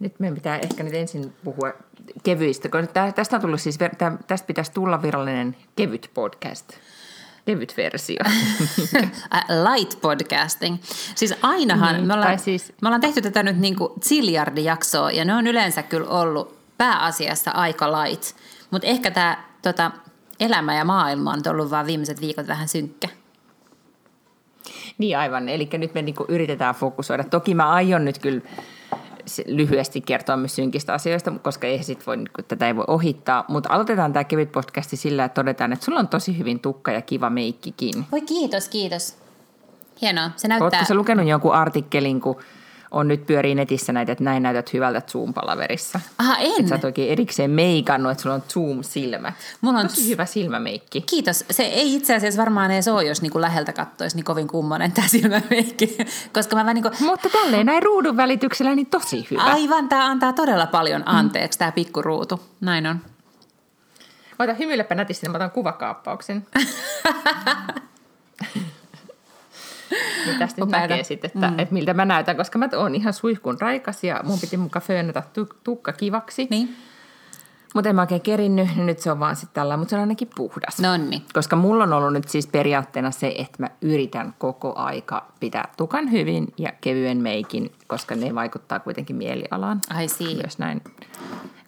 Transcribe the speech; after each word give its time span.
Nyt 0.00 0.20
meidän 0.20 0.34
pitää 0.34 0.58
ehkä 0.58 0.82
nyt 0.82 0.94
ensin 0.94 1.32
puhua 1.44 1.72
kevyistä, 2.22 2.68
koska 2.68 3.12
tästä 3.12 3.36
on 3.36 3.42
tullut 3.42 3.60
siis, 3.60 3.78
tästä 4.26 4.46
pitäisi 4.46 4.72
tulla 4.72 5.02
virallinen 5.02 5.56
kevyt 5.76 6.10
podcast. 6.14 6.72
Kevyt 7.46 7.74
versio. 7.76 8.18
Light 9.70 10.00
podcasting. 10.00 10.76
Siis 11.14 11.34
ainahan, 11.42 11.94
niin, 11.94 12.06
me, 12.06 12.14
ollaan, 12.14 12.38
siis... 12.38 12.72
me 12.82 12.88
ollaan 12.88 13.00
tehty 13.00 13.22
tätä 13.22 13.42
nyt 13.42 13.58
niin 13.58 13.76
kuin 13.76 13.92
jaksoa 14.62 15.10
ja 15.10 15.24
ne 15.24 15.34
on 15.34 15.46
yleensä 15.46 15.82
kyllä 15.82 16.08
ollut 16.08 16.58
pääasiassa 16.78 17.50
aika 17.50 17.92
light. 17.92 18.36
Mutta 18.70 18.88
ehkä 18.88 19.10
tämä 19.10 19.44
tota, 19.62 19.90
elämä 20.40 20.74
ja 20.74 20.84
maailma 20.84 21.32
on 21.32 21.42
ollut 21.50 21.70
vaan 21.70 21.86
viimeiset 21.86 22.20
viikot 22.20 22.46
vähän 22.46 22.68
synkkä. 22.68 23.08
Niin 24.98 25.18
aivan, 25.18 25.48
eli 25.48 25.68
nyt 25.72 25.94
me 25.94 26.02
niinku 26.02 26.24
yritetään 26.28 26.74
fokusoida. 26.74 27.24
Toki 27.24 27.54
mä 27.54 27.70
aion 27.70 28.04
nyt 28.04 28.18
kyllä 28.18 28.40
lyhyesti 29.46 30.00
kertoa 30.00 30.36
myös 30.36 30.56
synkistä 30.56 30.94
asioista, 30.94 31.32
koska 31.42 31.66
ei 31.66 31.82
sit 31.82 32.06
voi, 32.06 32.16
tätä 32.48 32.66
ei 32.66 32.76
voi 32.76 32.84
ohittaa. 32.88 33.44
Mutta 33.48 33.72
aloitetaan 33.72 34.12
tämä 34.12 34.24
kevyt 34.24 34.52
podcasti 34.52 34.96
sillä, 34.96 35.24
että 35.24 35.42
todetaan, 35.42 35.72
että 35.72 35.84
sulla 35.84 36.00
on 36.00 36.08
tosi 36.08 36.38
hyvin 36.38 36.60
tukka 36.60 36.92
ja 36.92 37.02
kiva 37.02 37.30
meikkikin. 37.30 38.04
Voi 38.12 38.20
kiitos, 38.20 38.68
kiitos. 38.68 39.16
Hienoa, 40.02 40.30
se 40.36 40.48
näyttää... 40.48 40.66
Oletko 40.66 40.84
sä 40.84 40.94
lukenut 40.94 41.28
jonkun 41.28 41.54
artikkelin, 41.54 42.20
kun 42.20 42.36
on 42.94 43.08
nyt 43.08 43.26
pyörii 43.26 43.54
netissä 43.54 43.92
näitä, 43.92 44.12
että 44.12 44.24
näin 44.24 44.42
näytät 44.42 44.72
hyvältä 44.72 45.02
Zoom-palaverissa. 45.10 46.00
Aha, 46.18 46.36
en. 46.36 46.50
Että 46.50 46.68
sä 46.68 46.74
oot 46.74 46.84
oikein 46.84 47.12
erikseen 47.12 47.50
meikannut, 47.50 48.12
että 48.12 48.22
sulla 48.22 48.34
on 48.34 48.42
Zoom-silmä. 48.52 49.32
Mulla 49.60 49.78
on 49.78 49.88
Tosi 49.88 50.08
hyvä 50.08 50.26
silmämeikki. 50.26 51.00
Kiitos. 51.00 51.44
Se 51.50 51.62
ei 51.62 51.94
itse 51.94 52.14
asiassa 52.14 52.40
varmaan 52.40 52.70
edes 52.70 52.88
ole, 52.88 53.04
jos 53.04 53.22
niinku 53.22 53.40
läheltä 53.40 53.72
katsoisi 53.72 54.16
niin 54.16 54.24
kovin 54.24 54.48
kummonen 54.48 54.92
tämä 54.92 55.08
silmämeikki. 55.08 55.96
Koska 56.34 56.56
mä 56.56 56.62
vähän 56.62 56.74
niin 56.74 56.82
kuin... 56.82 56.94
Mutta 57.00 57.28
tälleen 57.28 57.66
näin 57.66 57.82
ruudun 57.82 58.16
välityksellä 58.16 58.74
niin 58.74 58.86
tosi 58.86 59.26
hyvä. 59.30 59.42
Aivan, 59.42 59.88
tämä 59.88 60.06
antaa 60.06 60.32
todella 60.32 60.66
paljon 60.66 61.02
anteeksi, 61.06 61.56
mm. 61.56 61.58
tämä 61.58 61.72
pikkuruutu. 61.72 62.40
Näin 62.60 62.86
on. 62.86 63.00
Ota 64.38 64.54
hymyilepä 64.54 64.94
nätisti, 64.94 65.26
niin 65.26 65.32
mä 65.32 65.36
otan 65.36 65.50
kuvakaappauksen. 65.50 66.46
niin 70.26 70.38
tästä 70.38 70.60
nyt 70.60 70.70
näkee 70.70 71.04
sitten, 71.04 71.30
että, 71.34 71.50
mm. 71.50 71.58
että 71.58 71.74
miltä 71.74 71.94
mä 71.94 72.04
näytän, 72.04 72.36
koska 72.36 72.58
mä 72.58 72.68
oon 72.76 72.94
ihan 72.94 73.12
suihkun 73.12 73.60
raikas 73.60 74.04
ja 74.04 74.20
mun 74.24 74.38
piti 74.38 74.56
mukaan 74.56 74.82
föönätä 74.82 75.22
tukka 75.64 75.92
kivaksi. 75.92 76.46
Niin. 76.50 76.76
Mutta 77.74 77.88
en 77.88 77.96
mä 77.96 78.02
oikein 78.02 78.20
kerinnyt, 78.20 78.68
niin 78.76 78.86
nyt 78.86 78.98
se 78.98 79.10
on 79.10 79.20
vaan 79.20 79.36
sitten 79.36 79.54
tällä, 79.54 79.76
mutta 79.76 79.90
se 79.90 79.96
on 79.96 80.00
ainakin 80.00 80.30
puhdas. 80.36 80.80
Nonni. 80.80 81.22
Koska 81.32 81.56
mulla 81.56 81.84
on 81.84 81.92
ollut 81.92 82.12
nyt 82.12 82.28
siis 82.28 82.46
periaatteena 82.46 83.10
se, 83.10 83.34
että 83.38 83.62
mä 83.62 83.70
yritän 83.82 84.34
koko 84.38 84.72
aika 84.76 85.26
pitää 85.40 85.68
tukan 85.76 86.10
hyvin 86.10 86.46
ja 86.58 86.72
kevyen 86.80 87.18
meikin, 87.18 87.72
koska 87.86 88.14
ne 88.14 88.34
vaikuttaa 88.34 88.80
kuitenkin 88.80 89.16
mielialaan. 89.16 89.80
Ai 89.90 90.08
siinä. 90.08 90.42
Myös 90.42 90.58
näin 90.58 90.82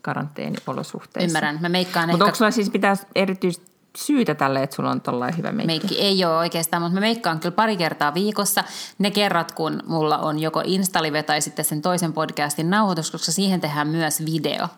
karanteeniolosuhteissa. 0.02 1.38
Ymmärrän. 1.38 1.58
Mä 1.60 1.68
meikkaan 1.68 2.08
Mutta 2.08 2.24
ehkä... 2.24 2.24
onko 2.24 2.34
sulla 2.34 2.50
siis 2.50 2.70
pitää 2.70 2.94
erityisesti 3.14 3.75
syytä 3.96 4.34
tälle, 4.34 4.62
että 4.62 4.76
sulla 4.76 4.90
on 4.90 5.00
tällainen 5.00 5.38
hyvä 5.38 5.52
meikki? 5.52 5.66
Meikki 5.66 6.00
ei 6.00 6.24
ole 6.24 6.36
oikeastaan, 6.36 6.82
mutta 6.82 6.94
mä 6.94 7.00
meikkaan 7.00 7.40
kyllä 7.40 7.54
pari 7.54 7.76
kertaa 7.76 8.14
viikossa. 8.14 8.64
Ne 8.98 9.10
kerrat, 9.10 9.52
kun 9.52 9.82
mulla 9.86 10.18
on 10.18 10.38
joko 10.38 10.62
Instalive 10.64 11.22
tai 11.22 11.40
sitten 11.40 11.64
sen 11.64 11.82
toisen 11.82 12.12
podcastin 12.12 12.70
nauhoitus, 12.70 13.10
koska 13.10 13.32
siihen 13.32 13.60
tehdään 13.60 13.88
myös 13.88 14.24
video 14.24 14.68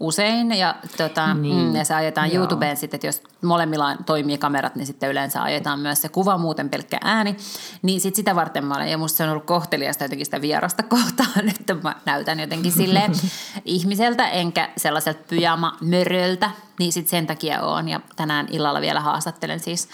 usein. 0.00 0.52
Ja, 0.52 0.74
tota, 0.96 1.34
niin. 1.34 1.56
mm, 1.56 1.74
ja 1.74 1.84
se 1.84 1.94
ajetaan 1.94 2.32
Joo. 2.32 2.38
YouTubeen 2.38 2.76
sitten, 2.76 2.96
että 2.96 3.06
jos 3.06 3.22
molemmilla 3.42 3.96
toimii 4.06 4.38
kamerat, 4.38 4.76
niin 4.76 4.86
sitten 4.86 5.10
yleensä 5.10 5.42
ajetaan 5.42 5.80
myös 5.80 6.02
se 6.02 6.08
kuva, 6.08 6.38
muuten 6.38 6.70
pelkkä 6.70 6.98
ääni. 7.04 7.36
Niin 7.82 8.00
sitten 8.00 8.16
sitä 8.16 8.34
varten 8.34 8.64
mä 8.64 8.74
olen, 8.74 8.90
ja 8.90 8.98
musta 8.98 9.16
se 9.16 9.24
on 9.24 9.30
ollut 9.30 9.44
kohteliasta 9.44 10.04
jotenkin 10.04 10.26
sitä 10.26 10.40
vierasta 10.40 10.82
kohtaan, 10.94 11.48
että 11.48 11.76
mä 11.82 11.94
näytän 12.04 12.40
jotenkin 12.40 12.72
sille 12.72 13.02
ihmiseltä, 13.64 14.28
enkä 14.28 14.70
sellaiselta 14.76 15.20
pyjama-möröltä, 15.28 16.50
niin 16.78 16.92
sitten 16.92 17.10
sen 17.10 17.26
takia 17.26 17.62
on. 17.62 17.88
Ja 17.88 18.00
tänään 18.16 18.46
illalla 18.50 18.80
vielä 18.80 19.00
haastattelen 19.00 19.60
siis 19.60 19.88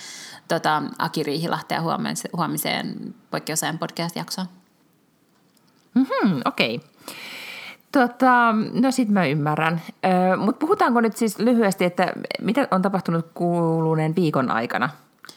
tota, 0.49 0.83
Aki 0.99 1.22
Riihilahtea 1.22 1.83
huomiseen 2.33 3.15
poikkeusajan 3.31 3.78
podcast-jaksoon. 3.78 4.47
Mm-hmm, 5.94 6.41
Okei. 6.44 6.77
Okay. 6.77 6.89
Tota, 7.93 8.55
no 8.73 8.91
sit 8.91 9.09
mä 9.09 9.27
ymmärrän. 9.27 9.83
Mutta 10.37 10.59
puhutaanko 10.59 11.00
nyt 11.00 11.17
siis 11.17 11.39
lyhyesti, 11.39 11.84
että 11.84 12.12
mitä 12.41 12.69
on 12.71 12.83
tapahtunut 12.83 13.27
kuluneen 13.34 14.17
viikon 14.17 14.50
aikana, 14.50 14.89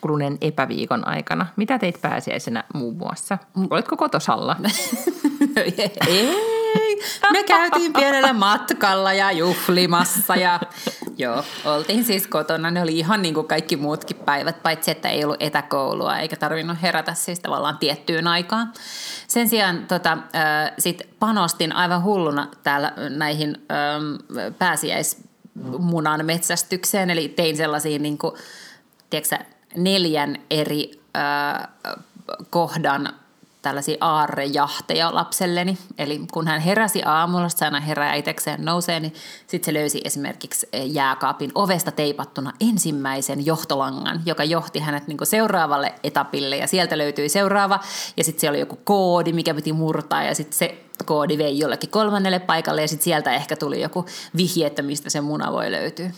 kuluneen 0.02 0.38
epäviikon 0.42 1.08
aikana? 1.08 1.46
Mitä 1.56 1.80
teit 1.80 2.02
pääsiäisenä 2.02 2.64
muun 2.74 2.98
muassa? 2.98 3.38
Oletko 3.70 3.98
kotosalla? 3.98 4.56
Ei. 6.08 6.48
Me 7.32 7.44
käytiin 7.44 7.94
pienellä 7.94 8.34
matkalla 8.34 9.14
ja 9.14 9.32
juhlimassa 9.32 10.36
ja 10.36 10.60
joo, 11.18 11.44
oltiin 11.66 12.04
siis 12.04 12.28
kotona. 12.28 12.72
Ne 12.72 12.82
oli 12.82 13.00
ihan 13.00 13.22
niin 13.22 13.34
kuin 13.34 13.48
kaikki 13.48 13.76
muutkin 13.76 14.18
päivät, 14.18 14.64
paitsi 14.64 14.92
että 14.92 15.10
ei 15.10 15.24
ollut 15.24 15.38
etäkoulua 15.40 16.18
eikä 16.18 16.36
tarvinnut 16.36 16.82
herätä 16.82 17.14
siis 17.14 17.40
tavallaan 17.40 17.78
tiettyyn 17.78 18.28
aikaan. 18.28 18.74
Sen 19.28 19.50
sijaan 19.50 19.88
tota, 19.88 20.12
äh, 20.12 20.72
sit 20.80 21.10
panostin 21.20 21.74
aivan 21.74 22.04
hulluna 22.04 22.48
täällä 22.64 22.94
näihin 23.10 23.56
äh, 23.72 24.54
pääsiäismunan 24.60 26.26
metsästykseen, 26.26 27.10
eli 27.10 27.28
tein 27.28 27.58
sellaisia 27.58 28.00
niin 28.00 28.18
kuin, 28.18 28.36
tiedätkö, 29.10 29.38
neljän 29.76 30.38
eri 30.50 31.02
äh, 31.18 31.68
kohdan 32.50 33.10
tällaisia 33.62 33.98
aarrejahteja 34.02 35.16
lapselleni. 35.16 35.78
Eli 35.98 36.22
kun 36.32 36.48
hän 36.48 36.62
heräsi 36.62 37.02
aamulla, 37.06 37.50
se 37.50 37.66
aina 37.66 37.80
herää 37.80 38.14
itsekseen 38.14 38.66
nousee, 38.66 39.00
niin 39.00 39.14
sitten 39.48 39.66
se 39.66 39.74
löysi 39.74 40.02
esimerkiksi 40.04 40.70
eh, 40.74 40.86
jääkaapin 40.86 41.52
ovesta 41.56 41.92
teipattuna 41.92 42.54
ensimmäisen 42.60 43.46
johtolangan, 43.46 44.22
joka 44.26 44.44
johti 44.44 44.80
hänet 44.80 45.08
niin 45.08 45.18
seuraavalle 45.24 45.96
etapille 46.04 46.58
ja 46.58 46.68
sieltä 46.68 46.98
löytyi 46.98 47.30
seuraava 47.30 47.80
ja 48.18 48.24
sitten 48.24 48.40
siellä 48.40 48.56
oli 48.56 48.60
joku 48.60 48.80
koodi, 48.84 49.34
mikä 49.34 49.54
piti 49.54 49.74
murtaa 49.74 50.24
ja 50.24 50.36
sitten 50.36 50.58
se 50.58 50.84
koodi 51.06 51.38
vei 51.38 51.60
jollekin 51.60 51.90
kolmannelle 51.90 52.40
paikalle 52.40 52.82
ja 52.82 52.88
sitten 52.88 53.04
sieltä 53.04 53.34
ehkä 53.34 53.56
tuli 53.56 53.82
joku 53.82 54.06
vihje, 54.38 54.68
että 54.68 54.82
mistä 54.82 55.10
se 55.10 55.22
muna 55.22 55.52
voi 55.52 55.72
löytyä. 55.72 56.12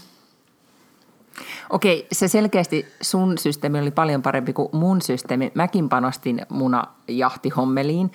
Okei, 1.69 2.07
se 2.11 2.27
selkeästi 2.27 2.85
sun 3.01 3.37
systeemi 3.37 3.79
oli 3.79 3.91
paljon 3.91 4.21
parempi 4.21 4.53
kuin 4.53 4.69
mun 4.71 5.01
systeemi. 5.01 5.51
Mäkin 5.55 5.89
panostin 5.89 6.41
munajahtihommeliin, 6.49 8.11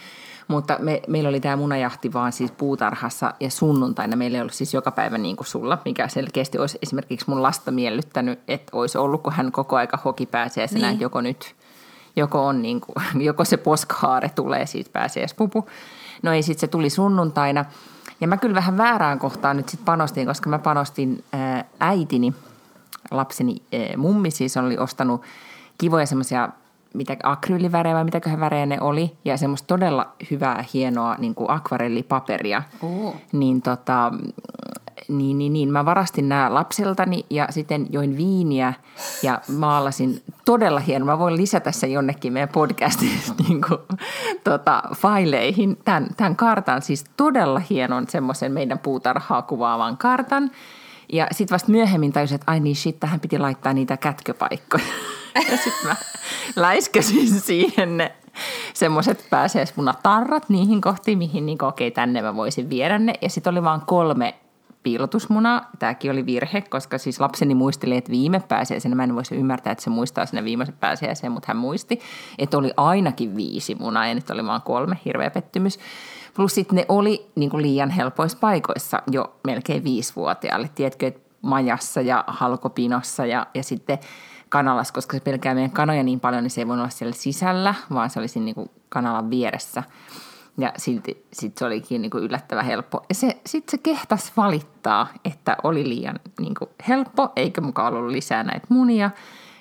mutta 0.48 0.76
me, 0.78 1.02
meillä 1.08 1.28
oli 1.28 1.40
tämä 1.40 1.56
munajahti 1.56 2.12
vaan 2.12 2.32
siis 2.32 2.52
puutarhassa 2.52 3.34
ja 3.40 3.50
sunnuntaina 3.50 4.16
meillä 4.16 4.36
ei 4.36 4.40
ollut 4.40 4.54
siis 4.54 4.74
joka 4.74 4.90
päivä 4.90 5.18
niin 5.18 5.36
kuin 5.36 5.46
sulla, 5.46 5.78
mikä 5.84 6.08
selkeästi 6.08 6.58
olisi 6.58 6.78
esimerkiksi 6.82 7.26
mun 7.28 7.42
lasta 7.42 7.70
miellyttänyt, 7.70 8.40
että 8.48 8.76
olisi 8.76 8.98
ollut, 8.98 9.22
kun 9.22 9.32
hän 9.32 9.52
koko 9.52 9.76
aika 9.76 9.98
hoki 10.04 10.26
pääsiäisenä, 10.26 10.90
niin. 10.90 11.00
joko 11.00 11.20
nyt, 11.20 11.54
joko, 12.16 12.46
on 12.46 12.62
niin 12.62 12.80
kuin, 12.80 12.94
joko 13.28 13.44
se 13.44 13.56
poskhaare 13.56 14.28
tulee 14.28 14.66
siitä 14.66 14.90
pääsiäispupu. 14.92 15.68
No 16.22 16.32
ei, 16.32 16.42
sitten 16.42 16.60
se 16.60 16.66
tuli 16.66 16.90
sunnuntaina. 16.90 17.64
Ja 18.20 18.28
mä 18.28 18.36
kyllä 18.36 18.54
vähän 18.54 18.76
väärään 18.76 19.18
kohtaan 19.18 19.56
nyt 19.56 19.68
sitten 19.68 19.84
panostin, 19.84 20.26
koska 20.26 20.50
mä 20.50 20.58
panostin 20.58 21.24
ää, 21.32 21.64
äitini– 21.80 22.34
lapseni 23.10 23.56
e, 23.72 23.96
mummi 23.96 24.30
siis 24.30 24.56
oli 24.56 24.78
ostanut 24.78 25.22
kivoja 25.78 26.06
semmoisia 26.06 26.48
mitä 26.94 27.16
akryylivärejä 27.22 27.94
vai 27.94 28.04
mitäköhän 28.04 28.40
värejä 28.40 28.66
ne 28.66 28.80
oli, 28.80 29.16
ja 29.24 29.36
semmoista 29.36 29.66
todella 29.66 30.12
hyvää, 30.30 30.64
hienoa 30.74 31.16
niin 31.18 31.34
kuin 31.34 31.50
akvarellipaperia. 31.50 32.62
Niin, 33.32 33.62
tota, 33.62 34.12
niin, 35.08 35.38
niin, 35.38 35.52
niin, 35.52 35.72
mä 35.72 35.84
varastin 35.84 36.28
nämä 36.28 36.54
lapseltani 36.54 37.26
ja 37.30 37.46
sitten 37.50 37.86
join 37.90 38.16
viiniä 38.16 38.72
ja 39.22 39.40
maalasin 39.56 40.22
todella 40.44 40.80
hieno. 40.80 41.04
Mä 41.04 41.18
voin 41.18 41.36
lisätä 41.36 41.72
sen 41.72 41.92
jonnekin 41.92 42.32
meidän 42.32 42.48
podcastin 42.48 43.10
niin 43.48 43.60
kuin, 43.68 43.80
tota, 44.44 44.82
faileihin. 44.94 45.78
Tämän, 45.84 46.06
tämän 46.16 46.36
kartan, 46.36 46.82
siis 46.82 47.04
todella 47.16 47.62
hienon 47.70 48.08
semmoisen 48.08 48.52
meidän 48.52 48.78
puutarhaa 48.78 49.42
kuvaavan 49.42 49.96
kartan– 49.96 50.50
ja 51.12 51.26
sitten 51.32 51.54
vasta 51.54 51.72
myöhemmin 51.72 52.12
tajusin, 52.12 52.34
että 52.34 52.50
ai 52.50 52.60
niin 52.60 52.76
shit, 52.76 53.00
tähän 53.00 53.20
piti 53.20 53.38
laittaa 53.38 53.72
niitä 53.72 53.96
kätköpaikkoja. 53.96 54.84
ja 55.50 55.56
sitten 55.56 55.88
mä 55.88 55.96
läiskäsin 56.56 57.40
siihen 57.40 57.96
ne 57.96 58.12
semmoiset 58.74 59.26
pääsiäismunatarrat 59.30 60.48
niihin 60.48 60.80
kohtiin, 60.80 61.18
mihin 61.18 61.46
niin 61.46 61.64
okei, 61.64 61.88
okay, 61.88 61.94
tänne 61.94 62.22
mä 62.22 62.36
voisin 62.36 62.70
viedä 62.70 62.98
ne. 62.98 63.12
Ja 63.22 63.30
sitten 63.30 63.50
oli 63.50 63.62
vaan 63.62 63.82
kolme 63.86 64.34
piilotusmunaa. 64.82 65.70
Tämäkin 65.78 66.10
oli 66.10 66.26
virhe, 66.26 66.60
koska 66.60 66.98
siis 66.98 67.20
lapseni 67.20 67.54
muisteli, 67.54 67.96
että 67.96 68.10
viime 68.10 68.40
pääsiäisenä, 68.48 68.94
mä 68.94 69.04
en 69.04 69.14
voisi 69.14 69.34
ymmärtää, 69.34 69.70
että 69.70 69.84
se 69.84 69.90
muistaa 69.90 70.26
sinne 70.26 70.44
viimeisen 70.44 70.76
pääsiäiseen, 70.80 71.32
mutta 71.32 71.46
hän 71.48 71.56
muisti, 71.56 72.00
että 72.38 72.58
oli 72.58 72.70
ainakin 72.76 73.36
viisi 73.36 73.74
munaa 73.74 74.06
ja 74.06 74.14
nyt 74.14 74.30
oli 74.30 74.44
vaan 74.44 74.62
kolme, 74.62 74.98
hirveä 75.04 75.30
pettymys. 75.30 75.78
Plus 76.34 76.54
sitten 76.54 76.76
ne 76.76 76.86
oli 76.88 77.30
niin 77.34 77.50
kuin 77.50 77.62
liian 77.62 77.90
helpoissa 77.90 78.38
paikoissa 78.40 79.02
jo 79.10 79.36
melkein 79.44 79.84
viisivuotiaalle. 79.84 80.70
Tiedätkö, 80.74 81.06
että 81.06 81.20
majassa 81.42 82.00
ja 82.00 82.24
halkopinossa 82.26 83.26
ja, 83.26 83.46
ja 83.54 83.62
sitten 83.62 83.98
kanalas, 84.48 84.92
koska 84.92 85.16
se 85.16 85.20
pelkää 85.20 85.54
meidän 85.54 85.70
kanoja 85.70 86.02
niin 86.02 86.20
paljon, 86.20 86.42
niin 86.42 86.50
se 86.50 86.60
ei 86.60 86.68
voi 86.68 86.76
olla 86.76 86.88
siellä 86.88 87.14
sisällä, 87.14 87.74
vaan 87.94 88.10
se 88.10 88.18
oli 88.18 88.28
siinä 88.28 88.44
niin 88.44 88.54
kuin 88.54 88.70
kanalan 88.88 89.30
vieressä. 89.30 89.82
Ja 90.58 90.72
silti 90.76 91.26
sit 91.32 91.58
se 91.58 91.64
olikin 91.64 92.02
niin 92.02 92.10
kuin 92.10 92.24
yllättävän 92.24 92.64
helppo. 92.64 93.04
Ja 93.08 93.14
se, 93.14 93.36
sitten 93.46 93.70
se 93.70 93.78
kehtas 93.78 94.32
valittaa, 94.36 95.06
että 95.24 95.56
oli 95.62 95.88
liian 95.88 96.20
niin 96.40 96.54
kuin 96.58 96.70
helppo, 96.88 97.32
eikä 97.36 97.60
mukaan 97.60 97.94
ollut 97.94 98.12
lisää 98.12 98.42
näitä 98.42 98.66
munia. 98.68 99.10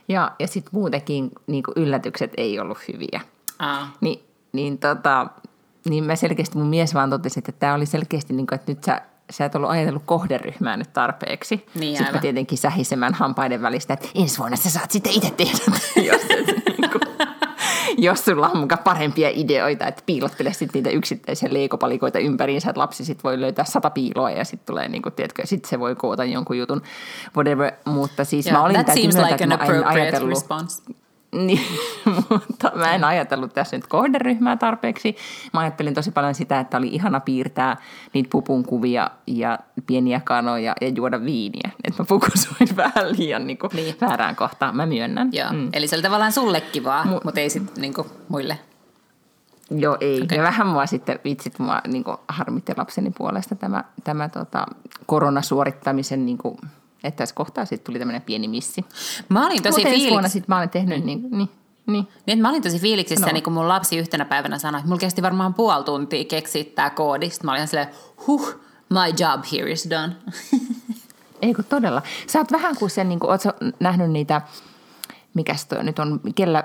Ja, 0.08 0.32
ja 0.40 0.48
sitten 0.48 0.72
muutenkin 0.74 1.32
niin 1.48 1.64
kuin 1.64 1.74
yllätykset 1.76 2.32
ei 2.38 2.60
ollut 2.60 2.78
hyviä. 2.88 3.22
Aa. 3.60 3.88
Niin, 4.02 4.24
niin, 4.54 4.78
tota, 4.78 5.28
niin 5.90 6.04
mä 6.04 6.16
selkeästi, 6.16 6.58
mun 6.58 6.68
mies 6.68 6.94
vaan 6.94 7.10
totesi, 7.10 7.40
että 7.40 7.52
tämä 7.52 7.74
oli 7.74 7.86
selkeästi, 7.86 8.34
niin 8.34 8.48
kuin, 8.48 8.56
että 8.56 8.72
nyt 8.72 8.84
sä, 8.84 9.02
sä 9.30 9.46
et 9.46 9.56
ollut 9.56 9.70
ajatellut 9.70 10.04
kohderyhmää 10.06 10.78
nyt 10.78 10.94
tarpeeksi. 10.94 11.66
Niin, 11.76 11.98
sitten 11.98 12.22
tietenkin 12.22 12.58
sähisemään 12.58 13.14
hampaiden 13.14 13.62
välistä, 13.62 13.94
että 13.94 14.08
ensi 14.16 14.38
vuonna 14.38 14.58
sä 14.58 14.70
saat 14.70 14.92
sitten 14.92 15.14
itse 15.14 15.32
tehdä, 15.32 15.58
jos, 16.12 16.22
niin 16.78 16.92
kuin, 16.92 17.02
jos 17.98 18.26
sulla 18.26 18.50
on 18.50 18.58
mukaan 18.58 18.84
parempia 18.84 19.30
ideoita, 19.34 19.88
että 19.88 20.04
piilottele 20.06 20.54
sitten 20.54 20.70
niitä 20.74 20.90
yksittäisiä 20.90 21.50
leikopalikoita 21.52 22.20
ympäriinsä, 22.20 22.70
että 22.70 22.80
lapsi 22.80 23.06
sitten 23.06 23.24
voi 23.24 23.42
löytää 23.42 23.66
sata 23.66 23.90
piiloa 23.90 24.32
ja 24.32 24.46
sitten 24.46 24.66
tulee, 24.66 24.90
niin 24.90 25.02
kuin, 25.02 25.14
tiedätkö, 25.14 25.48
sitten 25.48 25.70
se 25.70 25.80
voi 25.80 25.96
koota 25.96 26.26
jonkun 26.26 26.58
jutun, 26.58 26.82
whatever. 27.36 27.72
Mutta 27.86 28.26
siis 28.26 28.46
Yeah, 28.46 28.58
mä 28.58 28.66
olin 28.66 28.74
that 28.74 28.86
täytyy 28.86 29.04
myöntää, 29.04 29.24
like 29.24 29.44
että 29.44 29.44
an 29.44 29.50
mä 29.50 29.56
en 29.56 29.62
appropriate 29.62 30.02
ajatellut, 30.02 30.30
response. 30.30 30.84
niin, 31.48 31.62
mutta 32.30 32.72
mä 32.76 32.96
en 32.96 33.04
ajatellut 33.04 33.54
tässä 33.54 33.78
nyt 33.78 33.88
kohderyhmää 33.88 34.58
tarpeeksi. 34.58 35.16
Mä 35.54 35.60
ajattelin 35.60 35.94
tosi 35.94 36.12
paljon 36.12 36.36
sitä, 36.36 36.60
että 36.60 36.78
oli 36.78 36.88
ihana 36.88 37.20
piirtää 37.20 37.78
niitä 38.14 38.30
pupun 38.32 38.64
kuvia 38.66 39.12
ja 39.28 39.60
pieniä 39.88 40.22
kanoja 40.24 40.76
ja 40.82 40.88
juoda 40.88 41.26
viiniä. 41.26 41.70
Että 41.84 42.04
mä 42.04 42.06
fokusoin 42.06 42.76
vähän 42.76 43.18
liian 43.18 43.48
niin 43.48 43.58
kuin 43.58 43.72
Niin. 43.74 43.96
väärään 44.02 44.36
kohtaan, 44.36 44.76
mä 44.76 44.86
myönnän. 44.86 45.30
Joo, 45.32 45.54
mm. 45.54 45.70
eli 45.74 45.88
se 45.88 45.96
oli 45.96 46.04
tavallaan 46.04 46.32
sulle 46.32 46.62
kivaa, 46.62 47.04
Mu- 47.04 47.22
mutta 47.24 47.40
ei 47.40 47.50
sitten 47.50 47.82
niinku 47.82 48.08
muille. 48.30 48.60
Joo, 49.72 49.98
ei. 50.02 50.22
Okay. 50.22 50.38
Ja 50.38 50.44
vähän 50.44 50.68
mua 50.68 50.86
sitten 50.86 51.20
vitsit, 51.24 51.60
mua 51.60 51.82
niin 51.88 52.04
harmitti 52.28 52.74
lapseni 52.78 53.12
puolesta 53.18 53.56
tämä, 53.56 53.84
tämä 54.04 54.30
tota, 54.30 54.66
koronasuorittamisen, 55.06 56.26
niin 56.26 56.38
kuin, 56.38 56.58
että 57.04 57.18
tässä 57.18 57.36
kohtaa 57.36 57.66
sitten 57.66 57.86
tuli 57.86 58.00
tämmöinen 58.00 58.22
pieni 58.22 58.48
missi. 58.48 58.86
Mä 59.30 59.48
olin 59.48 59.64
tosi 59.64 60.10
vuonna 60.10 60.30
sitten 60.30 60.46
mä 60.48 60.58
olen 60.58 60.70
tehnyt 60.70 61.06
niin, 61.06 61.22
niin, 61.22 61.32
niin. 61.32 61.50
Niin, 61.86 62.08
että 62.28 62.42
mä 62.42 62.50
olin 62.50 62.62
tosi 62.62 62.80
fiiliksissä, 62.80 63.22
Sano. 63.22 63.34
niin 63.34 63.44
kun 63.44 63.54
mun 63.54 63.68
lapsi 63.68 63.98
yhtenä 63.98 64.26
päivänä 64.26 64.60
sanoi, 64.60 64.80
että 64.80 64.88
mulla 64.88 65.00
kesti 65.00 65.22
varmaan 65.22 65.54
puoli 65.54 65.84
tuntia 65.84 66.26
keksiä 66.26 66.64
tää 66.76 66.90
koodi. 66.90 67.30
Sitten 67.30 67.46
mä 67.46 67.52
olin 67.52 67.58
ihan 67.58 67.68
silleen, 67.68 67.88
huh, 68.28 68.60
my 68.90 69.00
job 69.20 69.44
here 69.52 69.72
is 69.72 69.90
done. 69.90 70.16
Ei 71.42 71.54
kun 71.54 71.66
todella. 71.66 72.02
Sä 72.28 72.40
oot 72.40 72.52
vähän 72.52 72.76
kuin 72.76 72.90
sen, 72.90 73.10
niin 73.10 73.20
kuin, 73.20 73.32
oot 73.32 73.42
nähnyt 73.80 74.12
niitä, 74.12 74.42
mikäs 75.34 75.66
toi 75.66 75.84
nyt 75.84 76.00
on, 76.00 76.20
kellä 76.36 76.64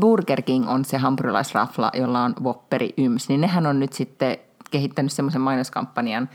Burger 0.00 0.42
King 0.42 0.68
on 0.68 0.84
se 0.84 0.98
hampurilaisrafla, 0.98 1.90
jolla 1.94 2.24
on 2.24 2.34
Whopperi 2.42 2.94
Yms, 2.98 3.28
niin 3.28 3.40
nehän 3.40 3.66
on 3.66 3.80
nyt 3.80 3.92
sitten 3.92 4.38
kehittänyt 4.70 5.12
semmoisen 5.12 5.40
mainoskampanjan 5.40 6.28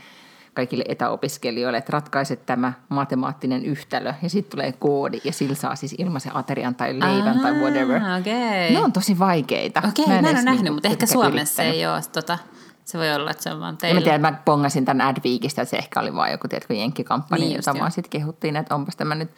kaikille 0.54 0.84
etäopiskelijoille, 0.88 1.78
että 1.78 1.92
ratkaise 1.92 2.36
tämä 2.36 2.72
matemaattinen 2.88 3.64
yhtälö 3.64 4.14
ja 4.22 4.28
sitten 4.30 4.50
tulee 4.50 4.72
koodi 4.72 5.20
ja 5.24 5.32
sillä 5.32 5.54
saa 5.54 5.76
siis 5.76 5.94
ilmaisen 5.98 6.36
aterian 6.36 6.74
tai 6.74 7.00
leivän 7.00 7.40
tai 7.40 7.52
whatever. 7.52 8.02
Okei. 8.20 8.72
Ne 8.72 8.78
on 8.78 8.92
tosi 8.92 9.18
vaikeita. 9.18 9.82
Okei, 9.88 10.06
mä 10.06 10.18
en, 10.18 10.24
edes 10.24 10.34
ole 10.34 10.42
nähnyt, 10.44 10.62
niinku 10.62 10.74
mutta 10.74 10.88
ehkä 10.88 11.06
Suomessa 11.06 11.62
yrittänyt. 11.62 11.74
ei 11.74 11.86
ole. 11.86 12.00
Tota, 12.12 12.38
se 12.84 12.98
voi 12.98 13.14
olla, 13.14 13.30
että 13.30 13.42
se 13.42 13.52
on 13.52 13.60
vaan 13.60 13.74
Ja 13.74 13.78
teillä. 13.78 14.00
mä 14.00 14.04
tiedän, 14.04 14.20
mä 14.20 14.32
pongasin 14.44 14.84
tämän 14.84 15.06
Adweekistä, 15.08 15.62
että 15.62 15.70
se 15.70 15.76
ehkä 15.76 16.00
oli 16.00 16.14
vaan 16.14 16.30
joku 16.30 16.48
tiedätkö, 16.48 16.74
jenkkikampanja, 16.74 17.40
Niin 17.40 17.48
niin 17.48 17.56
jota 17.66 17.80
vaan 17.80 17.92
sitten 17.92 18.10
kehuttiin, 18.10 18.56
että 18.56 18.74
onpas 18.74 18.96
tämä 18.96 19.14
nyt 19.14 19.30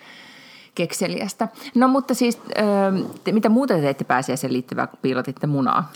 kekseliästä. 0.75 1.49
No 1.75 1.89
mutta 1.89 2.15
siis, 2.15 2.41
ö, 2.59 2.63
te, 3.25 3.33
mitä 3.33 3.49
muuta 3.49 3.75
te 3.75 3.81
teitte 3.81 4.05
pääsiäiseen 4.05 4.53
liittyvää, 4.53 4.87
kun 4.87 4.99
piilotitte 5.03 5.47
munaa? 5.47 5.93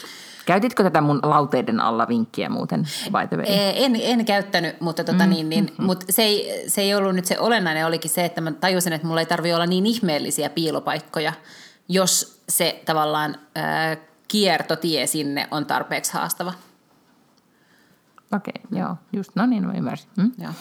Käytitkö 0.48 0.82
tätä 0.82 1.00
mun 1.00 1.20
lauteiden 1.22 1.80
alla 1.80 2.08
vinkkiä 2.08 2.48
muuten, 2.48 2.88
by 3.04 3.28
the 3.28 3.36
way? 3.36 3.46
En, 3.74 3.96
en 4.02 4.24
käyttänyt, 4.24 4.80
mutta 4.80 5.04
tota 5.04 5.24
mm, 5.24 5.30
niin, 5.30 5.48
niin, 5.48 5.74
mm, 5.78 5.84
mut 5.84 6.04
se, 6.10 6.22
ei, 6.22 6.64
se 6.68 6.80
ei 6.80 6.94
ollut 6.94 7.14
nyt 7.14 7.24
se 7.24 7.38
olennainen, 7.38 7.86
olikin 7.86 8.10
se, 8.10 8.24
että 8.24 8.40
mä 8.40 8.52
tajusin, 8.52 8.92
että 8.92 9.06
mulla 9.06 9.20
ei 9.20 9.26
tarvitse 9.26 9.54
olla 9.54 9.66
niin 9.66 9.86
ihmeellisiä 9.86 10.50
piilopaikkoja, 10.50 11.32
jos 11.88 12.42
se 12.48 12.82
tavallaan 12.86 13.36
ää, 13.54 13.96
kiertotie 14.28 15.06
sinne 15.06 15.48
on 15.50 15.66
tarpeeksi 15.66 16.12
haastava. 16.12 16.52
Okei, 18.32 18.52
okay, 18.64 18.78
joo, 18.78 18.96
just, 19.12 19.30
no 19.34 19.46
niin, 19.46 19.66
mä 19.66 19.72
ymmärsin. 19.72 20.10
Mm? 20.16 20.32
Joo. 20.38 20.52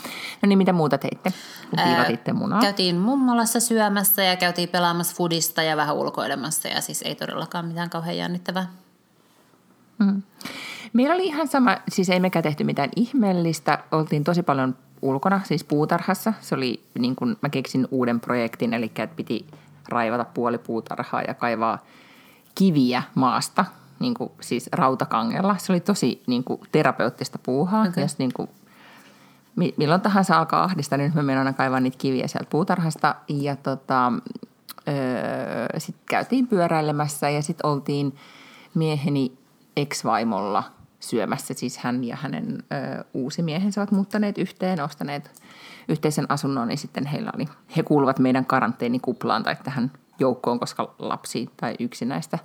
No 0.41 0.47
niin, 0.47 0.57
mitä 0.57 0.73
muuta 0.73 0.97
teitte, 0.97 1.33
kun 1.69 1.79
piilotitte 1.83 2.33
munaa? 2.33 2.61
Käytiin 2.61 2.97
mummolassa 2.97 3.59
syömässä 3.59 4.23
ja 4.23 4.35
käytiin 4.35 4.69
pelaamassa 4.69 5.15
fudista 5.15 5.63
ja 5.63 5.77
vähän 5.77 5.95
ulkoilemassa 5.95 6.67
ja 6.67 6.81
siis 6.81 7.01
ei 7.01 7.15
todellakaan 7.15 7.65
mitään 7.65 7.89
kauhean 7.89 8.17
jännittävää. 8.17 8.67
Meillä 10.93 11.15
oli 11.15 11.25
ihan 11.25 11.47
sama, 11.47 11.77
siis 11.89 12.09
ei 12.09 12.19
mekään 12.19 12.43
tehty 12.43 12.63
mitään 12.63 12.89
ihmeellistä. 12.95 13.79
Oltiin 13.91 14.23
tosi 14.23 14.43
paljon 14.43 14.75
ulkona, 15.01 15.41
siis 15.43 15.63
puutarhassa. 15.63 16.33
Se 16.41 16.55
oli 16.55 16.83
niin 16.99 17.15
kuin 17.15 17.37
mä 17.41 17.49
keksin 17.49 17.87
uuden 17.91 18.19
projektin, 18.19 18.73
eli 18.73 18.85
että 18.85 19.15
piti 19.15 19.47
raivata 19.89 20.25
puoli 20.25 20.57
puutarhaa 20.57 21.21
ja 21.21 21.33
kaivaa 21.33 21.85
kiviä 22.55 23.03
maasta, 23.15 23.65
niin 23.99 24.13
kuin 24.13 24.31
siis 24.41 24.69
rautakangella. 24.71 25.57
Se 25.57 25.71
oli 25.71 25.79
tosi 25.79 26.23
niin 26.27 26.43
kuin 26.43 26.61
terapeuttista 26.71 27.39
puuhaa. 27.43 27.81
Okay. 27.81 28.03
Jos 28.03 28.17
niin 28.17 28.31
kuin, 28.33 28.49
mi- 29.55 29.73
milloin 29.77 30.01
tahansa 30.01 30.37
alkaa 30.37 30.63
ahdistaa, 30.63 30.97
niin 30.97 31.05
nyt 31.05 31.15
mä 31.15 31.23
menen 31.23 31.39
aina 31.39 31.53
kaivaa 31.53 31.79
niitä 31.79 31.97
kiviä 31.97 32.27
sieltä 32.27 32.49
puutarhasta. 32.49 33.15
Ja 33.27 33.55
tota, 33.55 34.13
öö, 34.87 35.79
sitten 35.79 36.05
käytiin 36.05 36.47
pyöräilemässä 36.47 37.29
ja 37.29 37.41
sitten 37.41 37.65
oltiin 37.65 38.15
mieheni 38.73 39.37
ex-vaimolla 39.77 40.63
syömässä. 40.99 41.53
Siis 41.53 41.77
hän 41.77 42.03
ja 42.03 42.15
hänen 42.15 42.63
ö, 42.71 43.03
uusi 43.13 43.41
miehensä 43.41 43.81
ovat 43.81 43.91
muuttaneet 43.91 44.37
yhteen, 44.37 44.83
ostaneet 44.83 45.41
yhteisen 45.87 46.25
asunnon, 46.29 46.67
niin 46.67 46.77
sitten 46.77 47.05
heillä 47.05 47.31
oli, 47.35 47.45
he 47.77 47.83
kuuluvat 47.83 48.19
meidän 48.19 48.45
karanteenikuplaan 48.45 49.43
tai 49.43 49.55
tähän 49.63 49.91
joukkoon, 50.19 50.59
koska 50.59 50.95
lapsi 50.99 51.49
tai 51.57 51.75
yksi 51.79 52.05
näistä 52.05 52.39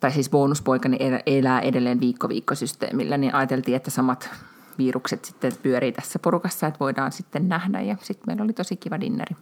tai 0.00 0.12
siis 0.12 0.30
bonuspoikani 0.30 0.96
elä- 1.00 1.22
elää 1.26 1.60
edelleen 1.60 2.00
viikko-viikkosysteemillä, 2.00 3.16
niin 3.16 3.34
ajateltiin, 3.34 3.76
että 3.76 3.90
samat 3.90 4.30
virukset 4.78 5.24
sitten 5.24 5.52
pyörii 5.62 5.92
tässä 5.92 6.18
porukassa, 6.18 6.66
että 6.66 6.80
voidaan 6.80 7.12
sitten 7.12 7.48
nähdä. 7.48 7.80
Ja 7.80 7.96
sitten 8.02 8.24
meillä 8.26 8.44
oli 8.44 8.52
tosi 8.52 8.76
kiva 8.76 9.00
dinneri 9.00 9.36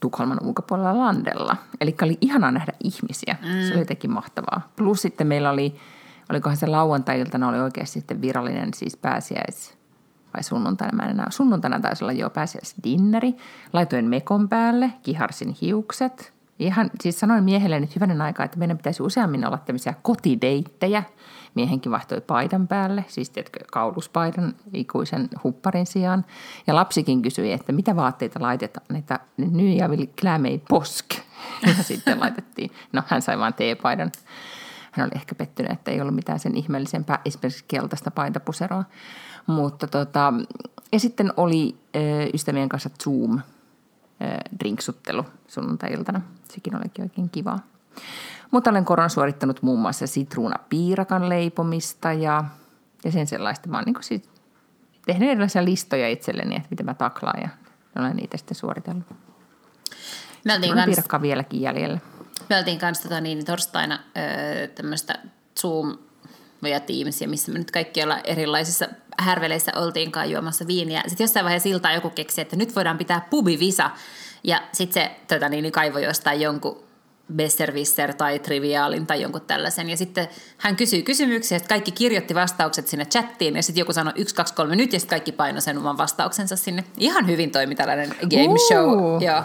Tukholman 0.00 0.38
ulkopuolella 0.44 0.98
Landella. 0.98 1.56
Eli 1.80 1.96
oli 2.02 2.18
ihanaa 2.20 2.50
nähdä 2.50 2.72
ihmisiä. 2.84 3.36
Mm. 3.42 3.48
Se 3.48 3.72
oli 3.72 3.78
jotenkin 3.78 4.10
mahtavaa. 4.10 4.68
Plus 4.76 5.02
sitten 5.02 5.26
meillä 5.26 5.50
oli, 5.50 5.76
olikohan 6.30 6.56
se 6.56 6.66
lauantai-iltana, 6.66 7.48
oli 7.48 7.60
oikeasti 7.60 7.92
sitten 7.92 8.20
virallinen 8.20 8.74
siis 8.74 8.96
pääsiäis, 8.96 9.78
vai 10.34 10.42
sunnuntaina, 10.42 10.96
mä 10.96 11.02
en 11.02 11.10
enää, 11.10 11.26
sunnuntaina 11.30 11.80
taisi 11.80 12.04
olla 12.04 12.12
jo 12.12 12.30
pääsiäisdinneri. 12.30 13.34
Laitoin 13.72 14.04
mekon 14.04 14.48
päälle, 14.48 14.92
kiharsin 15.02 15.56
hiukset. 15.60 16.32
Ihan, 16.58 16.90
siis 17.00 17.20
sanoin 17.20 17.44
miehelle 17.44 17.80
nyt 17.80 17.94
hyvänen 17.94 18.20
aika, 18.20 18.44
että 18.44 18.58
meidän 18.58 18.76
pitäisi 18.76 19.02
useammin 19.02 19.46
olla 19.46 19.58
tämmöisiä 19.58 19.94
kotideittejä. 20.02 21.02
Miehenkin 21.54 21.92
vaihtoi 21.92 22.20
paidan 22.20 22.68
päälle, 22.68 23.04
siis 23.08 23.30
tiedätkö, 23.30 23.60
kauluspaidan 23.72 24.54
ikuisen 24.72 25.28
hupparin 25.44 25.86
sijaan. 25.86 26.24
Ja 26.66 26.74
lapsikin 26.74 27.22
kysyi, 27.22 27.52
että 27.52 27.72
mitä 27.72 27.96
vaatteita 27.96 28.42
laitetaan, 28.42 28.96
että 28.96 29.20
Nya 29.36 29.90
vill 29.90 30.06
klä 30.20 30.38
mig 30.38 30.62
posk. 30.68 31.06
Ja 31.66 31.74
sitten 31.82 32.20
laitettiin, 32.20 32.70
no 32.92 33.02
hän 33.06 33.22
sai 33.22 33.38
vain 33.38 33.54
teepaidan. 33.54 34.12
Hän 34.92 35.04
oli 35.04 35.12
ehkä 35.14 35.34
pettynyt, 35.34 35.72
että 35.72 35.90
ei 35.90 36.00
ollut 36.00 36.14
mitään 36.14 36.38
sen 36.38 36.56
ihmeellisempää, 36.56 37.18
esimerkiksi 37.24 37.64
keltaista 37.68 38.10
paitapuseroa. 38.10 38.84
Mutta 39.46 39.86
tota, 39.86 40.32
ja 40.92 41.00
sitten 41.00 41.32
oli 41.36 41.76
ö, 41.96 41.98
ystävien 42.34 42.68
kanssa 42.68 42.90
Zoom 43.02 43.38
ö, 43.38 43.40
drinksuttelu 44.60 45.24
sunnuntai-iltana. 45.48 46.20
Sekin 46.48 46.76
olikin 46.76 47.04
oikein 47.04 47.30
kivaa. 47.30 47.58
Mutta 48.50 48.70
olen 48.70 48.84
koron 48.84 49.10
suorittanut 49.10 49.62
muun 49.62 49.78
muassa 49.78 50.06
sitruunapiirakan 50.06 51.28
leipomista 51.28 52.12
ja, 52.12 52.44
ja 53.04 53.12
sen 53.12 53.26
sellaista. 53.26 53.68
Mä 53.68 53.76
oon 53.76 53.84
niin 53.84 53.96
siis 54.00 54.22
tehnyt 55.06 55.30
erilaisia 55.30 55.64
listoja 55.64 56.08
itselleni, 56.08 56.56
että 56.56 56.68
mitä 56.70 56.82
mä 56.82 56.94
taklaan 56.94 57.42
ja 57.42 57.48
olen 57.98 58.16
niitä 58.16 58.36
sitten 58.36 58.54
suoritellut. 58.54 59.06
Me 60.44 60.54
oltiin 60.54 60.74
kans, 60.74 60.86
piirakkaa 60.86 61.22
vieläkin 61.22 61.60
jäljellä. 61.60 61.98
Me 62.48 62.58
oltiin 62.58 62.78
kanssa 62.78 63.02
tota, 63.02 63.20
niin, 63.20 63.44
torstaina 63.44 63.98
öö, 64.16 64.66
tämmöistä 64.66 65.18
Zoom 65.60 65.98
ja 66.62 66.80
Teamsia, 66.80 67.28
missä 67.28 67.52
me 67.52 67.58
nyt 67.58 67.70
kaikki 67.70 68.02
olla 68.02 68.18
erilaisissa 68.18 68.88
härveleissä 69.18 69.72
oltiinkaan 69.76 70.30
juomassa 70.30 70.66
viiniä. 70.66 71.02
Sitten 71.06 71.24
jossain 71.24 71.44
vaiheessa 71.44 71.68
iltaa 71.68 71.92
joku 71.92 72.10
keksi, 72.10 72.40
että 72.40 72.56
nyt 72.56 72.76
voidaan 72.76 72.98
pitää 72.98 73.26
pubivisa. 73.30 73.90
Ja 74.44 74.62
sitten 74.72 75.02
se 75.02 75.34
tota, 75.34 75.48
niin, 75.48 75.72
kaivoi 75.72 76.04
jostain 76.04 76.40
jonkun 76.40 76.87
Besserwisser 77.34 78.14
tai 78.14 78.38
Triviaalin 78.38 79.06
tai 79.06 79.22
jonkun 79.22 79.40
tällaisen. 79.40 79.90
Ja 79.90 79.96
sitten 79.96 80.28
hän 80.58 80.76
kysyi 80.76 81.02
kysymyksiä, 81.02 81.56
että 81.56 81.68
kaikki 81.68 81.92
kirjoitti 81.92 82.34
vastaukset 82.34 82.88
sinne 82.88 83.04
chattiin 83.04 83.56
ja 83.56 83.62
sitten 83.62 83.80
joku 83.80 83.92
sanoi 83.92 84.12
1, 84.16 84.34
2, 84.34 84.54
3 84.54 84.76
nyt 84.76 84.92
ja 84.92 85.00
sitten 85.00 85.16
kaikki 85.16 85.32
painoi 85.32 85.62
sen 85.62 85.78
oman 85.78 85.98
vastauksensa 85.98 86.56
sinne. 86.56 86.84
Ihan 86.96 87.26
hyvin 87.26 87.50
toimi 87.50 87.74
tällainen 87.74 88.08
game 88.20 88.58
show 88.68 88.92
uh. 88.92 89.22
ja 89.22 89.44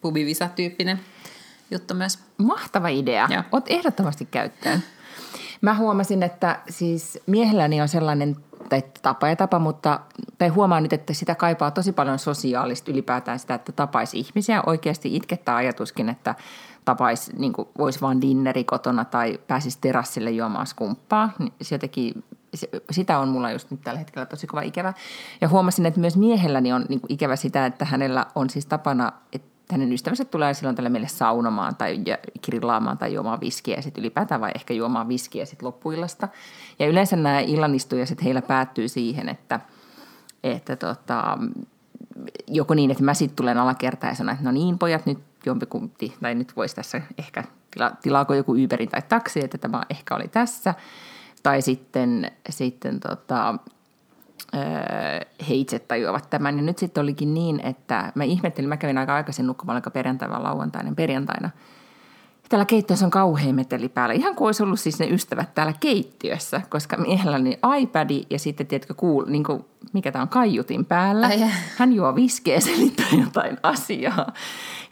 pubivisa-tyyppinen 0.00 1.00
juttu 1.70 1.94
myös. 1.94 2.18
Mahtava 2.38 2.88
idea. 2.88 3.28
Joo. 3.30 3.42
Oot 3.52 3.64
ehdottomasti 3.68 4.28
käyttöön. 4.30 4.82
Mä 5.60 5.74
huomasin, 5.74 6.22
että 6.22 6.58
siis 6.68 7.18
miehelläni 7.26 7.80
on 7.80 7.88
sellainen 7.88 8.36
tai 8.68 8.82
tapa 9.02 9.28
ja 9.28 9.36
tapa, 9.36 9.58
mutta 9.58 10.00
tai 10.38 10.48
huomaan 10.48 10.82
nyt, 10.82 10.92
että 10.92 11.14
sitä 11.14 11.34
kaipaa 11.34 11.70
tosi 11.70 11.92
paljon 11.92 12.18
sosiaalista 12.18 12.90
ylipäätään 12.90 13.38
sitä, 13.38 13.54
että 13.54 13.72
tapaisi 13.72 14.18
ihmisiä. 14.18 14.62
Oikeasti 14.66 15.16
itkettää 15.16 15.56
ajatuskin, 15.56 16.08
että 16.08 16.34
tapaisi, 16.84 17.32
niin 17.36 17.52
kuin 17.52 17.68
voisi 17.78 18.00
vaan 18.00 18.20
dinneri 18.20 18.64
kotona 18.64 19.04
tai 19.04 19.40
pääsisi 19.46 19.78
terassille 19.80 20.30
juomaan 20.30 20.66
skumppaa. 20.66 21.30
Niin 21.38 21.52
se 21.62 21.74
jotenkin, 21.74 22.24
sitä 22.90 23.18
on 23.18 23.28
mulla 23.28 23.50
just 23.50 23.70
nyt 23.70 23.80
tällä 23.80 23.98
hetkellä 23.98 24.26
tosi 24.26 24.46
kova 24.46 24.60
ikävä. 24.60 24.92
Ja 25.40 25.48
huomasin, 25.48 25.86
että 25.86 26.00
myös 26.00 26.16
miehelläni 26.16 26.72
on 26.72 26.84
niin 26.88 27.00
kuin 27.00 27.12
ikävä 27.12 27.36
sitä, 27.36 27.66
että 27.66 27.84
hänellä 27.84 28.26
on 28.34 28.50
siis 28.50 28.66
tapana, 28.66 29.12
että 29.32 29.52
hänen 29.72 29.92
ystävänsä 29.92 30.24
tulee 30.24 30.54
silloin 30.54 30.76
tälle 30.76 30.90
meille 30.90 31.08
saunomaan 31.08 31.76
tai 31.76 31.98
kirillaamaan 32.42 32.98
tai 32.98 33.14
juomaan 33.14 33.40
viskiä 33.40 33.76
ja 33.76 33.82
sitten 33.82 34.02
ylipäätään 34.02 34.40
vai 34.40 34.50
ehkä 34.54 34.74
juomaan 34.74 35.08
viskiä 35.08 35.44
sitten 35.44 35.66
loppuillasta. 35.66 36.28
Ja 36.78 36.86
yleensä 36.86 37.16
nämä 37.16 37.40
illanistujaiset 37.40 38.24
heillä 38.24 38.42
päättyy 38.42 38.88
siihen, 38.88 39.28
että, 39.28 39.60
että 40.44 40.76
tota, 40.76 41.38
joko 42.46 42.74
niin, 42.74 42.90
että 42.90 43.04
mä 43.04 43.14
sitten 43.14 43.36
tulen 43.36 43.56
sanon, 44.14 44.32
että 44.32 44.44
no 44.44 44.50
niin 44.50 44.78
pojat, 44.78 45.06
nyt 45.06 45.18
jompikumpi, 45.46 46.14
tai 46.22 46.34
nyt 46.34 46.56
voisi 46.56 46.76
tässä 46.76 47.02
ehkä, 47.18 47.44
tila, 47.70 47.90
tilaako 48.02 48.34
joku 48.34 48.52
Uberin 48.52 48.88
tai 48.88 49.02
taksi, 49.08 49.44
että 49.44 49.58
tämä 49.58 49.82
ehkä 49.90 50.14
oli 50.14 50.28
tässä. 50.28 50.74
Tai 51.42 51.62
sitten, 51.62 52.30
sitten 52.50 53.00
tota, 53.00 53.54
he 55.48 55.54
itse 55.54 55.78
tajuavat 55.78 56.30
tämän. 56.30 56.56
Ja 56.56 56.62
nyt 56.62 56.78
sitten 56.78 57.02
olikin 57.02 57.34
niin, 57.34 57.60
että 57.60 58.12
mä 58.14 58.24
ihmettelin, 58.24 58.68
mä 58.68 58.76
kävin 58.76 58.98
aika 58.98 59.14
aikaisin 59.14 59.46
nukkumaan 59.46 59.76
aika 59.76 59.90
perjantaina, 59.90 60.42
lauantaina, 60.42 60.92
perjantaina. 60.96 61.50
Täällä 62.48 62.64
keittiössä 62.64 63.06
on 63.06 63.10
kauhean 63.10 63.54
meteli 63.54 63.88
päällä. 63.88 64.14
Ihan 64.14 64.34
kuin 64.34 64.46
olisi 64.46 64.62
ollut 64.62 64.80
siis 64.80 64.98
ne 64.98 65.06
ystävät 65.06 65.54
täällä 65.54 65.72
keittiössä, 65.80 66.60
koska 66.68 66.96
miehellä 66.96 67.36
on 67.36 67.74
iPad 67.76 68.10
ja 68.30 68.38
sitten, 68.38 68.66
tiedätkö, 68.66 68.94
kuul, 68.94 69.24
niin 69.26 69.44
kuin, 69.44 69.64
mikä 69.92 70.12
tämä 70.12 70.22
on, 70.22 70.28
kaiutin 70.28 70.84
päällä. 70.84 71.26
Ai 71.26 71.50
Hän 71.76 71.92
juo 71.92 72.14
viskiä 72.16 72.54
ja 72.54 72.60
selittää 72.60 73.06
jotain 73.24 73.58
asiaa. 73.62 74.32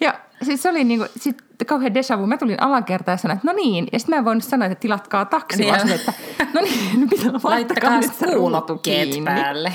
Ja 0.00 0.14
siis 0.42 0.62
se 0.62 0.68
oli 0.68 0.84
niin 0.84 0.98
kuin, 0.98 1.10
sit 1.16 1.36
kauhean 1.66 1.94
deja 1.94 2.18
vu. 2.18 2.26
Mä 2.26 2.36
tulin 2.36 2.62
alakertaan 2.62 3.12
ja 3.12 3.16
sanoin, 3.16 3.36
että 3.36 3.52
no 3.52 3.56
niin. 3.56 3.88
Ja 3.92 3.98
sitten 3.98 4.14
mä 4.14 4.18
en 4.18 4.24
voinut 4.24 4.44
sanoa, 4.44 4.66
että 4.66 4.80
tilatkaa 4.80 5.24
taksi, 5.24 5.58
niin 5.58 5.74
vaan 5.74 5.92
että 5.92 6.12
no 6.54 6.60
niin, 6.60 7.08
pitää 7.10 7.32
laittakaa 7.42 8.00
nyt 8.00 8.10
kuulokkeet 8.34 9.08
päälle. 9.24 9.72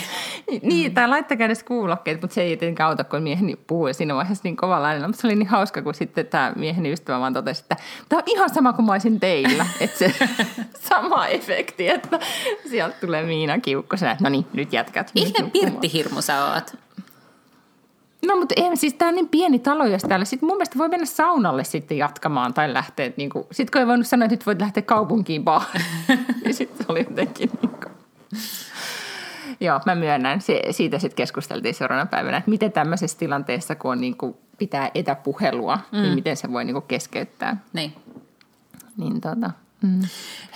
Niin, 0.62 0.94
tai 0.94 1.08
laittakaa 1.08 1.46
edes 1.46 1.64
kuulokkeet, 1.64 2.22
mutta 2.22 2.34
se 2.34 2.42
ei 2.42 2.58
tietenkään 2.58 2.90
auta, 2.90 3.04
kun 3.04 3.24
mieheni 3.24 3.56
puhui 3.56 3.94
siinä 3.94 4.16
vaiheessa 4.16 4.42
niin 4.44 4.56
kovalla 4.56 4.88
äänellä. 4.88 5.08
Mutta 5.08 5.22
se 5.22 5.28
oli 5.28 5.36
niin 5.36 5.48
hauska, 5.48 5.82
kun 5.82 5.94
sitten 5.94 6.26
tämä 6.26 6.54
mieheni 6.56 6.92
ystävä 6.92 7.20
vaan 7.20 7.34
totesi, 7.34 7.62
että 7.62 7.76
tämä 8.10 8.20
on 8.20 8.24
ihan 8.26 8.50
sama 8.50 8.74
kuin 8.74 8.86
mä 8.86 8.92
olisin 8.92 9.20
teillä. 9.20 9.66
että 9.80 9.98
se 9.98 10.14
sama 10.80 11.28
efekti, 11.28 11.90
että 11.90 12.20
sieltä 12.70 12.96
tulee 13.02 13.24
Miina 13.24 13.60
kiukkosena, 13.60 14.12
että 14.12 14.24
no 14.24 14.30
niin, 14.30 14.46
nyt 14.54 14.74
jätkät. 14.74 15.12
Mihin 15.16 15.52
pirttihirmu 15.52 16.22
sä 16.22 16.46
oot? 16.46 16.85
No 18.28 18.36
mutta 18.36 18.54
ei, 18.58 18.78
siis 18.78 18.94
tämä 18.94 19.10
on 19.10 19.16
niin 19.16 19.30
pieni 19.30 19.60
talo, 19.60 19.86
jos 19.86 20.02
täällä. 20.02 20.26
Sitten 20.26 20.48
mun 20.48 20.58
mielestä 20.58 20.78
voi 20.78 20.90
mennä 20.90 21.06
saunalle 21.06 21.64
sitten 21.64 21.98
jatkamaan 21.98 22.54
tai 22.54 22.74
lähteä. 22.74 23.12
Niin 23.18 23.30
kuin, 23.30 23.48
sitten 23.52 23.72
kun 23.72 23.82
ei 23.82 23.88
voinut 23.88 24.08
sanoa, 24.08 24.26
että 24.26 24.34
nyt 24.34 24.46
voit 24.46 24.62
lähteä 24.62 24.84
kaupunkiin 24.84 25.46
vaan. 25.46 25.66
niin 26.44 26.54
sitten 26.54 26.78
se 26.78 26.92
oli 26.92 27.00
jotenkin 27.10 27.50
niin 27.62 27.70
kuin. 27.70 27.96
Joo, 29.60 29.80
mä 29.86 29.96
myönnän. 29.96 30.42
Se, 30.42 30.62
siitä 30.72 31.00
sitten 31.00 31.16
keskusteltiin 31.16 31.76
seuraavana 31.76 32.10
päivänä, 32.10 32.38
että 32.38 32.50
miten 32.50 32.72
tämmöisessä 32.72 33.18
tilanteessa, 33.18 33.76
kun 33.76 33.92
on 33.92 34.02
niin 34.02 34.18
kuin, 34.18 34.36
pitää 34.58 34.92
etäpuhelua, 34.94 35.80
niin 35.92 36.02
mm. 36.02 36.04
niin 36.04 36.16
miten 36.16 36.38
se 36.38 36.52
voi 36.52 36.66
niin 36.66 36.74
kuin 36.74 36.86
keskeyttää. 36.88 37.58
Niin. 37.74 37.94
Niin 38.98 39.22
tota, 39.22 39.52
Mm. 39.82 40.02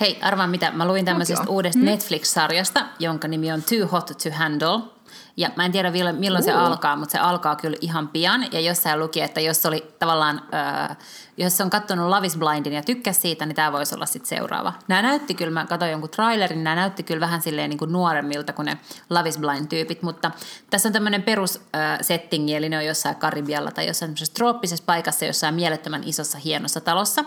Hei, 0.00 0.18
arvaan 0.22 0.50
mitä. 0.50 0.70
Mä 0.70 0.88
luin 0.88 1.04
tämmöisestä 1.04 1.42
okay. 1.42 1.54
uudesta 1.54 1.78
mm. 1.78 1.84
Netflix-sarjasta, 1.84 2.86
jonka 2.98 3.28
nimi 3.28 3.52
on 3.52 3.62
Too 3.62 3.86
Hot 3.86 4.06
to 4.06 4.30
Handle– 4.32 4.80
ja 5.36 5.50
mä 5.56 5.64
en 5.64 5.72
tiedä 5.72 5.92
vielä 5.92 6.12
milloin 6.12 6.42
uh. 6.42 6.44
se 6.44 6.52
alkaa, 6.52 6.96
mutta 6.96 7.12
se 7.12 7.18
alkaa 7.18 7.56
kyllä 7.56 7.76
ihan 7.80 8.08
pian. 8.08 8.52
Ja 8.52 8.60
jossain 8.60 9.00
luki, 9.00 9.20
että 9.20 9.40
jos 9.40 9.66
oli 9.66 9.94
tavallaan, 9.98 10.42
äh, 10.54 10.96
jos 11.36 11.60
on 11.60 11.70
katsonut 11.70 12.08
Love 12.08 12.26
is 12.26 12.36
Blindin 12.36 12.72
ja 12.72 12.82
tykkäsi 12.82 13.20
siitä, 13.20 13.46
niin 13.46 13.56
tämä 13.56 13.72
voisi 13.72 13.94
olla 13.94 14.06
sitten 14.06 14.38
seuraava. 14.38 14.72
Nämä 14.88 15.02
näytti 15.02 15.34
kyllä, 15.34 15.50
mä 15.50 15.66
katsoin 15.66 15.90
jonkun 15.90 16.10
trailerin, 16.10 16.64
nämä 16.64 16.76
näytti 16.76 17.02
kyllä 17.02 17.20
vähän 17.20 17.42
silleen 17.42 17.70
niin 17.70 17.78
kuin 17.78 17.92
nuoremmilta 17.92 18.52
kuin 18.52 18.66
ne 18.66 18.78
Love 19.10 19.28
is 19.28 19.38
Blind-tyypit, 19.38 20.02
mutta 20.02 20.30
tässä 20.70 20.88
on 20.88 20.92
tämmöinen 20.92 21.22
perussettingi, 21.22 22.52
äh, 22.52 22.58
eli 22.58 22.68
ne 22.68 22.78
on 22.78 22.86
jossain 22.86 23.16
Karibialla 23.16 23.70
tai 23.70 23.86
jossain 23.86 24.14
trooppisessa 24.34 24.84
paikassa, 24.86 25.24
jossain 25.24 25.54
mielettömän 25.54 26.04
isossa 26.04 26.38
hienossa 26.38 26.80
talossa. 26.80 27.24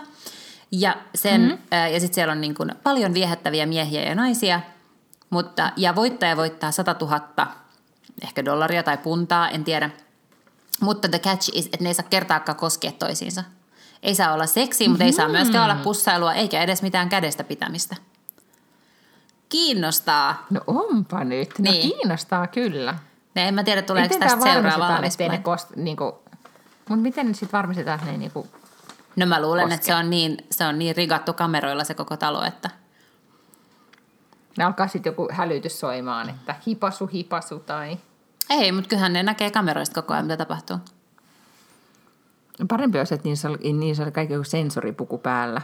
Ja, 0.72 0.96
sen, 1.14 1.40
mm-hmm. 1.40 1.58
äh, 1.72 1.92
ja 1.92 2.00
sitten 2.00 2.14
siellä 2.14 2.32
on 2.32 2.40
niin 2.40 2.54
kuin 2.54 2.72
paljon 2.82 3.14
viehättäviä 3.14 3.66
miehiä 3.66 4.02
ja 4.02 4.14
naisia, 4.14 4.60
mutta, 5.30 5.72
ja 5.76 5.94
voittaja 5.94 6.36
voittaa 6.36 6.72
100 6.72 6.96
000 7.00 7.63
ehkä 8.24 8.44
dollaria 8.44 8.82
tai 8.82 8.98
puntaa, 8.98 9.48
en 9.48 9.64
tiedä. 9.64 9.90
Mutta 10.80 11.08
the 11.08 11.18
catch 11.18 11.50
is, 11.52 11.66
että 11.66 11.78
ne 11.80 11.90
ei 11.90 11.94
saa 11.94 12.06
kertaakaan 12.10 12.56
koskea 12.56 12.92
toisiinsa. 12.92 13.44
Ei 14.02 14.14
saa 14.14 14.32
olla 14.32 14.46
seksi, 14.46 14.88
mutta 14.88 15.04
mm-hmm. 15.04 15.06
ei 15.06 15.12
saa 15.12 15.28
myöskään 15.28 15.64
olla 15.64 15.82
pussailua 15.82 16.34
eikä 16.34 16.62
edes 16.62 16.82
mitään 16.82 17.08
kädestä 17.08 17.44
pitämistä. 17.44 17.96
Kiinnostaa. 19.48 20.46
No 20.50 20.60
onpa 20.66 21.24
nyt. 21.24 21.58
No 21.58 21.70
niin. 21.70 21.90
kiinnostaa 21.90 22.46
kyllä. 22.46 22.94
Ne, 23.34 23.48
en 23.48 23.54
mä 23.54 23.64
tiedä, 23.64 23.82
tuleeko 23.82 24.18
tästä 24.18 24.40
seuraava 24.42 25.00
ne 25.28 25.38
kost, 25.38 25.70
niinku, 25.76 26.04
Mutta 26.88 27.02
miten 27.02 27.34
sitten 27.34 27.58
varmistetaan, 27.58 27.98
että 27.98 28.12
ne 28.12 28.18
niinku 28.18 28.46
No 29.16 29.26
mä 29.26 29.42
luulen, 29.42 29.64
koske. 29.64 29.74
että 29.74 29.86
se 29.86 29.94
on, 29.94 30.10
niin, 30.10 30.36
se 30.50 30.66
on 30.66 30.78
niin 30.78 30.96
rigattu 30.96 31.32
kameroilla 31.32 31.84
se 31.84 31.94
koko 31.94 32.16
talo, 32.16 32.44
että– 32.44 32.70
ne 34.58 34.64
alkaa 34.64 34.88
sitten 34.88 35.10
joku 35.10 35.28
hälytys 35.32 35.80
soimaan, 35.80 36.30
että 36.30 36.54
hipasu, 36.66 37.06
hipasu 37.06 37.58
tai... 37.58 37.98
Ei, 38.50 38.72
mutta 38.72 38.88
kyllähän 38.88 39.12
ne 39.12 39.22
näkee 39.22 39.50
kameroista 39.50 40.02
koko 40.02 40.14
ajan, 40.14 40.24
mitä 40.24 40.36
tapahtuu. 40.36 40.76
Parempi 42.68 42.98
olisi, 42.98 43.14
että 43.14 43.28
niissä 43.28 43.48
oli, 43.48 43.72
niissä 43.72 44.02
oli 44.02 44.12
kaikki 44.12 44.34
joku 44.34 44.44
sensoripuku 44.44 45.18
päällä. 45.18 45.62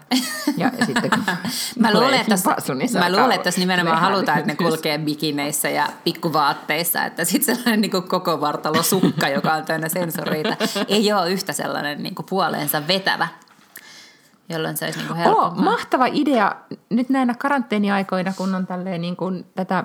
Ja 0.56 0.70
sitten 0.86 1.10
kun 1.10 1.24
mä 1.78 1.92
luulen, 1.92 2.20
että 2.20 2.34
hipasu, 2.36 2.74
niin 2.74 2.90
mä 2.98 3.12
luulen, 3.12 3.32
että 3.32 3.44
tässä 3.44 3.60
nimenomaan 3.60 4.00
halutaan, 4.00 4.38
että 4.38 4.52
ne 4.52 4.56
kulkee 4.56 4.98
bikineissä 4.98 5.70
ja 5.70 5.88
pikkuvaatteissa. 6.04 7.04
Että 7.04 7.24
sitten 7.24 7.56
sellainen 7.56 7.80
niin 7.80 8.02
koko 8.08 8.40
vartalo 8.40 8.82
sukka, 8.82 9.28
joka 9.28 9.52
on 9.52 9.64
täynnä 9.64 9.88
sensoreita, 9.88 10.56
ei 10.88 11.12
ole 11.12 11.30
yhtä 11.30 11.52
sellainen 11.52 12.02
niin 12.02 12.14
puoleensa 12.28 12.88
vetävä 12.88 13.28
jolloin 14.50 14.76
se 14.76 14.84
olisi 14.84 14.98
niin 14.98 15.08
kuin 15.08 15.28
Oh, 15.28 15.56
mahtava 15.56 16.06
idea 16.12 16.56
nyt 16.90 17.08
näinä 17.08 17.34
karanteeniaikoina, 17.34 18.32
kun 18.36 18.54
on 18.54 18.66
tälleen 18.66 19.00
niin 19.00 19.16
kuin 19.16 19.46
tätä 19.54 19.84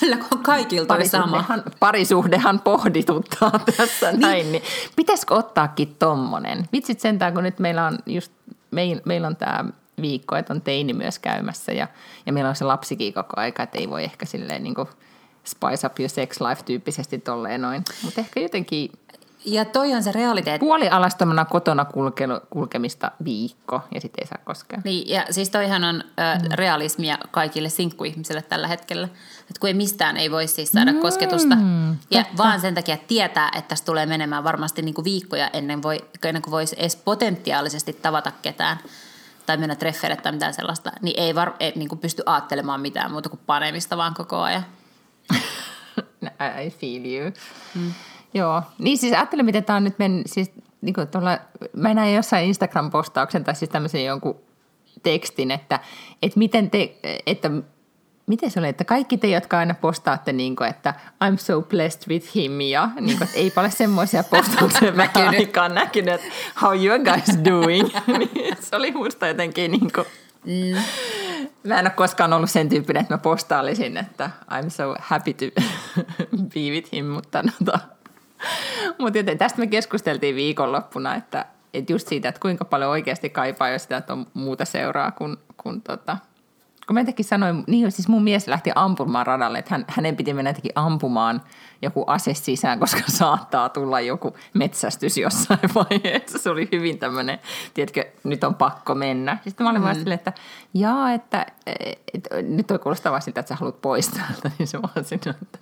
Kyllä, 0.00 0.16
kun 0.16 0.42
kaikilta 0.42 0.94
on 0.94 1.08
sama. 1.08 1.44
Parisuhdehan 1.80 2.60
pohdituttaa 2.60 3.60
tässä 3.76 4.10
niin. 4.10 4.20
näin, 4.20 4.52
niin 4.52 4.62
pitäisikö 4.96 5.34
ottaakin 5.34 5.96
tommonen? 5.98 6.68
Vitsit 6.72 7.00
sentään, 7.00 7.34
kun 7.34 7.42
nyt 7.42 7.58
meillä 7.58 7.86
on 7.86 7.98
just, 8.06 8.32
meil, 8.70 9.00
meillä 9.04 9.26
on 9.26 9.36
tämä 9.36 9.64
viikko, 10.00 10.36
että 10.36 10.52
on 10.52 10.60
teini 10.60 10.92
myös 10.92 11.18
käymässä 11.18 11.72
ja, 11.72 11.88
ja 12.26 12.32
meillä 12.32 12.50
on 12.50 12.56
se 12.56 12.64
lapsikin 12.64 13.14
koko 13.14 13.32
aika, 13.36 13.62
että 13.62 13.78
ei 13.78 13.90
voi 13.90 14.04
ehkä 14.04 14.26
silleen 14.26 14.62
niin 14.62 14.74
kuin 14.74 14.88
spice 15.44 15.86
up 15.86 16.00
your 16.00 16.08
sex 16.08 16.40
life 16.40 16.62
tyyppisesti 16.62 17.18
tolleen 17.18 17.62
noin. 17.62 17.82
Mutta 18.02 18.20
ehkä 18.20 18.40
jotenkin 18.40 18.90
ja 19.44 19.64
toi 19.64 19.94
on 19.94 20.02
se 20.02 20.12
realiteetti. 20.12 20.66
Puolialastomana 20.66 21.44
kotona 21.44 21.84
kulke, 21.84 22.28
kulkemista 22.50 23.10
viikko 23.24 23.80
ja 23.94 24.00
sitten 24.00 24.22
ei 24.22 24.26
saa 24.26 24.38
koskea. 24.44 24.80
Niin, 24.84 25.08
ja 25.08 25.24
siis 25.30 25.50
toihan 25.50 25.84
on 25.84 25.94
ö, 25.96 26.02
mm. 26.42 26.48
realismia 26.52 27.18
kaikille 27.30 27.68
sinkkuihmisille 27.68 28.42
tällä 28.42 28.68
hetkellä. 28.68 29.08
Että 29.54 29.60
kun 29.60 29.68
ei 29.68 29.74
mistään 29.74 30.16
ei 30.16 30.30
voi 30.30 30.46
siis 30.46 30.72
saada 30.72 30.92
mm, 30.92 31.00
kosketusta. 31.00 31.56
Ja 32.10 32.22
totta. 32.22 32.36
vaan 32.42 32.60
sen 32.60 32.74
takia 32.74 32.96
tietää, 32.96 33.48
että 33.48 33.68
tässä 33.68 33.84
tulee 33.84 34.06
menemään 34.06 34.44
varmasti 34.44 34.82
niin 34.82 34.94
kuin 34.94 35.04
viikkoja 35.04 35.50
ennen, 35.52 35.82
voi, 35.82 35.98
ennen 36.24 36.42
kuin 36.42 36.52
voisi 36.52 36.76
edes 36.78 36.96
potentiaalisesti 36.96 37.92
tavata 37.92 38.32
ketään 38.42 38.78
tai 39.46 39.56
mennä 39.56 39.74
treffeille 39.74 40.16
tai 40.16 40.32
mitään 40.32 40.54
sellaista, 40.54 40.92
niin 41.02 41.20
ei, 41.20 41.34
var, 41.34 41.52
ei 41.60 41.72
niin 41.76 41.88
kuin 41.88 41.98
pysty 41.98 42.22
ajattelemaan 42.26 42.80
mitään 42.80 43.12
muuta 43.12 43.28
kuin 43.28 43.40
panemista 43.46 43.96
vaan 43.96 44.14
koko 44.14 44.40
ajan. 44.40 44.64
I 46.64 46.70
feel 46.70 47.04
you. 47.04 47.32
Mm. 47.74 47.92
Joo, 48.34 48.62
niin 48.78 48.98
siis 48.98 49.12
ajattelen, 49.12 49.44
miten 49.44 49.64
tämä 49.64 49.76
on 49.76 49.84
nyt 49.84 49.98
mennyt, 49.98 50.26
siis 50.26 50.50
niin 50.80 50.94
kuin 50.94 51.08
tuolla, 51.08 51.38
mä 51.76 51.94
näin 51.94 52.14
jossain 52.14 52.46
Instagram-postauksen 52.46 53.44
tai 53.44 53.54
siis 53.54 53.70
tämmöisen 53.70 54.04
jonkun 54.04 54.40
tekstin, 55.02 55.50
että, 55.50 55.80
että 56.22 56.38
miten 56.38 56.70
te, 56.70 56.98
että 57.26 57.50
miten 58.26 58.50
se 58.50 58.58
oli, 58.58 58.68
että 58.68 58.84
kaikki 58.84 59.18
te, 59.18 59.28
jotka 59.28 59.58
aina 59.58 59.74
postaatte, 59.74 60.32
niin 60.32 60.56
kuin, 60.56 60.70
että 60.70 60.94
I'm 61.24 61.36
so 61.36 61.62
blessed 61.62 62.08
with 62.08 62.34
him, 62.34 62.60
ja 62.60 62.88
niin 63.00 63.18
kuin, 63.18 63.28
että 63.28 63.38
eipä 63.38 63.60
ole 63.60 63.70
semmoisia 63.70 64.24
postauksia 64.24 64.96
vähän 65.16 65.28
aikaan 65.28 65.74
näkynyt, 65.74 66.14
että 66.14 66.26
how 66.62 66.84
you 66.84 66.98
guys 66.98 67.44
doing. 67.44 67.88
niin, 68.18 68.56
se 68.60 68.76
oli 68.76 68.92
musta 68.92 69.26
jotenkin 69.26 69.70
niin 69.70 69.92
kuin, 69.92 70.06
mm. 70.44 70.82
Mä 71.64 71.78
en 71.78 71.86
ole 71.86 71.90
koskaan 71.90 72.32
ollut 72.32 72.50
sen 72.50 72.68
tyyppinen, 72.68 73.00
että 73.00 73.14
mä 73.14 73.18
postaalisin, 73.18 73.96
että 73.96 74.30
I'm 74.50 74.70
so 74.70 74.94
happy 75.00 75.34
to 75.34 75.44
be 76.54 76.60
with 76.60 76.92
him, 76.92 77.06
mutta 77.06 77.42
no, 77.42 77.78
mutta 78.98 79.18
joten 79.18 79.38
tästä 79.38 79.58
me 79.58 79.66
keskusteltiin 79.66 80.36
viikonloppuna, 80.36 81.14
että, 81.14 81.46
että 81.74 81.92
just 81.92 82.08
siitä, 82.08 82.28
että 82.28 82.40
kuinka 82.40 82.64
paljon 82.64 82.90
oikeasti 82.90 83.30
kaipaa 83.30 83.68
jo 83.68 83.78
sitä, 83.78 83.96
että 83.96 84.12
on 84.12 84.26
muuta 84.34 84.64
seuraa 84.64 85.10
kuin, 85.10 85.36
kuin 85.56 85.82
tota, 85.82 86.16
kun 86.86 86.94
mä 86.94 87.00
jotenkin 87.00 87.24
sanoin, 87.24 87.64
niin 87.66 87.92
siis 87.92 88.08
mun 88.08 88.24
mies 88.24 88.48
lähti 88.48 88.70
ampumaan 88.74 89.26
radalle, 89.26 89.58
että 89.58 89.74
hän, 89.74 89.84
hänen 89.88 90.16
piti 90.16 90.34
mennä 90.34 90.50
jotenkin 90.50 90.72
ampumaan 90.74 91.42
joku 91.82 92.04
ase 92.06 92.34
sisään, 92.34 92.80
koska 92.80 93.00
saattaa 93.20 93.68
tulla 93.68 94.00
joku 94.00 94.36
metsästys 94.54 95.16
jossain 95.16 95.70
vaiheessa. 95.74 96.38
Se 96.38 96.50
oli 96.50 96.68
hyvin 96.72 96.98
tämmöinen, 96.98 97.38
tiedätkö, 97.74 98.04
nyt 98.24 98.44
on 98.44 98.54
pakko 98.54 98.94
mennä. 98.94 99.38
Sitten 99.44 99.64
mä 99.64 99.70
olin 99.70 99.80
mm. 99.80 99.84
vaan 99.84 99.94
silleen, 99.94 100.18
että 100.18 100.32
jaa, 100.74 101.12
että 101.12 101.46
et, 101.66 102.00
et, 102.14 102.48
nyt 102.48 102.66
toi 102.66 102.78
kuulostaa 102.78 103.12
vaan 103.12 103.22
siltä, 103.22 103.40
että 103.40 103.48
sä 103.48 103.56
haluat 103.60 103.80
pois 103.80 104.08
täältä. 104.08 104.50
Niin 104.58 104.66
se 104.66 104.82
vaan 104.82 105.04
sinne, 105.04 105.34
että, 105.42 105.58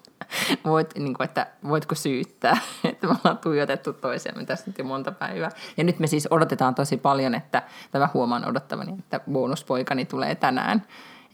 voit, 0.65 0.95
niin 0.95 1.15
kuin, 1.15 1.25
että 1.25 1.47
voitko 1.69 1.95
syyttää, 1.95 2.57
että 2.85 3.07
me 3.07 3.15
ollaan 3.25 3.39
tuijotettu 3.39 3.93
toisiamme 3.93 4.45
tässä 4.45 4.65
nyt 4.67 4.79
jo 4.79 4.85
monta 4.85 5.13
päivää. 5.13 5.51
Ja 5.77 5.85
nyt 5.85 5.99
me 5.99 6.07
siis 6.07 6.29
odotetaan 6.31 6.75
tosi 6.75 6.97
paljon, 6.97 7.35
että 7.35 7.63
tämä 7.91 8.09
huomaan 8.15 8.49
odottavani, 8.49 8.93
että 8.99 9.21
bonuspoikani 9.31 10.05
tulee 10.05 10.35
tänään 10.35 10.83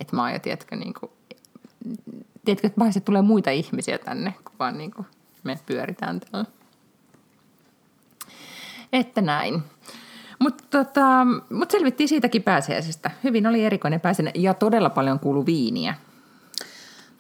että 0.00 0.17
mä 0.17 0.23
oon 0.23 0.33
jo, 0.33 0.38
tiedätkö, 0.38 0.76
niin 0.76 0.95
kuin, 0.95 1.12
tiedätkö, 2.45 2.67
että 2.67 2.81
mahdollisesti 2.81 3.05
tulee 3.05 3.23
muita 3.23 3.50
ihmisiä 3.50 3.99
tänne, 3.99 4.35
kun 4.45 4.55
vaan 4.59 4.78
niin 4.78 4.90
kuin 4.90 5.07
me 5.45 5.59
pyöritään 5.67 6.21
tällä. 6.21 6.45
Että 8.93 9.21
näin. 9.21 9.62
Mutta 10.38 10.64
tota, 10.71 11.26
mut 11.50 11.71
selvittiin 11.71 12.09
siitäkin 12.09 12.43
pääsiäisestä. 12.43 13.11
Hyvin 13.25 13.47
oli 13.47 13.64
erikoinen 13.64 14.00
pääsiäinen 14.00 14.43
ja 14.43 14.55
todella 14.55 14.90
paljon 14.90 15.19
kuulu 15.19 15.47
viiniä. 15.47 15.95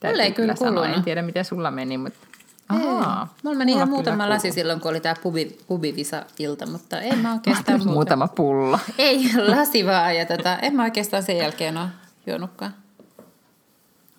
Mulle 0.04 0.22
ei 0.22 0.32
kyllä 0.32 0.54
kuulu. 0.54 0.82
En 0.82 1.02
tiedä, 1.02 1.22
miten 1.22 1.44
sulla 1.44 1.70
meni, 1.70 1.98
mutta 1.98 2.28
Ahaa, 2.68 3.34
Mulla 3.42 3.58
meni 3.58 3.72
ihan 3.72 3.88
muutama 3.88 4.28
lasi 4.28 4.52
silloin, 4.52 4.80
kun 4.80 4.90
oli 4.90 5.00
tämä 5.00 5.14
pubi, 5.22 5.58
pubivisa-ilta, 5.66 6.66
mutta 6.66 7.00
en 7.00 7.18
mä 7.18 7.32
oikeastaan 7.32 7.78
muuta. 7.78 7.92
Muutama 7.92 8.28
pullo. 8.28 8.78
Ei, 8.98 9.30
lasi 9.56 9.86
vaan. 9.86 10.16
Ja 10.16 10.26
tota, 10.26 10.58
en 10.58 10.76
mä 10.76 10.82
oikeastaan 10.82 11.22
sen 11.22 11.36
jälkeen 11.36 11.76
ole 11.76 11.88
juonutkaan. 12.28 12.74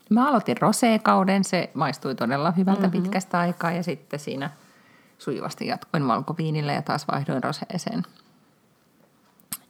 Mä 0.09 0.29
aloitin 0.29 0.57
roseekauden, 0.61 1.43
se 1.43 1.69
maistui 1.73 2.15
todella 2.15 2.51
hyvältä 2.51 2.87
mm-hmm. 2.87 3.01
pitkästä 3.01 3.39
aikaa 3.39 3.71
ja 3.71 3.83
sitten 3.83 4.19
siinä 4.19 4.49
sujuvasti 5.17 5.67
jatkoin 5.67 6.07
valkoviinille 6.07 6.73
ja 6.73 6.81
taas 6.81 7.05
vaihdoin 7.11 7.43
roseeseen. 7.43 8.03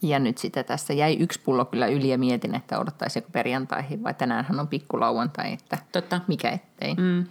Ja 0.02 0.20
nyt 0.20 0.38
sitten 0.38 0.66
tässä 0.66 0.94
jäi 0.94 1.18
yksi 1.20 1.40
pullo 1.40 1.66
kyllä 1.66 1.88
yli 1.88 2.10
ja 2.10 2.18
mietin, 2.18 2.56
että 2.56 2.80
odottaisiko 2.80 3.28
perjantaihin 3.32 4.04
vai 4.04 4.14
tänäänhän 4.14 4.60
on 4.60 4.68
pikkulauantai, 4.68 5.54
että 5.54 5.78
Totta. 5.92 6.22
mikä 6.28 6.50
ettei. 6.50 6.94
Mm. 6.94 7.26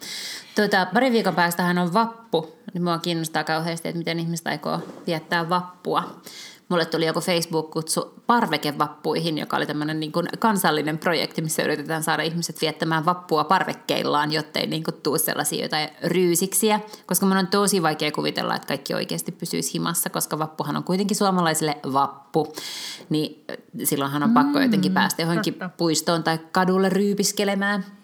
Tuota, 0.55 0.87
pari 0.95 1.13
viikon 1.13 1.35
päästähän 1.35 1.79
on 1.79 1.95
vappu, 1.95 2.57
niin 2.75 2.85
mua 2.85 2.99
kiinnostaa 2.99 3.45
kauheasti, 3.45 3.89
että 3.89 3.99
miten 3.99 4.21
ihmiset 4.21 4.47
aikoo 4.47 4.81
viettää 5.07 5.49
vappua 5.49 6.21
mulle 6.69 6.85
tuli 6.85 7.07
joku 7.07 7.21
Facebook-kutsu 7.21 8.15
parvekevappuihin, 8.27 9.39
joka 9.39 9.57
oli 9.57 9.67
tämmöinen 9.67 10.01
niin 10.01 10.13
kuin 10.13 10.27
kansallinen 10.39 10.99
projekti, 10.99 11.43
missä 11.43 11.63
yritetään 11.63 12.03
saada 12.03 12.23
ihmiset 12.23 12.61
viettämään 12.61 13.05
vappua 13.05 13.45
parvekkeillaan, 13.45 14.33
jottei 14.33 14.67
niin 14.67 14.85
kuin 14.85 14.95
tuu 15.03 15.19
sellaisia 15.19 15.65
jotain 15.65 15.89
ryysiksiä, 16.05 16.81
koska 17.07 17.27
mun 17.27 17.37
on 17.37 17.47
tosi 17.47 17.83
vaikea 17.83 18.13
kuvitella, 18.13 18.57
että 18.57 18.69
kaikki 18.69 18.95
oikeasti 18.95 19.33
pysyisi 19.33 19.75
himassa, 19.75 20.11
koska 20.11 20.39
vappuhan 20.39 20.77
on 20.77 20.85
kuitenkin 20.85 21.17
suomalaisille 21.17 21.77
vappu, 21.93 22.53
niin 23.09 23.45
silloinhan 23.85 24.23
on 24.23 24.35
pakko 24.35 24.61
jotenkin 24.61 24.93
mm, 24.93 24.95
päästä 24.95 25.23
johonkin 25.23 25.55
puistoon 25.77 26.23
tai 26.23 26.39
kadulle 26.53 26.89
ryypiskelemään. 26.89 27.98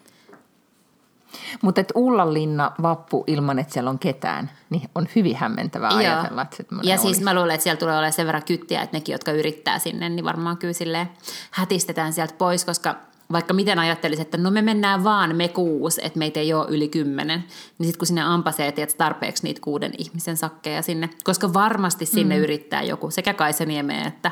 Mutta 1.63 1.81
että 1.81 1.93
Ullanlinna 1.97 2.73
vappu 2.83 3.25
ilman, 3.27 3.59
että 3.59 3.73
siellä 3.73 3.91
on 3.91 3.99
ketään, 3.99 4.51
niin 4.71 4.89
on 4.95 5.09
hyvin 5.17 5.37
hämmentävää 5.37 5.91
Joo. 5.91 5.99
ajatella, 5.99 6.43
että 6.43 6.65
Ja 6.83 6.95
olisi. 6.95 7.03
siis 7.03 7.21
mä 7.21 7.35
luulen, 7.35 7.55
että 7.55 7.63
siellä 7.63 7.79
tulee 7.79 7.95
olemaan 7.95 8.13
sen 8.13 8.27
verran 8.27 8.43
kyttiä, 8.47 8.83
että 8.83 8.97
nekin, 8.97 9.13
jotka 9.13 9.33
yrittää 9.33 9.79
sinne, 9.79 10.09
niin 10.09 10.25
varmaan 10.25 10.57
kyllä 10.57 10.73
silleen 10.73 11.09
hätistetään 11.51 12.13
sieltä 12.13 12.35
pois, 12.39 12.65
koska 12.65 12.95
vaikka 13.33 13.55
miten 13.55 13.79
ajattelisi, 13.79 14.23
että 14.23 14.37
no 14.37 14.51
me 14.51 14.63
mennään 14.63 15.05
vaan 15.05 15.37
me 15.37 15.49
kuusi, 15.49 16.01
että 16.05 16.19
meitä 16.19 16.41
ei 16.41 16.53
ole 16.53 16.67
yli 16.69 16.89
kymmenen, 16.89 17.45
niin 17.79 17.87
sitten 17.87 17.99
kun 17.99 18.07
sinne 18.07 18.23
ampasee, 18.23 18.73
tiedät 18.73 18.95
tarpeeksi 18.99 19.43
niitä 19.43 19.61
kuuden 19.61 19.93
ihmisen 19.99 20.37
sakkeja 20.37 20.83
sinne, 20.83 21.11
koska 21.25 21.53
varmasti 21.53 22.07
sinne 22.07 22.37
mm. 22.37 22.43
yrittää 22.43 22.83
joku, 22.83 23.11
sekä 23.11 23.35
Kaisaniemeen 23.35 24.07
että 24.07 24.31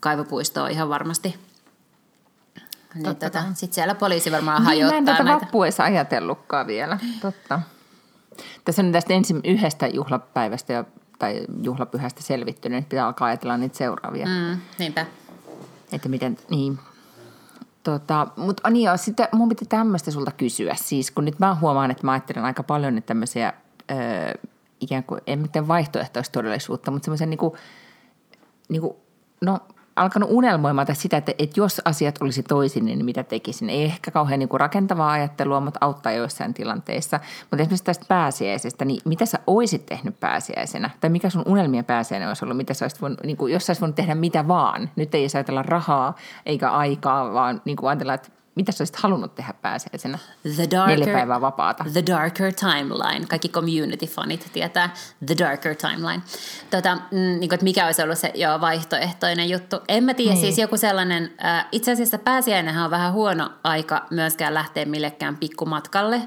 Kaivopuisto 0.00 0.62
on 0.62 0.70
ihan 0.70 0.88
varmasti 0.88 1.36
niin 2.94 3.16
tota, 3.16 3.42
sitten 3.54 3.74
siellä 3.74 3.94
poliisi 3.94 4.32
varmaan 4.32 4.56
niin, 4.56 4.66
hajottaa 4.66 5.00
näitä. 5.00 5.12
Mä 5.12 5.30
en 5.30 5.38
tätä 5.38 5.44
vappua 5.44 5.66
edes 5.66 5.80
ajatellutkaan 5.80 6.66
vielä, 6.66 6.98
totta. 7.20 7.60
Tässä 8.64 8.82
on 8.82 8.92
tästä 8.92 9.14
ensin 9.14 9.40
yhdestä 9.44 9.86
juhlapäivästä 9.86 10.72
ja, 10.72 10.84
tai 11.18 11.46
juhlapyhästä 11.62 12.22
selvittynyt, 12.22 12.76
niin 12.76 12.88
pitää 12.88 13.06
alkaa 13.06 13.28
ajatella 13.28 13.56
niitä 13.56 13.76
seuraavia. 13.76 14.26
Mm, 14.26 14.60
niinpä. 14.78 15.06
Että 15.92 16.08
miten, 16.08 16.38
niin. 16.50 16.78
Tota, 17.82 18.26
mutta 18.36 18.70
niin 18.70 18.84
joo, 18.84 18.96
sitten 18.96 19.28
mun 19.32 19.48
piti 19.48 19.64
tämmöistä 19.64 20.10
sulta 20.10 20.32
kysyä. 20.32 20.74
Siis 20.74 21.10
kun 21.10 21.24
nyt 21.24 21.38
mä 21.38 21.54
huomaan, 21.54 21.90
että 21.90 22.06
mä 22.06 22.12
ajattelen 22.12 22.44
aika 22.44 22.62
paljon 22.62 22.98
että 22.98 23.08
tämmöisiä 23.08 23.52
öö, 23.90 24.34
ikään 24.80 25.04
kuin, 25.04 25.20
en 25.26 25.38
mitään 25.38 25.68
vaihtoehtoista 25.68 26.32
todellisuutta, 26.32 26.90
mutta 26.90 27.04
semmoisia 27.04 27.26
niin 27.26 27.38
kuin, 27.38 27.54
niin 28.68 28.82
kuin, 28.82 28.96
no 29.40 29.58
alkanut 29.96 30.28
unelmoimaan 30.32 30.86
sitä, 30.92 31.16
että, 31.16 31.32
että 31.38 31.60
jos 31.60 31.80
asiat 31.84 32.22
olisi 32.22 32.42
toisin, 32.42 32.84
niin 32.84 33.04
mitä 33.04 33.24
tekisin. 33.24 33.70
Ei 33.70 33.84
ehkä 33.84 34.10
kauhean 34.10 34.38
niin 34.38 34.48
kuin 34.48 34.60
rakentavaa 34.60 35.12
ajattelua, 35.12 35.60
mutta 35.60 35.78
auttaa 35.80 36.12
joissain 36.12 36.54
tilanteissa. 36.54 37.20
Mutta 37.40 37.62
esimerkiksi 37.62 37.84
tästä 37.84 38.04
pääsiäisestä, 38.08 38.84
niin 38.84 39.00
mitä 39.04 39.26
sä 39.26 39.38
oisit 39.46 39.86
tehnyt 39.86 40.20
pääsiäisenä? 40.20 40.90
Tai 41.00 41.10
mikä 41.10 41.30
sun 41.30 41.42
unelmien 41.46 41.84
pääsiäinen 41.84 42.28
olisi 42.28 42.44
ollut? 42.44 42.56
Mitä 42.56 42.74
sä 42.74 42.84
olisit 42.84 43.02
voinut, 43.02 43.22
niin 43.24 43.36
kuin, 43.36 43.52
jos 43.52 43.66
sä 43.66 43.70
olisit 43.70 43.80
voinut 43.80 43.96
tehdä 43.96 44.14
mitä 44.14 44.48
vaan? 44.48 44.90
Nyt 44.96 45.14
ei 45.14 45.26
ajatella 45.34 45.62
rahaa 45.62 46.16
eikä 46.46 46.70
aikaa, 46.70 47.32
vaan 47.32 47.62
niin 47.64 47.76
kuin 47.76 47.90
ajatella, 47.90 48.14
että 48.14 48.28
mitä 48.54 48.72
sä 48.72 48.82
olisit 48.82 48.96
halunnut 48.96 49.34
tehdä 49.34 49.54
pääsiäisenä? 49.62 50.18
The 50.56 50.66
darker, 50.70 50.98
Neljä 50.98 51.14
päivää 51.14 51.40
vapaata. 51.40 51.84
The 51.92 52.02
Darker 52.06 52.52
Timeline. 52.52 53.26
Kaikki 53.26 53.48
community-fanit 53.48 54.50
tietää 54.52 54.94
The 55.26 55.36
Darker 55.38 55.76
Timeline. 55.76 56.22
Tota, 56.70 56.94
mm, 56.94 57.18
niin 57.18 57.38
kuin, 57.40 57.54
että 57.54 57.64
mikä 57.64 57.86
olisi 57.86 58.02
ollut 58.02 58.18
se 58.18 58.32
jo 58.34 58.60
vaihtoehtoinen 58.60 59.50
juttu. 59.50 59.76
En 59.88 60.04
mä 60.04 60.14
tiedä, 60.14 60.32
niin. 60.32 60.40
siis 60.40 60.58
joku 60.58 60.76
sellainen, 60.76 61.32
äh, 61.44 61.66
itse 61.72 61.92
asiassa 61.92 62.18
pääsiäinenhän 62.18 62.84
on 62.84 62.90
vähän 62.90 63.12
huono 63.12 63.50
aika 63.64 64.06
myöskään 64.10 64.54
lähteä 64.54 64.84
millekään 64.84 65.36
pikkumatkalle. 65.36 66.22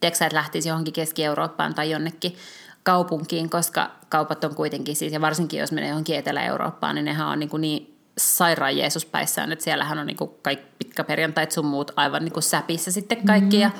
Tiedätkö 0.00 0.24
että 0.24 0.36
lähtisi 0.36 0.68
johonkin 0.68 0.92
Keski-Eurooppaan 0.92 1.74
tai 1.74 1.90
jonnekin 1.90 2.36
kaupunkiin, 2.82 3.50
koska 3.50 3.90
kaupat 4.08 4.44
on 4.44 4.54
kuitenkin 4.54 4.96
siis, 4.96 5.12
ja 5.12 5.20
varsinkin 5.20 5.60
jos 5.60 5.72
menee 5.72 5.88
johonkin 5.88 6.16
Etelä-Eurooppaan, 6.16 6.94
niin 6.94 7.04
nehän 7.04 7.28
on 7.28 7.38
niin, 7.38 7.48
kuin 7.48 7.60
niin 7.60 7.98
sairaan 8.18 8.76
Jeesuspäissään, 8.76 9.52
että 9.52 9.64
siellähän 9.64 9.98
on 9.98 10.06
niinku 10.06 10.26
kaikki 10.42 10.69
pitkäperjantait 10.90 11.52
sun 11.52 11.66
muut 11.66 11.90
aivan 11.96 12.24
niinku 12.24 12.40
säpissä 12.40 12.90
sitten 12.90 13.26
kaikki. 13.26 13.56
Mm. 13.56 13.62
Ja, 13.62 13.70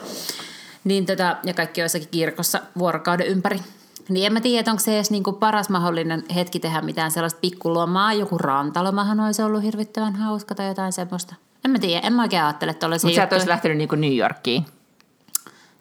niin 0.84 1.06
tota, 1.06 1.36
ja 1.44 1.54
kaikki 1.54 1.80
on 1.80 1.84
jossakin 1.84 2.08
kirkossa 2.10 2.60
vuorokauden 2.78 3.26
ympäri. 3.26 3.60
Niin 4.08 4.26
en 4.26 4.32
mä 4.32 4.40
tiedä, 4.40 4.70
onko 4.70 4.80
se 4.80 4.94
edes 4.94 5.10
niinku 5.10 5.32
paras 5.32 5.68
mahdollinen 5.68 6.24
hetki 6.34 6.60
tehdä 6.60 6.80
mitään 6.80 7.10
sellaista 7.10 7.40
pikkulomaa. 7.40 8.12
Joku 8.12 8.38
rantalomahan 8.38 9.20
olisi 9.20 9.42
ollut 9.42 9.62
hirvittävän 9.62 10.16
hauska 10.16 10.54
tai 10.54 10.68
jotain 10.68 10.92
semmoista. 10.92 11.34
En 11.64 11.70
mä 11.70 11.78
tiedä, 11.78 12.06
en 12.06 12.12
mä 12.12 12.22
oikein 12.22 12.42
ajattele 12.42 12.74
tuollaisia 12.74 13.08
Mutta 13.08 13.16
sä 13.16 13.24
et 13.24 13.32
olisi 13.32 13.48
lähtenyt 13.48 13.78
niinku 13.78 13.94
New 13.94 14.16
Yorkiin? 14.16 14.66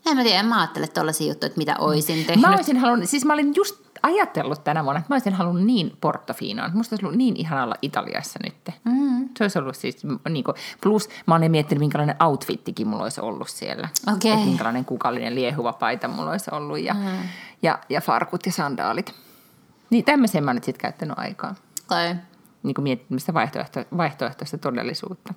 En 0.05 0.17
mä 0.17 0.23
tiedä, 0.23 0.39
en 0.39 0.45
mä 0.45 0.59
ajattele 0.59 0.87
tuollaisia 0.87 1.27
juttuja, 1.27 1.47
että 1.47 1.57
mitä 1.57 1.75
oisin 1.79 2.25
tehnyt. 2.25 2.41
Mä 2.41 2.55
olisin 2.55 2.77
halunnut, 2.77 3.09
siis 3.09 3.25
mä 3.25 3.33
olin 3.33 3.53
just 3.55 3.75
ajatellut 4.03 4.63
tänä 4.63 4.83
vuonna, 4.83 4.99
että 4.99 5.13
mä 5.13 5.15
olisin 5.15 5.33
halunnut 5.33 5.65
niin 5.65 5.97
Portofinoon. 6.01 6.71
Musta 6.73 6.93
olisi 6.93 7.05
ollut 7.05 7.17
niin 7.17 7.35
ihana 7.35 7.63
olla 7.63 7.75
Italiassa 7.81 8.39
nyt. 8.43 8.75
Mm. 8.83 9.29
Se 9.37 9.43
olisi 9.43 9.59
ollut 9.59 9.75
siis, 9.75 10.03
niin 10.29 10.43
kuin, 10.43 10.55
plus 10.81 11.09
mä 11.25 11.35
olen 11.35 11.51
miettinyt, 11.51 11.79
minkälainen 11.79 12.15
outfittikin 12.23 12.87
mulla 12.87 13.03
olisi 13.03 13.21
ollut 13.21 13.49
siellä. 13.49 13.89
Okay. 14.07 14.31
Että 14.31 14.45
minkälainen 14.45 14.85
kukallinen 14.85 15.35
liehuva 15.35 15.73
paita 15.73 16.07
mulla 16.07 16.31
olisi 16.31 16.49
ollut 16.53 16.79
ja, 16.79 16.93
mm. 16.93 17.05
ja, 17.61 17.79
ja 17.89 18.01
farkut 18.01 18.45
ja 18.45 18.51
sandaalit. 18.51 19.15
Niin 19.89 20.05
tämmöisen 20.05 20.43
mä 20.43 20.53
nyt 20.53 20.63
sitten 20.63 20.81
käyttänyt 20.81 21.19
aikaa. 21.19 21.55
Okay. 21.85 22.15
niin 22.63 22.73
kuin 22.75 22.83
miettimistä 22.83 23.33
vaihtoehto, 23.33 23.79
vaihtoehtoista 23.97 24.57
todellisuutta. 24.57 25.33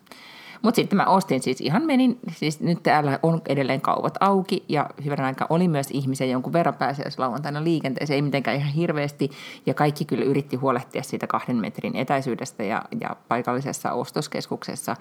Mutta 0.62 0.76
sitten 0.76 0.96
mä 0.96 1.04
ostin 1.04 1.42
siis 1.42 1.60
ihan 1.60 1.82
menin, 1.82 2.18
siis 2.36 2.60
nyt 2.60 2.82
täällä 2.82 3.18
on 3.22 3.42
edelleen 3.48 3.80
kaupat 3.80 4.14
auki 4.20 4.64
ja 4.68 4.90
hyvän 5.04 5.20
aikaa 5.20 5.46
oli 5.50 5.68
myös 5.68 5.90
ihmisiä 5.90 6.26
jonkun 6.26 6.52
verran 6.52 6.74
pääsiäis 6.74 7.18
lauantaina 7.18 7.64
liikenteeseen, 7.64 8.14
ei 8.14 8.22
mitenkään 8.22 8.56
ihan 8.56 8.72
hirveästi 8.72 9.30
ja 9.66 9.74
kaikki 9.74 10.04
kyllä 10.04 10.24
yritti 10.24 10.56
huolehtia 10.56 11.02
siitä 11.02 11.26
kahden 11.26 11.56
metrin 11.56 11.96
etäisyydestä 11.96 12.64
ja, 12.64 12.82
ja 13.00 13.16
paikallisessa 13.28 13.92
ostoskeskuksessa 13.92 14.96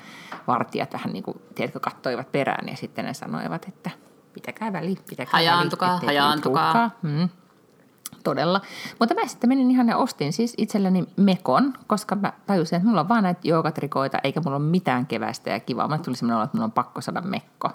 vartijat 0.48 0.94
vähän 0.94 1.14
niin 1.14 1.24
kuin, 1.24 1.42
tiedätkö, 1.56 1.80
kattoivat 1.80 2.32
perään 2.32 2.68
ja 2.68 2.76
sitten 2.76 3.06
ne 3.06 3.14
sanoivat, 3.14 3.68
että 3.68 3.90
pitäkää 4.34 4.74
väli, 4.74 4.96
pitäkää 5.10 5.32
hajaantukaa, 5.32 5.96
väli, 5.96 6.06
hajaantukaa. 6.06 6.92
Hmm 7.02 7.30
todella. 8.24 8.62
Mutta 9.00 9.16
mä 9.16 9.28
sitten 9.28 9.50
menin 9.50 9.72
ihan 9.72 9.88
ja 9.88 9.98
ostin 9.98 10.34
siis 10.34 10.54
itselleni 10.58 11.06
mekon, 11.18 11.74
koska 11.88 12.16
mä 12.16 12.34
tajusin, 12.46 12.76
että 12.76 12.88
mulla 12.88 13.02
on 13.02 13.10
vaan 13.10 13.24
näitä 13.24 13.42
joogatrikoita, 13.44 14.18
eikä 14.24 14.42
mulla 14.46 14.58
ole 14.58 14.66
mitään 14.66 15.06
kevästä 15.06 15.50
ja 15.50 15.60
kivaa. 15.60 15.88
Mä 15.88 15.98
tuli 15.98 16.16
semmoinen 16.16 16.36
olo, 16.36 16.44
että 16.44 16.58
mulla 16.58 16.66
on 16.66 16.72
pakko 16.72 17.02
saada 17.02 17.22
mekko. 17.22 17.68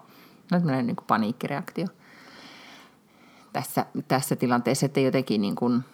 No 0.50 0.59
tämmöinen 0.59 0.87
niin 0.87 0.96
kuin 0.96 1.06
paniikkireaktio 1.06 1.87
tässä, 3.56 3.87
tässä 4.09 4.37
tilanteessa, 4.37 4.87
että 4.87 5.00
jotenkin 5.00 5.40
niin 5.40 5.56
kuin, 5.56 5.85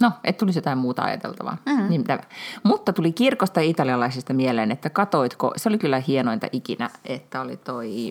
no, 0.00 0.12
että 0.24 0.38
tulisi 0.40 0.58
jotain 0.58 0.78
muuta 0.78 1.02
ajateltavaa. 1.02 1.56
Mm-hmm. 1.66 1.88
Niin, 1.88 2.04
mutta 2.62 2.92
tuli 2.92 3.12
kirkosta 3.12 3.60
italialaisista 3.60 4.34
mieleen, 4.34 4.70
että 4.70 4.90
katoitko, 4.90 5.52
se 5.56 5.68
oli 5.68 5.78
kyllä 5.78 6.00
hienointa 6.00 6.46
ikinä, 6.52 6.90
että 7.04 7.40
oli 7.40 7.56
toi 7.56 8.10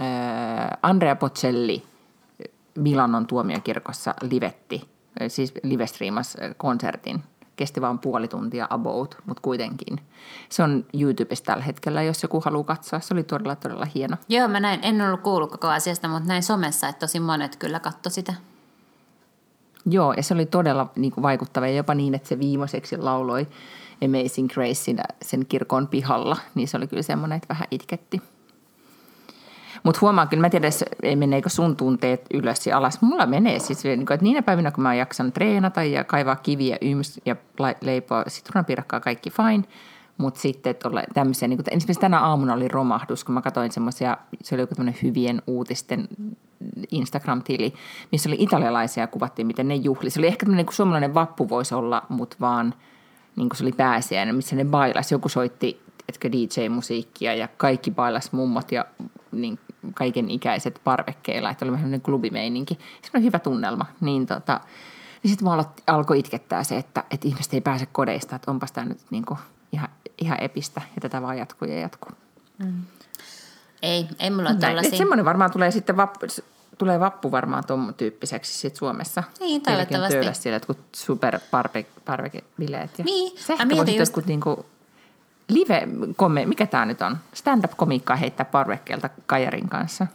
äh, 0.00 0.78
Andrea 0.82 1.16
Pocelli– 1.16 1.82
Milanon 2.76 3.26
tuomiokirkossa 3.26 4.14
livetti, 4.22 4.88
siis 5.28 5.54
livestriimas 5.62 6.36
konsertin. 6.56 7.22
Kesti 7.56 7.80
vain 7.80 7.98
puoli 7.98 8.28
tuntia 8.28 8.66
about, 8.70 9.16
mutta 9.26 9.42
kuitenkin. 9.42 10.00
Se 10.48 10.62
on 10.62 10.84
YouTubessa 11.00 11.44
tällä 11.44 11.64
hetkellä, 11.64 12.02
jos 12.02 12.22
joku 12.22 12.42
haluaa 12.44 12.64
katsoa. 12.64 13.00
Se 13.00 13.14
oli 13.14 13.22
todella, 13.22 13.56
todella 13.56 13.86
hieno. 13.94 14.16
Joo, 14.28 14.48
mä 14.48 14.60
näin, 14.60 14.80
en 14.82 15.02
ollut 15.02 15.20
kuullut 15.20 15.50
koko 15.50 15.68
asiasta, 15.68 16.08
mutta 16.08 16.28
näin 16.28 16.42
somessa, 16.42 16.88
että 16.88 17.00
tosi 17.00 17.20
monet 17.20 17.56
kyllä 17.56 17.80
katto 17.80 18.10
sitä. 18.10 18.34
Joo, 19.86 20.12
ja 20.12 20.22
se 20.22 20.34
oli 20.34 20.46
todella 20.46 20.90
niin 20.96 21.12
kuin 21.12 21.22
vaikuttava, 21.22 21.66
ja 21.66 21.76
jopa 21.76 21.94
niin, 21.94 22.14
että 22.14 22.28
se 22.28 22.38
viimeiseksi 22.38 22.96
lauloi 22.96 23.46
Amazing 24.04 24.48
Grace 24.48 24.94
sen 25.22 25.46
kirkon 25.46 25.88
pihalla, 25.88 26.36
niin 26.54 26.68
se 26.68 26.76
oli 26.76 26.86
kyllä 26.86 27.02
semmoinen, 27.02 27.36
että 27.36 27.48
vähän 27.48 27.68
itketti. 27.70 28.22
Mutta 29.86 29.98
huomaan 30.00 30.28
kyllä, 30.28 30.40
mä 30.40 30.50
tiedän, 30.50 30.72
meneekö 31.16 31.48
sun 31.48 31.76
tunteet 31.76 32.26
ylös 32.34 32.66
ja 32.66 32.78
alas. 32.78 33.02
Mulla 33.02 33.26
menee 33.26 33.58
siis, 33.58 33.84
niin 33.84 34.00
että 34.00 34.18
niinä 34.20 34.42
päivinä, 34.42 34.70
kun 34.70 34.82
mä 34.82 34.94
jaksan 34.94 35.32
treenata 35.32 35.82
ja 35.82 36.04
kaivaa 36.04 36.36
kiviä 36.36 36.76
yms 36.80 37.20
ja 37.24 37.36
leipoa 37.80 38.24
sitruunapiirakkaa, 38.26 39.00
kaikki 39.00 39.30
fine. 39.30 39.64
Mutta 40.18 40.40
sitten 40.40 40.70
että 40.70 40.88
olla 40.88 41.02
tämmöisiä, 41.14 41.48
niin 41.48 41.60
esimerkiksi 41.70 42.00
tänä 42.00 42.20
aamuna 42.20 42.54
oli 42.54 42.68
romahdus, 42.68 43.24
kun 43.24 43.34
mä 43.34 43.42
katsoin 43.42 43.72
semmoisia, 43.72 44.16
se 44.42 44.54
oli 44.54 44.62
joku 44.62 44.74
tämmöinen 44.74 45.00
hyvien 45.02 45.42
uutisten 45.46 46.08
Instagram-tili, 46.90 47.74
missä 48.12 48.28
oli 48.28 48.36
italialaisia 48.38 49.02
ja 49.02 49.06
kuvattiin, 49.06 49.46
miten 49.46 49.68
ne 49.68 49.74
juhli. 49.74 50.10
Se 50.10 50.20
oli 50.20 50.26
ehkä 50.26 50.46
tämmöinen, 50.46 50.66
niin 50.66 50.74
suomalainen 50.74 51.14
vappu 51.14 51.48
voisi 51.48 51.74
olla, 51.74 52.02
mutta 52.08 52.36
vaan 52.40 52.74
niin 53.36 53.48
kuin 53.48 53.56
se 53.56 53.64
oli 53.64 53.72
pääsiäinen, 53.72 54.34
missä 54.34 54.56
ne 54.56 54.64
bailas. 54.64 55.12
Joku 55.12 55.28
soitti, 55.28 55.80
etkö 56.08 56.32
DJ-musiikkia 56.32 57.34
ja 57.34 57.48
kaikki 57.56 57.90
bailas 57.90 58.32
mummot 58.32 58.72
ja 58.72 58.84
niin 59.32 59.58
kaiken 59.94 60.30
ikäiset 60.30 60.80
parvekkeilla, 60.84 61.50
että 61.50 61.64
oli 61.64 61.72
vähän 61.72 61.82
sellainen 61.82 62.02
klubimeininki. 62.02 62.78
Se 63.02 63.10
on 63.14 63.22
hyvä 63.22 63.38
tunnelma. 63.38 63.86
Niin, 64.00 64.26
tota, 64.26 64.60
niin 65.22 65.30
sitten 65.30 65.48
mulla 65.48 65.72
alkoi 65.86 66.18
itkettää 66.18 66.64
se, 66.64 66.76
että, 66.76 67.04
että 67.10 67.28
ihmiset 67.28 67.54
ei 67.54 67.60
pääse 67.60 67.86
kodeista, 67.86 68.36
että 68.36 68.50
onpas 68.50 68.72
tämä 68.72 68.86
nyt 68.86 69.00
niin 69.10 69.24
kuin 69.24 69.38
ihan, 69.72 69.88
ihan 70.18 70.38
epistä 70.40 70.82
ja 70.94 71.00
tätä 71.00 71.22
vaan 71.22 71.38
jatkuu 71.38 71.68
ja 71.68 71.80
jatkuu. 71.80 72.12
Mm. 72.58 72.82
Ei, 73.82 74.08
ei 74.18 74.30
mulla 74.30 74.50
ole 74.50 74.58
tällaisia. 74.58 74.98
Semmoinen 74.98 75.24
varmaan 75.24 75.50
tulee 75.50 75.70
sitten 75.70 75.96
vappu, 75.96 76.26
tulee 76.78 77.00
vappu 77.00 77.30
varmaan 77.30 77.64
tuon 77.66 77.94
tyyppiseksi 77.96 78.58
sit 78.58 78.76
Suomessa. 78.76 79.22
Niin, 79.40 79.62
toivottavasti. 79.62 80.14
Töydä 80.14 80.32
siellä 80.32 80.56
jotkut 80.56 80.78
super 80.92 81.40
parvekebileet. 82.04 82.98
Ja 82.98 83.04
niin, 83.04 83.38
sähköpohjat 83.38 83.98
just... 83.98 84.26
niin 84.26 84.40
kuin 84.40 84.56
live 85.48 85.86
mikä 86.46 86.66
tämä 86.66 86.84
nyt 86.84 87.02
on? 87.02 87.18
Stand-up-komiikkaa 87.34 88.16
heittää 88.16 88.46
parvekkeelta 88.46 89.10
Kajarin 89.26 89.68
kanssa. 89.68 90.06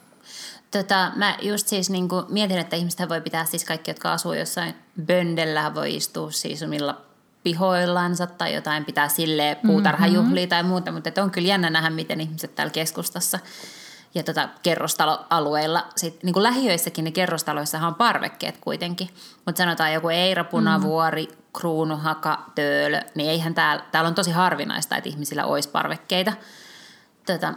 Tota, 0.71 1.11
mä 1.15 1.37
just 1.41 1.67
siis 1.67 1.89
niin 1.89 2.07
kuin 2.07 2.25
mietin, 2.29 2.57
että 2.57 2.75
ihmiset 2.75 3.09
voi 3.09 3.21
pitää 3.21 3.45
siis 3.45 3.65
kaikki, 3.65 3.91
jotka 3.91 4.13
asuu 4.13 4.33
jossain 4.33 4.75
böndellä, 5.05 5.75
voi 5.75 5.95
istua 5.95 6.31
siis 6.31 6.63
omilla 6.63 7.01
pihoillansa 7.43 8.27
tai 8.27 8.53
jotain 8.53 8.85
pitää 8.85 9.07
sille 9.07 9.57
puutarhajuhlia 9.67 10.41
mm-hmm. 10.41 10.49
tai 10.49 10.63
muuta, 10.63 10.91
mutta 10.91 11.23
on 11.23 11.31
kyllä 11.31 11.47
jännä 11.47 11.69
nähdä, 11.69 11.89
miten 11.89 12.21
ihmiset 12.21 12.55
täällä 12.55 12.71
keskustassa 12.71 13.39
ja 14.13 14.23
tota, 14.23 14.49
kerrostaloalueilla, 14.63 15.87
sit, 15.95 16.23
niin 16.23 16.33
kuin 16.33 16.43
lähiöissäkin 16.43 17.05
ne 17.05 17.11
kerrostaloissahan 17.11 17.87
on 17.87 17.95
parvekkeet 17.95 18.57
kuitenkin, 18.61 19.09
mutta 19.45 19.57
sanotaan 19.57 19.93
joku 19.93 20.09
Eira, 20.09 20.43
Punavuori, 20.43 21.25
mm. 21.25 21.35
Kruunuhaka, 21.57 22.45
Töölö, 22.55 23.01
niin 23.15 23.29
eihän 23.29 23.53
täällä, 23.53 23.83
täällä 23.91 24.07
on 24.07 24.15
tosi 24.15 24.31
harvinaista, 24.31 24.97
että 24.97 25.09
ihmisillä 25.09 25.45
olisi 25.45 25.69
parvekkeita. 25.69 26.33
Tota, 27.25 27.53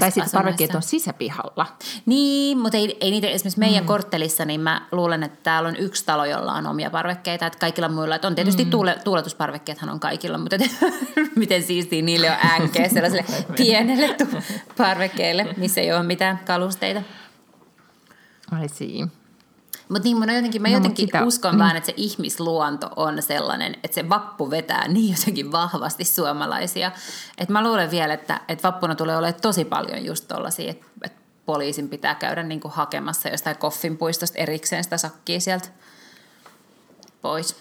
tai 0.00 0.10
sitten 0.10 0.32
parvekkeet 0.32 0.74
on 0.74 0.82
sisäpihalla. 0.82 1.66
Niin, 2.06 2.58
mutta 2.58 2.78
ei, 2.78 2.96
ei 3.00 3.10
niitä 3.10 3.26
esimerkiksi 3.26 3.58
meidän 3.58 3.84
mm. 3.84 3.86
korttelissa, 3.86 4.44
niin 4.44 4.60
mä 4.60 4.86
luulen, 4.92 5.22
että 5.22 5.38
täällä 5.42 5.68
on 5.68 5.76
yksi 5.76 6.04
talo, 6.04 6.24
jolla 6.24 6.52
on 6.52 6.66
omia 6.66 6.90
parvekkeita. 6.90 7.46
Että 7.46 7.58
kaikilla 7.58 7.88
muilla, 7.88 8.14
että 8.14 8.28
on 8.28 8.34
tietysti 8.34 8.64
mm. 8.64 8.70
tuule, 8.70 8.98
tuuletusparvekkeethan 9.04 9.90
on 9.90 10.00
kaikilla, 10.00 10.38
mutta 10.38 10.56
et, 10.56 10.62
miten 11.36 11.62
siistiä 11.62 12.02
niille 12.02 12.30
on 12.30 12.36
änkeä 12.50 12.88
sellaiselle 12.88 13.24
pienelle 13.56 14.14
tu- 14.14 14.38
parvekkeelle, 14.76 15.54
missä 15.56 15.80
ei 15.80 15.92
ole 15.92 16.02
mitään 16.02 16.40
kalusteita. 16.46 17.02
I 18.64 18.68
see. 18.68 19.21
Mutta 19.92 20.04
niin, 20.04 20.18
mä 20.18 20.34
jotenkin, 20.34 20.62
mä 20.62 20.68
no, 20.68 20.74
jotenkin 20.74 21.06
sitä, 21.06 21.24
uskon 21.24 21.54
mm. 21.54 21.58
vaan, 21.58 21.76
että 21.76 21.86
se 21.86 21.94
ihmisluonto 21.96 22.90
on 22.96 23.22
sellainen, 23.22 23.74
että 23.84 23.94
se 23.94 24.08
vappu 24.08 24.50
vetää 24.50 24.88
niin 24.92 25.14
jotenkin 25.18 25.52
vahvasti 25.52 26.04
suomalaisia. 26.04 26.92
Että 27.38 27.52
mä 27.52 27.64
luulen 27.64 27.90
vielä, 27.90 28.14
että, 28.14 28.40
että 28.48 28.68
vappuna 28.68 28.94
tulee 28.94 29.16
olemaan 29.16 29.40
tosi 29.42 29.64
paljon 29.64 30.04
just 30.04 30.28
tollaisia, 30.28 30.70
että, 30.70 30.86
että 31.04 31.20
poliisin 31.46 31.88
pitää 31.88 32.14
käydä 32.14 32.42
niin 32.42 32.60
kuin 32.60 32.72
hakemassa 32.72 33.28
jostain 33.28 33.58
koffinpuistosta 33.58 34.38
erikseen 34.38 34.84
sitä 34.84 34.96
sakkia 34.96 35.40
sieltä 35.40 35.68
pois. 37.22 37.56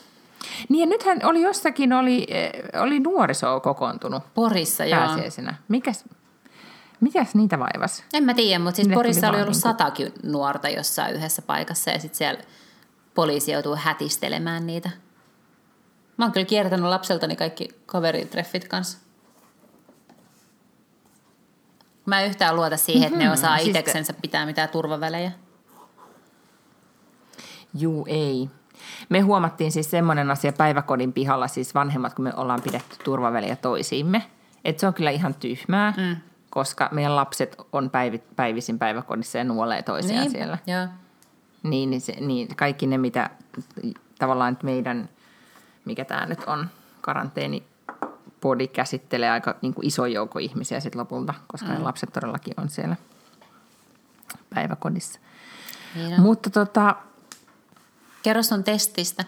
Niin 0.69 0.79
ja 0.79 0.85
nythän 0.85 1.19
oli 1.23 1.41
jossakin, 1.41 1.93
oli, 1.93 2.27
eh, 2.27 2.51
oli 2.81 2.99
nuoriso 2.99 3.59
kokoontunut. 3.59 4.23
Porissa, 4.33 4.85
joo. 4.85 5.01
Mikäs, 5.67 6.03
Mitäs 7.01 7.35
niitä 7.35 7.59
vaivas? 7.59 8.03
En 8.13 8.23
mä 8.23 8.33
tiedä, 8.33 8.59
mutta 8.59 8.75
siis 8.75 8.87
Porissa 8.93 9.29
oli 9.29 9.35
ollut 9.35 9.47
niin 9.47 9.61
kuin... 9.61 9.71
satakin 9.71 10.13
nuorta 10.23 10.69
jossain 10.69 11.15
yhdessä 11.15 11.41
paikassa 11.41 11.91
ja 11.91 11.99
sitten 11.99 12.17
siellä 12.17 12.41
poliisi 13.15 13.51
joutuu 13.51 13.75
hätistelemään 13.75 14.67
niitä. 14.67 14.89
Mä 16.17 16.25
oon 16.25 16.31
kyllä 16.31 16.45
kiertänyt 16.45 16.85
lapseltani 16.85 17.35
kaikki 17.35 17.69
kaveritreffit 17.85 18.67
kanssa. 18.67 18.97
Mä 22.05 22.21
en 22.21 22.29
yhtään 22.29 22.55
luota 22.55 22.77
siihen, 22.77 23.03
että 23.07 23.17
ne 23.17 23.23
mm-hmm. 23.23 23.33
osaa 23.33 23.57
siis 23.57 23.67
itseksensä 23.67 24.13
pitää 24.13 24.45
mitään 24.45 24.69
turvavälejä. 24.69 25.31
Juu, 27.73 28.05
ei. 28.09 28.49
Me 29.09 29.19
huomattiin 29.19 29.71
siis 29.71 29.91
semmoinen 29.91 30.31
asia 30.31 30.53
päiväkodin 30.53 31.13
pihalla, 31.13 31.47
siis 31.47 31.75
vanhemmat, 31.75 32.13
kun 32.13 32.23
me 32.23 32.33
ollaan 32.35 32.61
pidetty 32.61 32.95
turvaväliä 33.03 33.55
toisiimme. 33.55 34.25
Että 34.65 34.79
se 34.79 34.87
on 34.87 34.93
kyllä 34.93 35.11
ihan 35.11 35.33
tyhmää. 35.33 35.93
Mm 35.97 36.30
koska 36.51 36.89
meidän 36.91 37.15
lapset 37.15 37.57
on 37.71 37.89
päivi, 37.89 38.23
päivisin 38.35 38.79
päiväkodissa 38.79 39.37
ja 39.37 39.43
nuolee 39.43 39.81
toisiaan 39.81 40.21
niin, 40.21 40.31
siellä. 40.31 40.57
Joo. 40.67 40.87
Niin, 41.63 41.89
niin, 41.89 42.01
se, 42.01 42.13
niin 42.19 42.55
kaikki 42.55 42.87
ne, 42.87 42.97
mitä 42.97 43.29
tavallaan 44.19 44.57
meidän, 44.63 45.09
mikä 45.85 46.05
tämä 46.05 46.25
nyt 46.25 46.43
on, 46.47 46.69
karanteeni 47.01 47.63
podi 48.41 48.67
käsittelee 48.67 49.31
aika 49.31 49.55
niin 49.61 49.73
kuin 49.73 49.87
iso 49.87 50.05
joukko 50.05 50.39
ihmisiä 50.39 50.79
sitten 50.79 50.99
lopulta, 50.99 51.33
koska 51.47 51.67
mm. 51.67 51.73
ne 51.73 51.79
lapset 51.79 52.13
todellakin 52.13 52.53
on 52.57 52.69
siellä 52.69 52.95
päiväkodissa. 54.55 55.19
Niin 55.95 56.21
Mutta 56.21 56.49
tota... 56.49 56.95
Kerro 58.23 58.43
sun 58.43 58.63
testistä. 58.63 59.25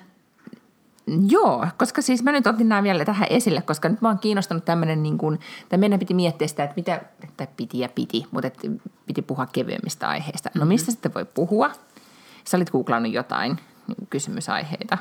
Joo, 1.27 1.67
koska 1.77 2.01
siis 2.01 2.23
mä 2.23 2.31
nyt 2.31 2.47
otin 2.47 2.69
nämä 2.69 2.83
vielä 2.83 3.05
tähän 3.05 3.27
esille, 3.29 3.61
koska 3.61 3.89
nyt 3.89 4.01
mä 4.01 4.07
oon 4.07 4.19
kiinnostunut 4.19 4.65
tämmöinen, 4.65 5.03
niin 5.03 5.17
kuin, 5.17 5.39
tai 5.69 5.79
meidän 5.79 5.99
piti 5.99 6.13
miettiä 6.13 6.47
sitä, 6.47 6.63
että 6.63 6.73
mitä, 6.75 7.01
että 7.23 7.47
piti 7.57 7.79
ja 7.79 7.89
piti, 7.89 8.25
mutta 8.31 8.47
että 8.47 8.67
piti 9.05 9.21
puhua 9.21 9.45
kevyemmistä 9.45 10.07
aiheista. 10.07 10.49
No 10.55 10.65
mistä 10.65 10.83
mm-hmm. 10.83 10.91
sitten 10.91 11.13
voi 11.13 11.25
puhua? 11.25 11.71
Sä 12.43 12.57
olit 12.57 12.69
googlannut 12.69 13.13
jotain 13.13 13.59
niin 13.87 14.07
kysymysaiheita. 14.09 14.97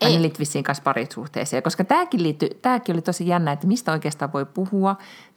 Ei. 0.00 0.14
Ne 0.14 0.22
liittyy 0.22 0.38
vissiin 0.38 0.64
kanssa 0.64 0.82
parisuhteeseen, 0.82 1.62
koska 1.62 1.84
tämäkin, 1.84 2.22
liitty, 2.22 2.48
tämäkin 2.62 2.94
oli 2.94 3.02
tosi 3.02 3.28
jännä, 3.28 3.52
että 3.52 3.66
mistä 3.66 3.92
oikeastaan 3.92 4.32
voi 4.32 4.44
puhua, 4.44 4.96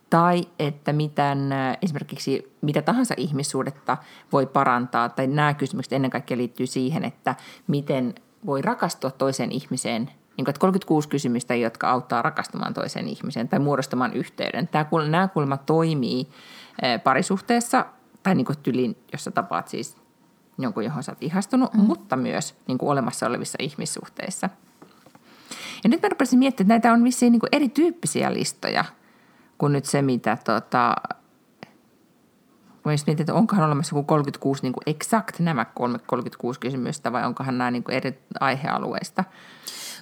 tai 0.10 0.44
että 0.60 0.94
miten 0.94 1.50
esimerkiksi 1.82 2.56
mitä 2.62 2.82
tahansa 2.82 3.14
ihmissuudetta 3.18 3.98
voi 4.32 4.46
parantaa, 4.46 5.10
tai 5.10 5.28
nämä 5.28 5.54
kysymykset 5.54 5.94
ennen 5.94 6.12
kaikkea 6.12 6.38
liittyy 6.38 6.68
siihen, 6.68 7.06
että 7.06 7.36
miten 7.68 8.16
voi 8.46 8.62
rakastua 8.62 9.12
toiseen 9.12 9.52
ihmiseen 9.52 10.10
Niin 10.38 10.46
kuin, 10.46 10.50
että 10.50 10.60
36 10.60 11.10
kysymystä, 11.10 11.56
jotka 11.56 11.90
auttaa 11.90 12.22
rakastamaan 12.22 12.74
toisen 12.74 13.08
ihmisen 13.08 13.50
tai 13.50 13.60
muodostamaan 13.60 14.14
yhteyden. 14.14 14.68
Tämä, 14.68 14.86
nämä 15.10 15.28
kulma 15.28 15.58
toimii 15.58 16.28
parisuhteessa 17.04 17.86
tai 18.24 18.36
niin 18.36 18.46
kuin 18.46 18.58
tyliin, 18.64 18.98
jos 19.12 19.24
sä 19.24 19.32
tapaat 19.32 19.68
siis 19.68 19.98
jonkun, 20.58 20.84
johon 20.84 21.04
sä 21.04 21.12
oot 21.12 21.24
ihastunut, 21.24 21.74
mm. 21.74 21.80
mutta 21.80 22.16
myös 22.16 22.56
niin 22.68 22.78
kuin 22.78 22.90
olemassa 22.90 23.28
olevissa 23.28 23.58
ihmissuhteissa. 23.62 24.50
Ja 25.84 25.90
nyt 25.90 26.02
mä 26.02 26.10
rupesin 26.10 26.40
miettimään, 26.40 26.78
että 26.78 26.88
näitä 26.88 26.94
on 26.94 27.04
vissiin 27.04 27.32
niin 27.32 27.40
kuin 27.40 27.50
erityyppisiä 27.52 28.34
listoja 28.34 28.86
kuin 29.58 29.74
nyt 29.74 29.86
se, 29.86 30.02
mitä 30.02 30.38
tota, 30.46 30.96
Mä 32.86 32.92
mietin, 32.92 33.22
että 33.22 33.34
onkohan 33.34 33.66
olemassa 33.66 33.96
joku 33.96 34.08
36 34.08 34.62
niin 34.64 34.74
kuin 34.74 34.84
exakt 34.86 35.40
nämä 35.40 35.66
36 35.66 36.60
kysymystä 36.60 37.12
vai 37.12 37.26
onkohan 37.26 37.58
nämä 37.58 37.72
niin 37.72 37.84
kuin 37.84 37.96
eri 37.96 38.20
aihealueista. 38.40 39.24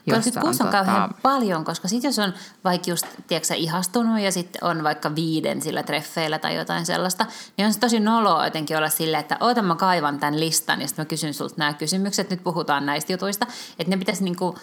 36 0.10 0.63
on, 0.63 0.67
on 0.67 0.72
kauhean 0.72 1.10
tota... 1.10 1.22
paljon, 1.22 1.65
koska 1.65 1.88
sitten 1.88 2.10
jos 2.10 2.20
on 2.20 2.34
vaikka 2.63 2.89
just, 2.89 3.06
tiedätkö, 3.28 3.54
ihastunut 3.54 4.20
ja 4.20 4.32
sitten 4.32 4.63
on 4.63 4.84
vaikka 4.84 5.15
viiden 5.15 5.62
sillä 5.62 5.84
treffeillä 5.84 6.39
tai 6.39 6.56
jotain 6.56 6.86
sellaista, 6.86 7.26
niin 7.58 7.65
on 7.65 7.74
se 7.74 7.80
tosi 7.80 8.00
noloa 8.00 8.46
jotenkin 8.46 8.78
olla 8.78 8.89
silleen, 8.89 9.22
että 9.22 9.38
oota 9.39 9.62
mä 9.62 9.76
kaivan 9.76 10.20
tämän 10.20 10.39
listan 10.39 10.82
ja 10.82 10.88
sitten 10.88 11.06
mä 11.06 11.10
kysyn 11.10 11.34
sulta 11.34 11.56
nämä 11.58 11.74
kysymykset, 11.74 12.30
nyt 12.30 12.44
puhutaan 12.44 12.86
näistä 12.86 13.13
jutuista, 13.13 13.48
että 13.80 13.89
ne 13.89 13.98
pitäisi 13.98 14.24
niinku 14.24 14.56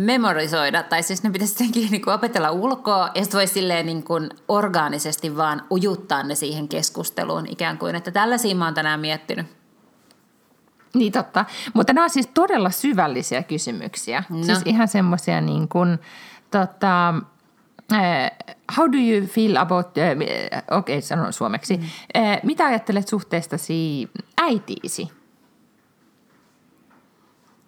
memorisoida, 0.00 0.82
tai 0.82 1.02
siis 1.02 1.22
ne 1.22 1.30
pitäisi 1.30 1.54
jotenkin 1.54 1.90
niin 1.90 2.02
kuin 2.02 2.14
opetella 2.14 2.50
ulkoa, 2.50 3.10
ja 3.14 3.22
sitten 3.22 3.38
voi 3.38 3.46
silleen 3.46 3.86
niin 3.86 4.02
kuin 4.02 4.30
orgaanisesti 4.48 5.36
vaan 5.36 5.62
ujuttaa 5.70 6.22
ne 6.22 6.34
siihen 6.34 6.68
keskusteluun 6.68 7.46
ikään 7.46 7.78
kuin, 7.78 7.94
että 7.94 8.10
tällaisia 8.10 8.54
mä 8.54 8.64
oon 8.64 8.74
tänään 8.74 9.00
miettinyt. 9.00 9.46
Niin 10.94 11.12
totta, 11.12 11.44
mutta 11.74 11.92
nämä 11.92 12.04
on 12.04 12.10
siis 12.10 12.26
todella 12.26 12.70
syvällisiä 12.70 13.42
kysymyksiä, 13.42 14.24
no. 14.30 14.44
siis 14.44 14.62
ihan 14.64 14.88
semmoisia 14.88 15.40
niin 15.40 15.68
kuin, 15.68 15.98
tota, 16.50 17.14
uh, 17.92 18.56
how 18.76 18.92
do 18.92 18.98
you 18.98 19.26
feel 19.26 19.56
about, 19.56 19.86
uh, 19.86 20.76
okei 20.76 20.96
okay, 20.98 21.00
sanon 21.00 21.32
suomeksi, 21.32 21.76
mm. 21.76 21.82
uh, 21.82 22.38
mitä 22.42 22.66
ajattelet 22.66 23.08
suhteestasi 23.08 24.08
äitiisi? 24.42 25.19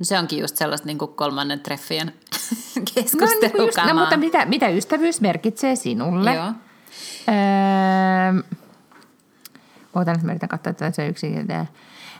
No 0.03 0.07
se 0.07 0.19
onkin 0.19 0.39
just 0.39 0.57
sellaista 0.57 0.87
niin 0.87 0.99
kuin 0.99 1.15
kolmannen 1.15 1.61
treffien 1.61 2.13
keskustelukamaa. 2.95 3.71
No, 3.77 3.85
niin 3.87 3.97
no 3.97 4.01
mutta 4.01 4.17
mitä, 4.17 4.47
mitä 4.47 4.69
ystävyys 4.69 5.21
merkitsee 5.21 5.77
sinulle? 5.77 6.35
Joo. 6.35 6.53
Öö, 7.29 8.43
Ootan, 9.95 10.15
että 10.15 10.27
mä 10.27 10.33
yritän 10.33 10.49
katsoa, 10.49 10.71
että 10.71 10.91
se 10.91 11.09
yksi. 11.09 11.33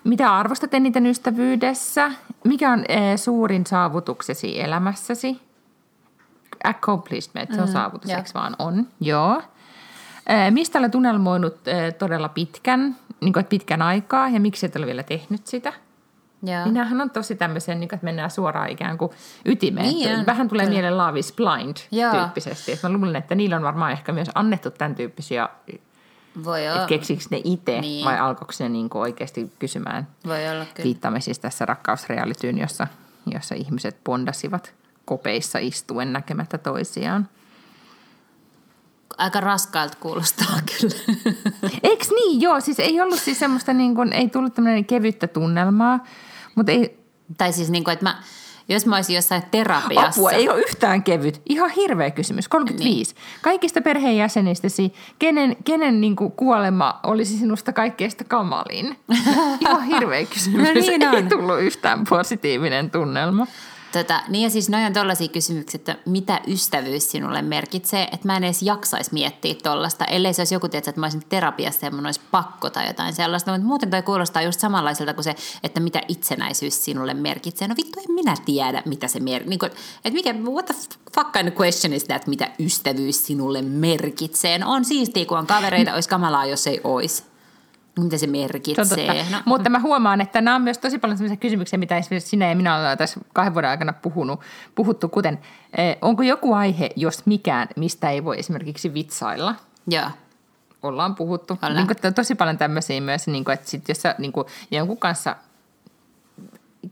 Mitä 0.05 0.37
arvostat 0.37 0.75
eniten 0.75 1.07
ystävyydessä? 1.07 2.13
Mikä 2.45 2.73
on 2.73 2.85
e, 2.89 3.17
suurin 3.17 3.67
saavutuksesi 3.67 4.61
elämässäsi? 4.61 5.41
Accomplishment, 6.65 7.55
se 7.55 7.61
on 7.61 7.69
mm, 7.69 7.73
saavutus, 7.73 8.11
eikö 8.11 8.31
vaan 8.35 8.57
on? 8.59 8.89
Joo. 9.01 9.43
E, 10.27 10.51
mistä 10.51 10.79
olet 10.79 10.95
unelmoinut 10.95 11.69
e, 11.69 11.93
todella 11.93 12.29
pitkän, 12.29 12.97
niin 13.21 13.33
kuin, 13.33 13.45
pitkän 13.45 13.83
aikaa 13.83 14.29
ja 14.29 14.41
miksi 14.41 14.67
et 14.67 14.77
ole 14.77 14.87
vielä 14.87 15.03
tehnyt 15.03 15.47
sitä? 15.47 15.73
Joo. 16.43 16.65
Niin 16.65 17.01
on 17.01 17.11
tosi 17.11 17.35
tämmöisen, 17.35 17.81
niin 17.81 17.95
että 17.95 18.05
mennään 18.05 18.31
suoraan 18.31 18.69
ikään 18.69 18.99
kuin 18.99 19.11
ytimeen. 19.45 19.87
Niin 19.87 20.27
Vähän 20.27 20.49
tulee 20.49 20.67
Kyllä. 20.67 20.75
mieleen 20.75 20.99
Love 20.99 21.19
is 21.19 21.33
Blind 21.33 21.77
Joo. 21.91 22.13
tyyppisesti. 22.13 22.73
Et 22.73 22.83
mä 22.83 22.89
luulen, 22.89 23.17
että 23.17 23.35
niillä 23.35 23.57
on 23.57 23.63
varmaan 23.63 23.93
ehkä 23.93 24.13
myös 24.13 24.31
annettu 24.35 24.71
tämän 24.71 24.95
tyyppisiä 24.95 25.49
voi 26.45 26.69
olla. 26.69 26.77
Että 26.77 26.89
keksikö 26.89 27.23
ne 27.31 27.41
itse 27.45 27.81
niin. 27.81 28.05
vai 28.05 28.19
alkoiko 28.19 28.53
ne 28.59 28.69
niin 28.69 28.91
kuin 28.91 29.03
oikeasti 29.03 29.53
kysymään 29.59 30.09
Voi 30.27 30.49
olla, 30.49 30.65
kyllä. 30.65 30.85
Viittaamme 30.85 31.21
siis 31.21 31.39
tässä 31.39 31.67
rakkausrealityyn, 31.67 32.59
jossa, 32.59 32.87
jossa 33.27 33.55
ihmiset 33.55 33.97
bondasivat 34.05 34.75
kopeissa 35.05 35.59
istuen 35.59 36.13
näkemättä 36.13 36.59
toisiaan. 36.59 37.29
Aika 39.19 39.41
raskaalta 39.41 39.97
kuulostaa 40.01 40.57
kyllä. 40.81 40.95
Eikö 41.83 42.05
niin? 42.15 42.41
Joo, 42.41 42.61
siis 42.61 42.81
ei 42.81 43.01
ollut 43.01 43.19
siis 43.19 43.39
semmoista, 43.39 43.73
niin 43.73 43.95
kuin, 43.95 44.13
ei 44.13 44.29
tullut 44.29 44.55
tämmöinen 44.55 44.85
kevyttä 44.85 45.27
tunnelmaa. 45.27 46.01
Mutta 46.55 46.73
ei... 46.73 46.99
Tai 47.39 47.53
siis 47.53 47.71
niin 47.71 47.85
kuin, 47.85 47.93
että 47.93 48.05
mä, 48.05 48.23
jos 48.69 48.87
mä 48.87 48.97
olisin 48.97 49.17
jossain 49.17 49.43
terapiassa. 49.51 50.21
Apua, 50.21 50.31
ei 50.31 50.49
ole 50.49 50.61
yhtään 50.61 51.03
kevyt. 51.03 51.43
Ihan 51.49 51.71
hirveä 51.71 52.11
kysymys. 52.11 52.49
35. 52.49 53.15
Niin. 53.15 53.23
Kaikista 53.43 53.81
perheenjäsenistäsi, 53.81 54.93
kenen, 55.19 55.57
kenen 55.65 56.01
niin 56.01 56.17
kuin 56.17 56.33
kuolema 56.33 57.01
olisi 57.03 57.39
sinusta 57.39 57.73
kaikkeista 57.73 58.25
kamalin? 58.25 58.97
Ihan 59.61 59.83
hirveä 59.83 60.25
kysymys. 60.25 60.69
no 60.69 60.75
niin 60.75 61.09
on. 61.09 61.15
Ei 61.15 61.23
tullut 61.23 61.61
yhtään 61.61 62.05
positiivinen 62.09 62.91
tunnelma. 62.91 63.47
Tota, 63.93 64.23
niin 64.29 64.43
ja 64.43 64.51
siis 64.51 64.69
noin 64.69 64.87
on 64.87 64.93
tollaisia 64.93 65.29
kysymyksiä, 65.29 65.79
että 65.79 65.97
mitä 66.07 66.41
ystävyys 66.47 67.11
sinulle 67.11 67.43
merkitsee, 67.43 68.03
että 68.03 68.27
mä 68.27 68.37
en 68.37 68.45
edes 68.45 68.63
jaksaisi 68.63 69.11
miettiä 69.13 69.55
tollasta, 69.63 70.05
ellei 70.05 70.35
se 70.35 70.41
olisi 70.41 70.55
joku, 70.55 70.69
tietysti, 70.69 70.91
että 70.91 71.01
mä 71.01 71.07
olisin 71.07 71.23
terapiassa 71.29 71.87
ja 71.87 71.91
mun 71.91 72.07
olisi 72.07 72.21
pakko 72.31 72.71
tai 72.71 72.87
jotain 72.87 73.15
sellaista, 73.15 73.53
mutta 73.53 73.67
muuten 73.67 73.91
toi 73.91 74.03
kuulostaa 74.03 74.43
just 74.43 74.61
samanlaiselta 74.61 75.15
kuin 75.15 75.25
se, 75.25 75.35
että 75.63 75.81
mitä 75.81 76.01
itsenäisyys 76.09 76.85
sinulle 76.85 77.15
merkitsee. 77.15 77.69
No 77.69 77.75
vittu, 77.77 78.01
en 78.01 78.15
minä 78.15 78.35
tiedä, 78.45 78.83
mitä 78.85 79.09
se 79.09 79.21
merkitsee. 79.21 79.59
Niin 79.59 79.79
että 80.05 80.15
mikä, 80.15 80.35
what 80.53 80.67
the 80.67 80.75
fuck 81.15 81.33
kind 81.33 81.49
of 81.49 81.55
question 81.61 81.93
is 81.93 82.05
that, 82.05 82.27
mitä 82.27 82.51
ystävyys 82.59 83.27
sinulle 83.27 83.63
merkitsee? 83.63 84.59
No 84.59 84.73
on 84.73 84.85
siistiä, 84.85 85.27
kun 85.27 85.39
on 85.39 85.47
kavereita, 85.47 85.95
olisi 85.95 86.09
kamalaa, 86.09 86.47
jos 86.47 86.67
ei 86.67 86.81
olisi. 86.85 87.32
Mitä 87.99 88.19
se 88.19 88.27
merkitsee? 88.27 89.27
No. 89.31 89.39
Mutta 89.45 89.71
mä 89.71 89.79
huomaan, 89.79 90.21
että 90.21 90.41
nämä 90.41 90.57
on 90.57 90.63
myös 90.63 90.79
tosi 90.79 90.99
paljon 90.99 91.19
sellaisia 91.19 91.37
kysymyksiä, 91.37 91.79
mitä 91.79 91.97
esimerkiksi 91.97 92.29
sinä 92.29 92.49
ja 92.49 92.57
minä 92.57 92.77
ollaan 92.77 92.99
tässä 92.99 93.21
kahden 93.33 93.55
vuoden 93.55 93.71
aikana 93.71 93.93
puhunut, 93.93 94.41
puhuttu, 94.75 95.09
kuten 95.09 95.39
eh, 95.79 95.97
onko 96.01 96.23
joku 96.23 96.53
aihe, 96.55 96.91
jos 96.97 97.27
mikään, 97.27 97.69
mistä 97.77 98.11
ei 98.11 98.25
voi 98.25 98.39
esimerkiksi 98.39 98.95
vitsailla? 98.95 99.55
Joo. 99.87 100.11
Ollaan 100.83 101.15
puhuttu. 101.15 101.59
Niin 101.75 101.87
kuin, 101.87 102.15
tosi 102.15 102.35
paljon 102.35 102.59
tämmöisiä 102.59 103.01
myös, 103.01 103.27
niin 103.27 103.45
kuin, 103.45 103.55
että 103.55 103.71
sit, 103.71 103.89
jos 103.89 104.03
sä 104.03 104.15
niin 104.19 104.33
kuin, 104.33 104.47
jonkun 104.71 104.99
kanssa 104.99 105.37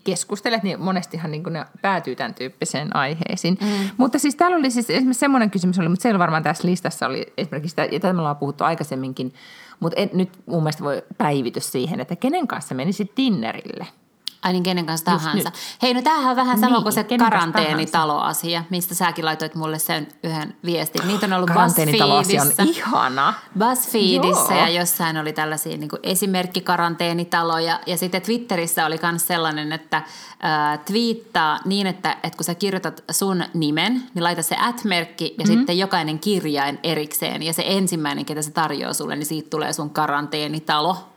keskustelet, 0.05 0.63
niin 0.63 0.81
monestihan 0.81 1.31
niin 1.31 1.43
ne 1.51 1.65
päätyy 1.83 2.17
tämän 2.17 2.35
tyyppiseen 2.35 2.97
aiheisiin. 2.97 3.59
Mm. 3.61 3.91
Mutta 3.97 4.19
siis 4.19 4.35
täällä 4.35 4.57
oli 4.57 4.71
siis 4.71 4.91
esimerkiksi 4.91 5.21
semmoinen 5.21 5.51
kysymys, 5.51 5.79
oli, 5.79 5.89
mutta 5.89 6.03
se 6.03 6.09
ei 6.09 6.19
varmaan 6.19 6.43
tässä 6.43 6.69
listassa 6.69 7.07
oli 7.07 7.33
esimerkiksi, 7.37 7.77
ja 7.93 8.01
tämä 8.01 8.13
me 8.13 8.19
ollaan 8.19 8.37
puhuttu 8.37 8.65
aikaisemminkin, 8.65 9.35
mutta 9.81 9.97
nyt 10.13 10.31
mun 10.47 10.63
mielestä 10.63 10.85
voi 10.85 11.03
päivitys 11.19 11.73
siihen, 11.73 12.01
että 12.01 12.17
kenen 12.17 12.47
kanssa 12.47 12.75
menisit 12.75 13.13
dinnerille– 13.17 13.87
Ai 14.43 14.53
niin, 14.53 14.63
kenen 14.63 14.87
kanssa 14.87 15.05
tahansa. 15.05 15.53
Hei, 15.83 15.95
no 15.95 16.03
tämähän 16.03 16.31
on 16.31 16.37
vähän 16.37 16.59
sama 16.59 16.77
niin, 16.77 16.83
kuin 16.83 16.93
se 16.93 17.05
karanteenitaloasia, 17.19 18.65
mistä 18.71 18.95
säkin 18.95 19.25
laitoit 19.25 19.55
mulle 19.55 19.79
sen 19.79 20.09
yhden 20.23 20.55
viestin. 20.65 21.09
Niitä 21.09 21.27
on 21.27 21.33
ollut 21.33 21.51
BuzzFeedissä. 21.63 22.63
on 22.63 22.69
ihana. 22.69 23.35
BuzzFeedissä 23.59 24.55
Joo. 24.55 24.61
ja 24.61 24.69
jossain 24.69 25.17
oli 25.17 25.33
tällaisia 25.33 25.77
niin 25.77 25.89
kuin 25.89 26.01
esimerkkikaranteenitaloja. 26.03 27.81
Ja 27.87 27.97
sitten 27.97 28.23
Twitterissä 28.23 28.87
oli 28.87 28.99
myös 29.03 29.27
sellainen, 29.27 29.73
että 29.73 29.97
äh, 29.97 30.79
twiittaa 30.85 31.59
niin, 31.65 31.87
että, 31.87 32.13
että 32.13 32.37
kun 32.37 32.45
sä 32.45 32.55
kirjoitat 32.55 33.05
sun 33.11 33.45
nimen, 33.55 34.03
niin 34.15 34.25
laita 34.25 34.43
se 34.43 34.57
at-merkki 34.61 35.35
ja 35.39 35.45
mm-hmm. 35.45 35.59
sitten 35.59 35.79
jokainen 35.79 36.19
kirjain 36.19 36.79
erikseen. 36.83 37.43
Ja 37.43 37.53
se 37.53 37.63
ensimmäinen, 37.67 38.25
ketä 38.25 38.43
se 38.43 38.51
tarjoaa 38.51 38.95
sulle, 38.95 39.17
niin 39.17 39.27
siitä 39.27 39.51
tulee 39.51 39.73
sun 39.73 39.91
karanteenitalo. 39.91 41.10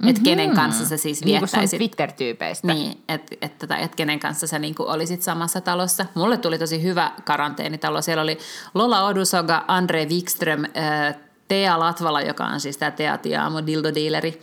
Mm-hmm. 0.00 0.10
Että 0.10 0.22
kenen 0.22 0.54
kanssa 0.54 0.86
sä 0.86 0.96
siis 0.96 1.24
viettäisit. 1.24 1.80
Niin 1.80 1.90
Twitter-tyypeistä. 1.90 2.74
Niin, 2.74 3.02
että 3.08 3.36
et, 3.40 3.62
et, 3.62 3.70
et 3.80 3.94
kenen 3.94 4.20
kanssa 4.20 4.46
sä 4.46 4.58
niin 4.58 4.74
olisit 4.78 5.22
samassa 5.22 5.60
talossa. 5.60 6.06
Mulle 6.14 6.36
tuli 6.36 6.58
tosi 6.58 6.82
hyvä 6.82 7.12
karanteenitalo. 7.24 8.02
Siellä 8.02 8.22
oli 8.22 8.38
Lola 8.74 9.06
Odusoga, 9.06 9.64
Andre 9.68 10.06
Wikström, 10.06 10.64
äh, 10.64 11.16
Tea 11.48 11.78
Latvala, 11.78 12.22
joka 12.22 12.44
on 12.44 12.60
siis 12.60 12.76
tämä 12.76 12.90
Tea 12.90 13.18
Tiamo, 13.18 13.58
dildo-dealeri. 13.60 14.40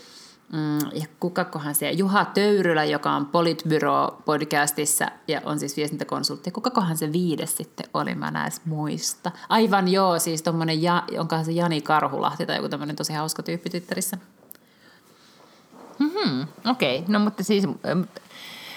Mm, 0.53 0.79
ja 0.79 1.05
kukakohan 1.19 1.75
se, 1.75 1.91
Juha 1.91 2.25
Töyrylä, 2.25 2.83
joka 2.83 3.11
on 3.11 3.25
Politbyro 3.25 4.21
podcastissa 4.25 5.05
ja 5.27 5.41
on 5.45 5.59
siis 5.59 5.77
viestintäkonsultti. 5.77 6.51
Kukakohan 6.51 6.97
se 6.97 7.11
viides 7.11 7.57
sitten 7.57 7.89
oli, 7.93 8.15
mä 8.15 8.31
näes 8.31 8.61
muista. 8.65 9.31
Aivan 9.49 9.87
joo, 9.87 10.19
siis 10.19 10.41
tuommoinen, 10.41 10.81
ja, 10.81 11.03
onkohan 11.19 11.45
se 11.45 11.51
Jani 11.51 11.81
Karhulahti 11.81 12.45
tai 12.45 12.55
joku 12.55 12.69
tämmöinen 12.69 12.95
tosi 12.95 13.13
hauska 13.13 13.43
tyyppi 13.43 13.69
Twitterissä. 13.69 14.17
Mm-hmm. 15.99 16.47
Okei, 16.65 16.99
okay. 16.99 17.13
no 17.13 17.19
mutta 17.19 17.43
siis, 17.43 17.67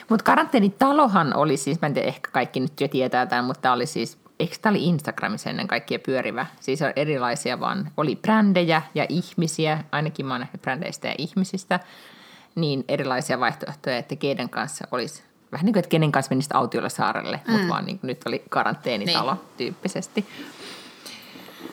mutta 0.09 0.25
karanteenitalohan 0.25 1.37
oli 1.37 1.57
siis, 1.57 1.81
mä 1.81 1.87
en 1.87 1.95
tiedä, 1.95 2.09
ehkä 2.09 2.31
kaikki 2.31 2.61
nyt 2.61 2.81
jo 2.81 2.89
tietää 2.89 3.27
tämän, 3.27 3.45
mutta 3.45 3.61
tämä 3.61 3.75
oli 3.75 3.87
siis, 3.87 4.19
eikö 4.41 4.57
tämä 4.63 4.71
oli 4.71 4.85
Instagramissa 4.85 5.51
ennen 5.51 5.69
kaikkea 5.69 5.99
pyörivä? 5.99 6.47
Siis 6.61 6.83
on 6.83 6.93
erilaisia 6.97 7.61
vaan, 7.61 7.91
oli 7.97 8.17
brändejä 8.17 8.83
ja 8.95 9.07
ihmisiä, 9.09 9.85
ainakin 9.93 10.27
mä 10.27 10.35
oon 10.35 10.41
nähnyt 10.41 10.63
brändeistä 10.63 11.09
ja 11.09 11.15
ihmisistä, 11.19 11.81
niin 12.55 12.85
erilaisia 12.89 13.41
vaihtoehtoja, 13.41 13.97
että 13.97 14.17
keiden 14.17 14.49
kanssa 14.49 14.89
olisi 14.91 15.23
vähän 15.53 15.65
niin 15.65 15.73
kuin, 15.73 15.81
että 15.81 15.89
kenen 15.89 16.13
kanssa 16.13 16.31
menisit 16.31 16.55
autiolla 16.55 16.89
saarelle, 16.89 17.41
mm. 17.47 17.53
mutta 17.53 17.69
vaan 17.69 17.85
niin 17.85 17.99
kuin 17.99 18.09
nyt 18.09 18.27
oli 18.27 18.43
karanteenitalo 18.51 19.35
niin. 19.35 19.43
tyyppisesti. 19.57 20.27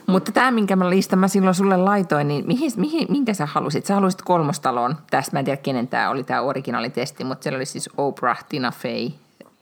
Mutta 0.07 0.31
tämä, 0.31 0.51
minkä 0.51 0.75
mä 0.75 0.89
listan 0.89 1.19
mä 1.19 1.27
silloin 1.27 1.55
sulle 1.55 1.77
laitoin, 1.77 2.27
niin 2.27 2.47
mihin, 2.47 2.71
mihin, 2.77 3.07
minkä 3.09 3.33
sä 3.33 3.45
halusit? 3.45 3.85
Sä 3.85 3.95
halusit 3.95 4.21
kolmostaloon. 4.21 4.97
Tästä 5.11 5.31
mä 5.35 5.39
en 5.39 5.45
tiedä, 5.45 5.57
kenen 5.57 5.87
tämä 5.87 6.09
oli 6.09 6.23
tämä 6.23 6.41
originaalitesti, 6.41 7.23
mutta 7.23 7.43
siellä 7.43 7.57
oli 7.57 7.65
siis 7.65 7.89
Oprah, 7.97 8.45
Tina 8.49 8.71
Fey, 8.71 9.09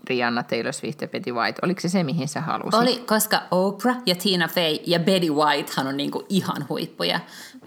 Rihanna, 0.10 0.44
Taylor 0.44 0.74
Swift 0.74 1.02
ja 1.02 1.08
Betty 1.08 1.32
White. 1.32 1.60
Oliko 1.64 1.82
se 1.82 1.90
se, 1.90 2.04
mihin 2.04 2.28
sä 2.28 2.42
halusit? 2.42 2.74
Oli, 2.74 2.98
koska 2.98 3.42
Oprah 3.52 3.98
ja 4.06 4.16
Tina 4.16 4.48
Fey 4.48 4.78
ja 4.86 5.00
Betty 5.00 5.30
Whitehan 5.30 5.88
on 5.88 5.98
niinku 5.98 6.26
ihan 6.30 6.66
huippuja. 6.70 7.20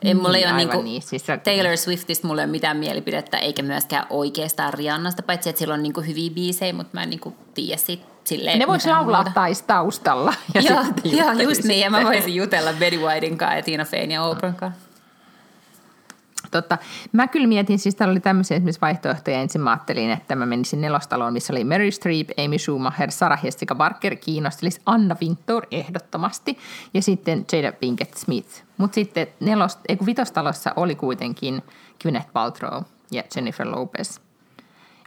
Ei, 0.04 0.14
mulla 0.14 0.36
ei 0.36 0.42
Niin, 0.44 0.48
ole 0.54 0.56
niinku, 0.56 0.82
niin. 0.82 1.02
Siis 1.02 1.26
se- 1.26 1.36
Taylor 1.38 1.76
Swiftistä 1.76 2.26
mulla 2.26 2.42
ei 2.42 2.46
ole 2.46 2.50
mitään 2.50 2.76
mielipidettä, 2.76 3.38
eikä 3.38 3.62
myöskään 3.62 4.06
oikeastaan 4.10 4.74
Rihannasta, 4.74 5.22
paitsi 5.22 5.48
että 5.50 5.58
sillä 5.58 5.74
on 5.74 5.82
niinku 5.82 6.00
hyviä 6.00 6.30
biisejä, 6.30 6.72
mutta 6.72 6.90
mä 6.94 7.02
en 7.02 7.10
niinku 7.10 7.36
tiedä 7.54 7.76
siitä 7.76 8.04
silleen 8.28 8.58
Ne 8.58 8.66
voisi 8.66 8.88
laulaa 8.88 9.24
tais 9.24 9.62
taustalla. 9.62 10.34
Ja 10.54 10.60
Joo, 10.60 10.84
joo, 11.04 11.32
just 11.32 11.64
niin, 11.64 11.80
ja 11.80 11.90
mä 11.90 12.02
voisin 12.04 12.34
jutella 12.34 12.72
Betty 12.72 12.98
Whitein 12.98 13.38
kanssa 13.38 13.56
ja 13.56 13.62
Tina 13.62 13.84
Feyn 13.84 14.10
ja 14.10 14.22
Oprahn 14.22 14.56
kanssa. 14.56 14.88
Totta. 16.50 16.78
Mä 17.12 17.26
kyllä 17.26 17.46
mietin, 17.46 17.78
siis 17.78 17.94
täällä 17.94 18.12
oli 18.12 18.20
tämmöisiä 18.20 18.56
esimerkiksi 18.56 18.80
vaihtoehtoja. 18.80 19.40
Ensin 19.40 19.60
mä 19.60 19.70
ajattelin, 19.70 20.10
että 20.10 20.36
mä 20.36 20.46
menisin 20.46 20.80
nelostaloon, 20.80 21.32
missä 21.32 21.52
oli 21.52 21.64
Mary 21.64 21.90
Streep, 21.90 22.28
Amy 22.44 22.58
Schumacher, 22.58 23.10
Sarah 23.10 23.44
Jessica 23.44 23.74
Parker, 23.74 24.16
kiinnostelisi 24.16 24.80
Anna 24.86 25.16
Wintour 25.22 25.66
ehdottomasti 25.70 26.58
ja 26.94 27.02
sitten 27.02 27.46
Jada 27.52 27.72
Pinkett 27.72 28.14
Smith. 28.14 28.62
Mutta 28.76 28.94
sitten 28.94 29.26
nelost, 29.40 29.78
ei 29.88 29.96
kun 29.96 30.06
vitostalossa 30.06 30.72
oli 30.76 30.94
kuitenkin 30.94 31.62
Gwyneth 32.02 32.32
Paltrow 32.32 32.82
ja 33.10 33.22
Jennifer 33.36 33.70
Lopez. 33.70 34.18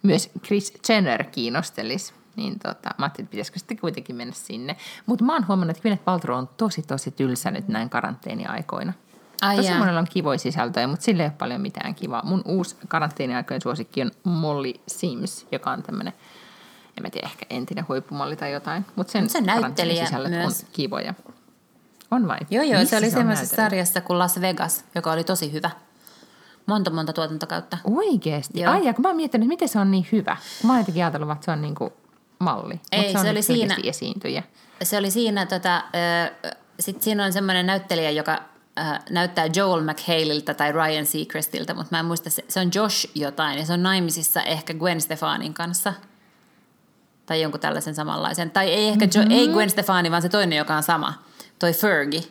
Myös 0.03 0.29
Chris 0.45 0.73
Jenner 0.89 1.23
kiinnostelisi. 1.23 2.13
Niin 2.35 2.59
tota, 2.59 2.89
mä 2.97 3.05
ajattelin, 3.05 3.25
että 3.25 3.31
pitäisikö 3.31 3.59
sitten 3.59 3.77
kuitenkin 3.79 4.15
mennä 4.15 4.33
sinne. 4.33 4.77
Mutta 5.05 5.25
mä 5.25 5.33
oon 5.33 5.47
huomannut, 5.47 5.77
että 5.77 5.81
Gwyneth 5.81 6.03
Paltrow 6.03 6.37
on 6.37 6.49
tosi 6.57 6.81
tosi 6.81 7.11
tylsä 7.11 7.51
nyt 7.51 7.67
näin 7.67 7.89
karanteeniaikoina. 7.89 8.93
Ai 9.41 9.55
Tosi 9.55 9.67
jaa. 9.69 9.79
monella 9.79 9.99
on 9.99 10.07
kivoja 10.09 10.39
sisältöjä, 10.39 10.87
mutta 10.87 11.03
sillä 11.03 11.23
ei 11.23 11.27
ole 11.27 11.35
paljon 11.37 11.61
mitään 11.61 11.95
kivaa. 11.95 12.21
Mun 12.25 12.41
uusi 12.45 12.75
karanteeniaikojen 12.87 13.61
suosikki 13.61 14.01
on 14.01 14.11
Molly 14.23 14.73
Sims, 14.87 15.47
joka 15.51 15.71
on 15.71 15.83
tämmöinen, 15.83 16.13
en 16.97 17.03
mä 17.03 17.09
tiedä, 17.09 17.27
ehkä 17.27 17.45
entinen 17.49 17.85
huippumalli 17.87 18.35
tai 18.35 18.51
jotain. 18.51 18.85
Mutta 18.95 19.11
sen 19.11 19.29
Se 19.29 19.37
on 19.37 19.43
näyttelijä 19.45 20.07
myös. 20.29 20.61
on 20.61 20.67
kivoja. 20.73 21.13
On 22.11 22.27
vai? 22.27 22.37
Joo, 22.49 22.63
joo, 22.63 22.79
Missä 22.79 22.89
se 22.89 22.97
oli 22.97 23.05
on 23.05 23.11
semmoisessa 23.11 23.55
sarjassa 23.55 24.01
kuin 24.01 24.19
Las 24.19 24.41
Vegas, 24.41 24.85
joka 24.95 25.11
oli 25.11 25.23
tosi 25.23 25.51
hyvä. 25.51 25.69
Monta, 26.65 26.91
monta 26.91 27.13
tuotantokautta. 27.13 27.77
Oikeesti? 27.83 28.59
Joo. 28.59 28.73
Ai, 28.73 28.85
ja 28.85 28.93
kun 28.93 29.01
mä 29.01 29.09
oon 29.09 29.15
miettinyt, 29.15 29.45
että 29.45 29.53
miten 29.53 29.69
se 29.69 29.79
on 29.79 29.91
niin 29.91 30.07
hyvä. 30.11 30.37
Mä 30.63 30.71
oon 30.71 30.79
jotenkin 30.79 31.03
ajatellut, 31.03 31.31
että 31.31 31.45
se 31.45 31.51
on 31.51 31.61
niinku 31.61 31.93
malli. 32.41 32.81
Ei, 32.91 33.13
se, 33.13 33.19
se 33.19 33.29
oli 33.29 33.41
siinä- 33.41 33.77
esiintyjä. 33.83 34.43
Se 34.83 34.97
oli 34.97 35.11
siinä, 35.11 35.45
tota, 35.45 35.83
sitten 36.79 37.03
siinä 37.03 37.25
on 37.25 37.33
semmoinen 37.33 37.65
näyttelijä, 37.65 38.11
joka 38.11 38.39
ö, 38.79 38.81
näyttää 39.09 39.47
Joel 39.55 39.81
McHaleilta 39.81 40.53
tai 40.53 40.71
Ryan 40.71 41.05
Seacrestiltä, 41.05 41.73
mutta 41.73 41.95
mä 41.95 41.99
en 41.99 42.05
muista, 42.05 42.29
se, 42.29 42.45
se 42.47 42.59
on 42.59 42.71
Josh 42.75 43.07
jotain 43.15 43.59
ja 43.59 43.65
se 43.65 43.73
on 43.73 43.83
naimisissa 43.83 44.41
ehkä 44.41 44.73
Gwen 44.73 45.01
Stefanin 45.01 45.53
kanssa. 45.53 45.93
Tai 47.25 47.41
jonkun 47.41 47.59
tällaisen 47.61 47.95
samanlaisen. 47.95 48.51
Tai 48.51 48.69
ei 48.69 48.87
ehkä 48.87 49.05
mm-hmm. 49.05 49.31
jo, 49.31 49.37
ei 49.37 49.47
Gwen 49.47 49.69
Stefani, 49.69 50.11
vaan 50.11 50.21
se 50.21 50.29
toinen, 50.29 50.57
joka 50.57 50.75
on 50.75 50.83
sama. 50.83 51.13
Toi 51.59 51.73
Fergie. 51.73 52.21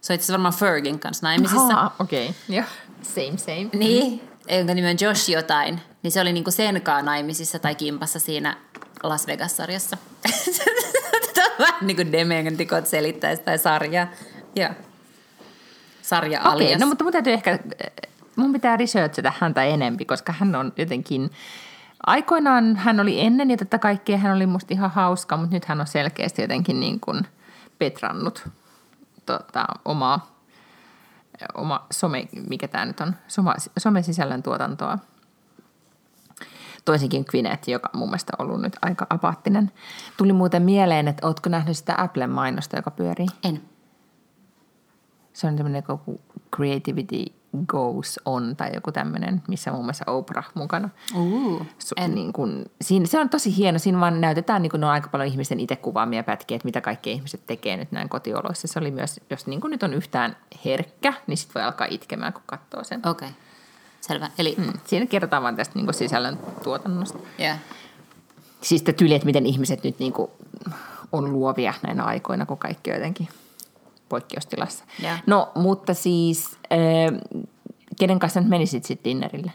Se 0.00 0.12
on 0.12 0.14
itse 0.14 0.32
varmaan 0.32 0.54
Fergin 0.54 0.98
kanssa 0.98 1.26
naimisissa. 1.26 1.90
Okei. 1.98 2.28
Okay. 2.28 2.56
Joo. 2.56 2.64
Same, 3.02 3.38
same. 3.38 3.68
Niin, 3.72 4.28
jonka 4.50 4.74
nimi 4.74 4.90
on 4.90 4.96
Josh 5.00 5.30
jotain. 5.30 5.80
Niin 6.02 6.12
se 6.12 6.20
oli 6.20 6.32
niinku 6.32 6.50
sen 6.50 6.82
kaa 6.82 7.02
naimisissa 7.02 7.58
tai 7.58 7.74
kimpassa 7.74 8.18
siinä 8.18 8.56
Las 9.08 9.26
Vegas-sarjassa. 9.26 9.96
Tämä 11.34 11.46
on 11.46 11.58
vähän 11.58 11.86
niin 11.86 11.96
kuin 11.96 12.12
dementikot 12.12 12.86
selittäisi 12.86 13.42
tai 13.42 13.58
sarja. 13.58 14.06
Joo. 14.56 14.70
Sarja 16.02 16.40
Okei, 16.40 16.52
alias. 16.52 16.80
no 16.80 16.86
mutta 16.86 17.04
mun 17.04 17.12
täytyy 17.12 17.32
ehkä, 17.32 17.58
mun 18.36 18.52
pitää 18.52 18.76
researchata 18.76 19.32
häntä 19.40 19.64
enempi, 19.64 20.04
koska 20.04 20.32
hän 20.32 20.54
on 20.54 20.72
jotenkin, 20.76 21.30
aikoinaan 22.06 22.76
hän 22.76 23.00
oli 23.00 23.20
ennen 23.20 23.50
ja 23.50 23.56
tätä 23.56 23.78
kaikkea 23.78 24.18
hän 24.18 24.36
oli 24.36 24.46
musta 24.46 24.74
ihan 24.74 24.90
hauska, 24.90 25.36
mutta 25.36 25.54
nyt 25.54 25.64
hän 25.64 25.80
on 25.80 25.86
selkeästi 25.86 26.42
jotenkin 26.42 26.80
niin 26.80 27.00
kuin 27.00 27.26
petrannut 27.78 28.48
tota, 29.26 29.66
omaa, 29.84 30.36
oma 31.54 31.86
some, 31.92 32.28
mikä 32.48 32.68
tämä 32.68 32.84
nyt 32.84 33.00
on, 33.00 33.16
soma, 33.28 33.54
somesisällön 33.78 34.42
tuotantoa. 34.42 34.98
Toisinkin 36.86 37.24
Gwyneth, 37.30 37.68
joka 37.68 37.90
on 37.94 37.98
mun 37.98 38.08
mielestä 38.08 38.32
ollut 38.38 38.60
nyt 38.60 38.76
aika 38.82 39.06
apaattinen. 39.10 39.70
Tuli 40.16 40.32
muuten 40.32 40.62
mieleen, 40.62 41.08
että 41.08 41.26
ootko 41.26 41.48
nähnyt 41.50 41.76
sitä 41.76 41.94
Applen 41.98 42.30
mainosta, 42.30 42.76
joka 42.76 42.90
pyörii? 42.90 43.26
En. 43.44 43.62
Se 45.32 45.46
on 45.46 45.56
tämmöinen 45.56 45.82
joku 45.88 46.20
Creativity 46.56 47.24
Goes 47.66 48.20
On 48.24 48.56
tai 48.56 48.70
joku 48.74 48.92
tämmöinen, 48.92 49.42
missä 49.48 49.70
on 49.70 49.74
muun 49.74 49.86
muassa 49.86 50.04
Oprah 50.06 50.50
mukana. 50.54 50.88
Uh, 51.14 51.66
Su, 51.78 51.94
en. 51.96 52.14
niin 52.14 52.32
kun, 52.32 52.64
siinä, 52.80 53.06
se 53.06 53.20
on 53.20 53.28
tosi 53.28 53.56
hieno. 53.56 53.78
Siinä 53.78 54.00
vaan 54.00 54.20
näytetään, 54.20 54.62
niin 54.62 54.70
kun 54.70 54.80
ne 54.80 54.86
on 54.86 54.92
aika 54.92 55.08
paljon 55.08 55.28
ihmisten 55.28 55.60
itse 55.60 55.76
kuvaamia 55.76 56.22
pätkiä, 56.22 56.56
että 56.56 56.68
mitä 56.68 56.80
kaikki 56.80 57.12
ihmiset 57.12 57.46
tekee 57.46 57.76
nyt 57.76 57.92
näin 57.92 58.08
kotioloissa. 58.08 58.68
Se 58.68 58.78
oli 58.78 58.90
myös, 58.90 59.20
jos 59.30 59.46
niin 59.46 59.60
kun 59.60 59.70
nyt 59.70 59.82
on 59.82 59.94
yhtään 59.94 60.36
herkkä, 60.64 61.12
niin 61.26 61.36
sit 61.36 61.54
voi 61.54 61.62
alkaa 61.62 61.86
itkemään, 61.90 62.32
kun 62.32 62.42
katsoo 62.46 62.84
sen. 62.84 63.00
Okei. 63.08 63.28
Okay. 63.28 63.45
Selvä. 64.06 64.30
Eli, 64.38 64.54
mm. 64.58 64.72
Siinä 64.86 65.06
kerrotaan 65.06 65.42
vaan 65.42 65.56
tästä 65.56 65.78
niin 65.78 65.94
sisällön 65.94 66.38
tuotannosta. 66.62 67.18
yeah. 67.40 67.58
Siis 68.60 68.78
sitä 68.78 68.92
tyyli, 68.92 69.14
että 69.14 69.26
miten 69.26 69.46
ihmiset 69.46 69.84
nyt 69.84 69.98
niin 69.98 70.12
kuin 70.12 70.30
on 71.12 71.32
luovia 71.32 71.74
näinä 71.82 72.04
aikoina, 72.04 72.46
kun 72.46 72.58
kaikki 72.58 72.90
on 72.90 72.96
jotenkin 72.96 73.28
poikkeustilassa. 74.08 74.84
Joo. 75.02 75.12
No, 75.26 75.52
mutta 75.54 75.94
siis, 75.94 76.58
äh, 76.72 77.36
kenen 77.98 78.18
kanssa 78.18 78.40
nyt 78.40 78.48
menisit 78.48 78.84
sitten 78.84 79.10
dinnerille? 79.10 79.52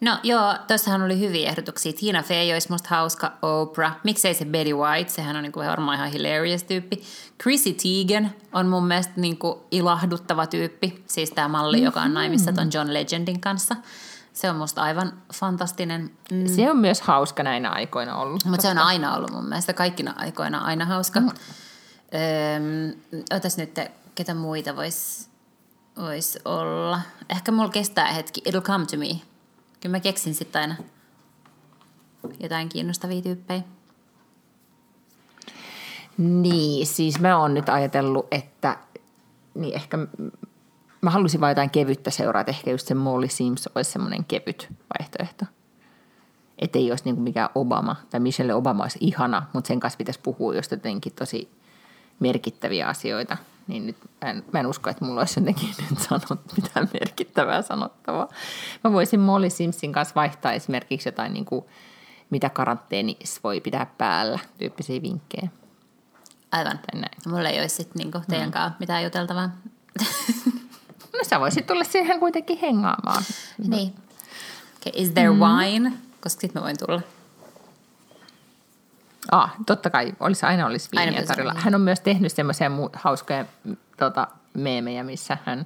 No 0.00 0.18
joo, 0.22 0.54
tuossahan 0.66 1.02
oli 1.02 1.20
hyviä 1.20 1.48
ehdotuksia. 1.48 1.92
Tina 1.92 2.22
Fey 2.22 2.52
olisi 2.52 2.70
musta 2.70 2.88
hauska, 2.90 3.32
Oprah. 3.42 3.96
Miksei 4.04 4.34
se 4.34 4.44
Betty 4.44 4.74
White, 4.74 5.10
sehän 5.10 5.36
on 5.36 5.42
niinku 5.42 5.60
varmaan 5.60 5.96
ihan 5.96 6.10
hilarious 6.10 6.62
tyyppi. 6.62 7.02
Chrissy 7.42 7.72
Teigen 7.72 8.34
on 8.52 8.66
mun 8.66 8.86
mielestä 8.86 9.12
niinku 9.16 9.66
ilahduttava 9.70 10.46
tyyppi. 10.46 11.04
Siis 11.06 11.30
tämä 11.30 11.48
malli, 11.48 11.82
joka 11.82 12.02
on 12.02 12.14
naimissa 12.14 12.52
ton 12.52 12.70
John 12.74 12.94
Legendin 12.94 13.40
kanssa. 13.40 13.76
Se 14.32 14.50
on 14.50 14.56
musta 14.56 14.82
aivan 14.82 15.12
fantastinen. 15.34 16.10
Mm. 16.32 16.46
Se 16.46 16.70
on 16.70 16.76
myös 16.76 17.00
hauska 17.00 17.42
näinä 17.42 17.70
aikoina 17.70 18.16
ollut. 18.16 18.44
Mutta 18.44 18.62
se 18.62 18.68
on 18.68 18.78
aina 18.78 19.14
ollut 19.14 19.30
mun 19.30 19.48
mielestä 19.48 19.72
kaikkina 19.72 20.14
aikoina 20.16 20.58
aina 20.58 20.84
hauska. 20.84 21.20
Mm. 21.20 21.28
Öm, 21.28 23.16
otas 23.36 23.56
nyt, 23.56 23.78
ketä 24.14 24.34
muita 24.34 24.76
voisi 24.76 25.28
vois 26.00 26.38
olla. 26.44 27.00
Ehkä 27.28 27.52
mulla 27.52 27.68
kestää 27.68 28.12
hetki. 28.12 28.42
It'll 28.48 28.62
come 28.62 28.86
to 28.86 28.96
me. 28.96 29.20
Kyllä 29.80 29.96
mä 29.96 30.00
keksin 30.00 30.34
sitten 30.34 30.60
aina 30.60 30.76
jotain 32.40 32.68
kiinnostavia 32.68 33.22
tyyppejä. 33.22 33.62
Niin, 36.18 36.86
siis 36.86 37.20
mä 37.20 37.38
oon 37.38 37.54
nyt 37.54 37.68
ajatellut, 37.68 38.26
että 38.30 38.78
niin 39.54 39.74
ehkä 39.74 39.98
mä 41.00 41.10
halusin 41.10 41.40
vaan 41.40 41.50
jotain 41.50 41.70
kevyttä 41.70 42.10
seuraa, 42.10 42.40
että 42.40 42.50
ehkä 42.50 42.70
just 42.70 42.86
se 42.86 42.94
Molly 42.94 43.28
Sims 43.28 43.68
olisi 43.74 43.90
semmoinen 43.90 44.24
kevyt 44.24 44.68
vaihtoehto. 44.98 45.44
Että 46.58 46.78
ei 46.78 46.90
olisi 46.90 47.04
niin 47.04 47.20
mikään 47.20 47.48
Obama, 47.54 47.96
tai 48.10 48.20
Michelle 48.20 48.54
Obama 48.54 48.82
olisi 48.82 48.98
ihana, 49.00 49.46
mutta 49.52 49.68
sen 49.68 49.80
kanssa 49.80 49.96
pitäisi 49.96 50.20
puhua 50.22 50.54
just 50.54 50.70
jotenkin 50.70 51.12
tosi 51.12 51.50
merkittäviä 52.20 52.88
asioita. 52.88 53.36
Niin 53.68 53.86
nyt 53.86 53.96
mä 54.22 54.30
en, 54.30 54.44
mä 54.52 54.60
en 54.60 54.66
usko, 54.66 54.90
että 54.90 55.04
mulla 55.04 55.20
olisi 55.20 55.40
jotenkin 55.40 55.68
nyt 55.90 55.98
sanot, 55.98 56.40
mitään 56.56 56.88
merkittävää 57.00 57.62
sanottavaa. 57.62 58.28
Mä 58.84 58.92
voisin 58.92 59.20
Molly 59.20 59.50
Simsin 59.50 59.92
kanssa 59.92 60.14
vaihtaa 60.14 60.52
esimerkiksi 60.52 61.08
jotain, 61.08 61.32
niin 61.32 61.44
kuin, 61.44 61.64
mitä 62.30 62.50
karanteenissa 62.50 63.40
voi 63.44 63.60
pitää 63.60 63.86
päällä, 63.98 64.38
tyyppisiä 64.58 65.02
vinkkejä. 65.02 65.48
Aivan. 66.52 66.78
Tai 66.78 67.00
näin. 67.00 67.16
Mulla 67.26 67.48
ei 67.48 67.60
olisi 67.60 67.76
sitten 67.76 67.98
niinku 67.98 68.22
teidän 68.30 68.50
kanssa 68.50 68.76
mitään 68.80 69.04
juteltavaa. 69.04 69.50
No 71.12 71.24
sä 71.24 71.40
voisit 71.40 71.66
tulla 71.66 71.84
siihen 71.84 72.20
kuitenkin 72.20 72.58
hengaamaan. 72.58 73.22
niin. 73.68 73.94
Okay, 74.76 74.92
is 74.94 75.10
there 75.10 75.30
mm. 75.30 75.38
wine? 75.38 75.92
Koska 76.20 76.40
sitten 76.40 76.62
mä 76.62 76.64
voin 76.64 76.76
tulla. 76.86 77.00
Ah, 79.32 79.54
totta 79.66 79.90
kai, 79.90 80.12
olisi, 80.20 80.46
aina 80.46 80.66
olisi 80.66 80.88
Aina 80.96 81.02
viiniä 81.04 81.20
pitäisi 81.20 81.28
tarjolla. 81.28 81.52
olla. 81.52 81.60
Hän 81.60 81.74
on 81.74 81.80
myös 81.80 82.00
tehnyt 82.00 82.32
semmoisia 82.32 82.70
hauskoja 82.92 83.44
mm, 83.64 83.76
tota, 83.96 84.28
meemejä, 84.54 85.04
missä 85.04 85.38
hän 85.44 85.64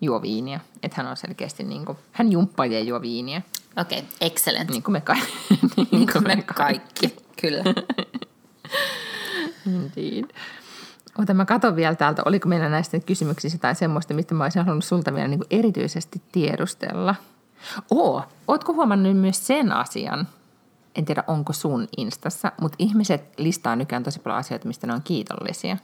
juo 0.00 0.22
viiniä. 0.22 0.60
Että 0.82 1.02
hän 1.02 1.10
on 1.10 1.16
selkeästi 1.16 1.64
niin 1.64 1.84
kuin, 1.84 1.98
hän 2.12 2.32
jumppaa 2.32 2.66
ja 2.66 2.80
juo 2.80 3.02
viiniä. 3.02 3.42
Okei, 3.76 3.98
okay, 3.98 4.10
excellent. 4.20 4.70
Niin 4.70 4.82
kuin 4.82 4.92
me, 4.92 5.00
ka- 5.00 5.16
Niin 5.92 6.12
kuin 6.12 6.24
me 6.24 6.42
kaikki. 6.42 7.16
Kyllä. 7.40 7.64
Indeed. 9.66 10.24
Ota, 11.18 11.34
mä 11.34 11.44
katon 11.44 11.76
vielä 11.76 11.94
täältä, 11.94 12.22
oliko 12.24 12.48
meillä 12.48 12.68
näistä 12.68 13.00
kysymyksistä 13.00 13.58
tai 13.58 13.74
semmoista, 13.74 14.14
mistä 14.14 14.34
mä 14.34 14.44
olisin 14.44 14.62
halunnut 14.64 14.84
sulta 14.84 15.14
vielä 15.14 15.28
niin 15.28 15.44
erityisesti 15.50 16.22
tiedustella. 16.32 17.14
Oo, 17.90 18.22
ootko 18.48 18.72
huomannut 18.72 19.16
myös 19.16 19.46
sen 19.46 19.72
asian, 19.72 20.28
en 20.94 21.04
tiedä 21.04 21.24
onko 21.26 21.52
sun 21.52 21.88
instassa, 21.96 22.52
mutta 22.60 22.76
ihmiset 22.78 23.38
listaa 23.38 23.76
nykyään 23.76 24.02
tosi 24.02 24.20
paljon 24.20 24.38
asioita, 24.38 24.68
mistä 24.68 24.86
ne 24.86 24.92
on 24.92 25.02
kiitollisia. 25.02 25.76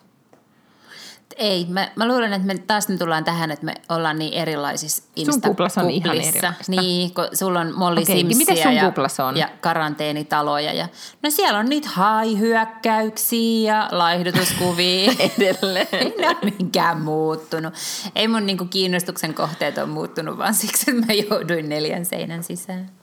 Ei, 1.36 1.66
mä, 1.68 1.88
mä 1.96 2.08
luulen, 2.08 2.32
että 2.32 2.46
me 2.46 2.58
taas 2.58 2.88
me 2.88 2.96
tullaan 2.96 3.24
tähän, 3.24 3.50
että 3.50 3.66
me 3.66 3.74
ollaan 3.88 4.18
niin 4.18 4.32
erilaisissa 4.32 5.02
Sun 5.30 5.40
kuplassa 5.40 5.80
on 5.80 5.90
ihan 5.90 6.16
erilaista. 6.16 6.54
Niin, 6.68 7.14
kun 7.14 7.28
sulla 7.32 7.60
on 7.60 7.72
Molly 7.76 8.02
Okei, 8.02 8.16
Simsia 8.16 8.62
sun 8.62 8.74
ja, 8.74 8.92
on? 9.26 9.36
ja 9.36 9.48
karanteenitaloja. 9.60 10.72
Ja, 10.72 10.88
no 11.22 11.30
siellä 11.30 11.58
on 11.58 11.66
niitä 11.66 11.88
hai-hyökkäyksiä 11.92 13.72
ja 13.72 13.88
laihdutuskuvia. 13.92 15.12
Edelleen. 15.38 15.86
Ei 15.92 16.14
ne 16.18 16.28
ole 16.28 16.52
minkään 16.58 17.00
muuttunut. 17.00 17.74
Ei 18.14 18.28
mun 18.28 18.46
niinku 18.46 18.64
kiinnostuksen 18.64 19.34
kohteet 19.34 19.78
on 19.78 19.88
muuttunut, 19.88 20.38
vaan 20.38 20.54
siksi, 20.54 20.90
että 20.90 21.06
mä 21.06 21.12
jouduin 21.12 21.68
neljän 21.68 22.04
seinän 22.04 22.44
sisään. 22.44 22.97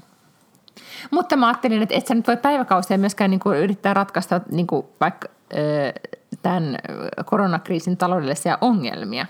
Mutta 1.11 1.35
mä 1.35 1.47
ajattelin, 1.47 1.81
että 1.81 1.95
et 1.95 2.07
sä 2.07 2.15
nyt 2.15 2.27
voi 2.27 2.37
päiväkausia 2.37 2.97
myöskään 2.97 3.31
niin 3.31 3.39
kuin 3.39 3.57
yrittää 3.57 3.93
ratkaista 3.93 4.41
niin 4.51 4.67
kuin 4.67 4.85
vaikka 5.01 5.27
tämän 6.41 6.77
koronakriisin 7.25 7.97
taloudellisia 7.97 8.57
ongelmia. 8.61 9.25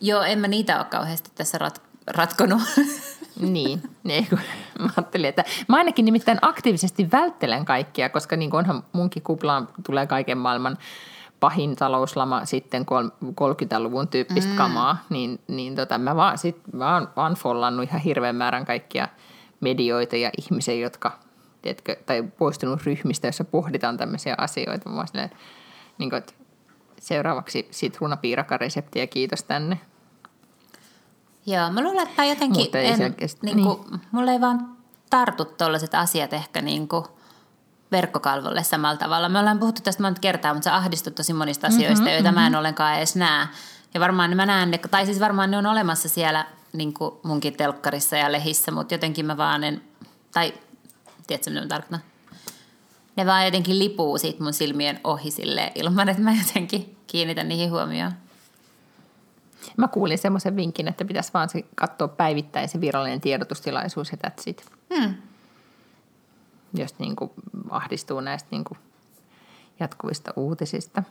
Joo, 0.00 0.22
en 0.22 0.38
mä 0.38 0.48
niitä 0.48 0.76
ole 0.76 0.84
kauheasti 0.84 1.30
tässä 1.34 1.58
rat, 1.58 1.82
ratkonut. 2.06 2.62
Niin, 3.40 3.82
ei, 4.08 4.26
kun 4.30 4.38
mä 4.78 4.88
ajattelin, 4.96 5.28
että 5.28 5.44
mä 5.68 5.76
ainakin 5.76 6.04
nimittäin 6.04 6.38
aktiivisesti 6.42 7.10
välttelen 7.12 7.64
kaikkia, 7.64 8.08
koska 8.08 8.36
niin 8.36 8.54
onhan 8.54 8.84
munkin 8.92 9.22
kuplaan 9.22 9.68
tulee 9.86 10.06
kaiken 10.06 10.38
maailman 10.38 10.78
pahin 11.40 11.76
talouslama 11.76 12.44
sitten 12.44 12.86
kol- 12.86 13.08
30-luvun 13.24 14.08
tyyppistä 14.08 14.50
mm. 14.50 14.56
kamaa, 14.56 14.98
niin, 15.10 15.40
niin 15.48 15.76
tota, 15.76 15.98
mä 15.98 16.16
vaan, 16.16 16.38
sit, 16.38 16.56
vaan 16.78 17.08
unfollannut 17.28 17.88
ihan 17.88 18.00
hirveän 18.00 18.36
määrän 18.36 18.64
kaikkia 18.64 19.08
medioita 19.64 20.16
ja 20.16 20.30
ihmisiä, 20.38 20.74
jotka, 20.74 21.18
tiedätkö, 21.62 21.96
tai 22.06 22.22
poistunut 22.22 22.82
ryhmistä, 22.82 23.28
jossa 23.28 23.44
pohditaan 23.44 23.96
tämmöisiä 23.96 24.34
asioita. 24.38 24.90
Mä 24.90 25.06
silleen, 25.06 25.30
niin 25.98 26.10
kuin, 26.10 26.18
että 26.18 26.32
seuraavaksi 27.00 27.68
sitruunapiirakaresepti 27.70 28.98
ja 28.98 29.06
kiitos 29.06 29.42
tänne. 29.42 29.80
Joo, 31.46 31.70
mä 31.70 31.82
luulen, 31.82 32.08
että 32.08 32.24
jotenkin, 32.24 32.62
Mutta 32.62 32.78
ei 32.78 32.86
en, 32.86 32.96
selkeästi- 32.96 33.46
niin 33.46 33.62
kuin, 33.62 34.00
mulla 34.12 34.32
ei 34.32 34.40
vaan 34.40 34.76
tartu 35.10 35.44
tollaiset 35.44 35.94
asiat 35.94 36.32
ehkä 36.32 36.62
niin 36.62 36.88
kuin 36.88 37.04
verkkokalvolle 37.92 38.62
samalla 38.62 38.96
tavalla. 38.96 39.28
Me 39.28 39.38
ollaan 39.38 39.58
puhuttu 39.58 39.82
tästä 39.82 40.02
monta 40.02 40.20
kertaa, 40.20 40.54
mutta 40.54 40.64
sä 40.64 40.76
ahdistut 40.76 41.14
tosi 41.14 41.32
monista 41.32 41.66
asioista, 41.66 42.04
mm-hmm, 42.04 42.12
joita 42.12 42.28
mm-hmm. 42.28 42.40
mä 42.40 42.46
en 42.46 42.56
ollenkaan 42.56 42.96
edes 42.96 43.16
näe. 43.16 43.46
Ja 43.94 44.00
varmaan 44.00 44.36
mä 44.36 44.46
näen 44.46 44.70
ne, 44.70 44.78
tai 44.78 45.06
siis 45.06 45.20
varmaan 45.20 45.50
ne 45.50 45.56
on 45.56 45.66
olemassa 45.66 46.08
siellä 46.08 46.46
niin 46.74 46.94
kuin 46.94 47.14
munkin 47.22 47.56
telkkarissa 47.56 48.16
ja 48.16 48.32
lehissä, 48.32 48.70
mutta 48.70 48.94
jotenkin 48.94 49.26
mä 49.26 49.36
vaan 49.36 49.64
en, 49.64 49.82
tai 50.32 50.54
tiedätkö 51.26 51.50
mitä 51.50 51.62
mä 51.62 51.68
tarkoitan? 51.68 52.00
Ne 53.16 53.26
vaan 53.26 53.44
jotenkin 53.44 53.78
lipuu 53.78 54.18
siitä 54.18 54.42
mun 54.42 54.52
silmien 54.52 55.00
ohi 55.04 55.30
silleen, 55.30 55.72
ilman, 55.74 56.08
että 56.08 56.22
mä 56.22 56.34
jotenkin 56.46 56.96
kiinnitän 57.06 57.48
niihin 57.48 57.70
huomioon. 57.70 58.12
Mä 59.76 59.88
kuulin 59.88 60.18
semmoisen 60.18 60.56
vinkin, 60.56 60.88
että 60.88 61.04
pitäisi 61.04 61.30
vaan 61.34 61.48
se 61.48 61.64
katsoa 61.74 62.08
päivittäin 62.08 62.68
se 62.68 62.80
virallinen 62.80 63.20
tiedotustilaisuus 63.20 64.12
ja 64.12 64.18
that's 64.26 64.42
it. 64.46 64.70
Hmm. 64.94 65.14
jos 66.74 66.98
niin 66.98 67.16
kuin 67.16 67.30
ahdistuu 67.70 68.20
näistä 68.20 68.48
niin 68.50 68.64
kuin 68.64 68.78
jatkuvista 69.80 70.32
uutisista. 70.36 71.02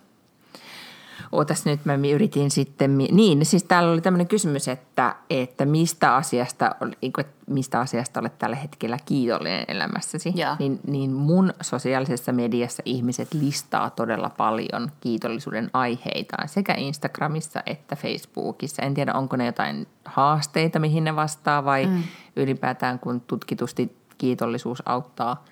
Ootas 1.34 1.66
nyt, 1.66 1.86
mä 1.86 1.96
yritin 2.14 2.52
sitten, 2.52 2.98
niin 2.98 3.46
siis 3.46 3.64
täällä 3.64 3.92
oli 3.92 4.02
tämmöinen 4.02 4.28
kysymys, 4.28 4.68
että, 4.68 5.16
että 5.30 5.66
mistä, 5.66 6.16
asiasta, 6.16 6.76
niin 7.02 7.14
kuin, 7.14 7.26
että 7.26 7.52
mistä 7.52 7.80
asiasta 7.80 8.20
olet 8.20 8.40
tällä 8.40 8.56
hetkellä 8.56 8.98
kiitollinen 9.06 9.66
elämässäsi. 9.68 10.34
Niin, 10.60 10.80
niin 10.88 11.12
mun 11.12 11.54
sosiaalisessa 11.62 12.32
mediassa 12.32 12.84
ihmiset 12.86 13.34
listaa 13.34 13.90
todella 13.90 14.30
paljon 14.30 14.92
kiitollisuuden 15.02 15.70
aiheitaan 15.74 16.48
sekä 16.48 16.74
Instagramissa 16.74 17.64
että 17.66 17.96
Facebookissa. 17.96 18.82
En 18.82 18.94
tiedä, 18.94 19.14
onko 19.14 19.36
ne 19.36 19.46
jotain 19.46 19.88
haasteita, 20.06 20.80
mihin 20.80 21.04
ne 21.04 21.16
vastaa 21.16 21.66
vai 21.66 21.86
mm. 21.86 22.04
ylipäätään 22.36 23.00
kun 23.00 23.22
tutkitusti 23.22 23.98
kiitollisuus 24.18 24.84
auttaa 24.86 25.46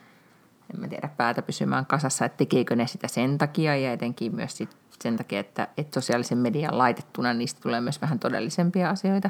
en 0.73 0.79
mä 0.79 0.87
tiedä, 0.87 1.09
päätä 1.17 1.41
pysymään 1.41 1.85
kasassa, 1.85 2.25
että 2.25 2.37
tekeekö 2.37 2.75
ne 2.75 2.87
sitä 2.87 3.07
sen 3.07 3.37
takia 3.37 3.75
ja 3.75 3.93
etenkin 3.93 4.35
myös 4.35 4.57
sit 4.57 4.69
sen 5.01 5.17
takia, 5.17 5.39
että, 5.39 5.67
että 5.77 6.01
sosiaalisen 6.01 6.37
median 6.37 6.77
laitettuna 6.77 7.33
niistä 7.33 7.61
tulee 7.61 7.81
myös 7.81 8.01
vähän 8.01 8.19
todellisempia 8.19 8.89
asioita. 8.89 9.29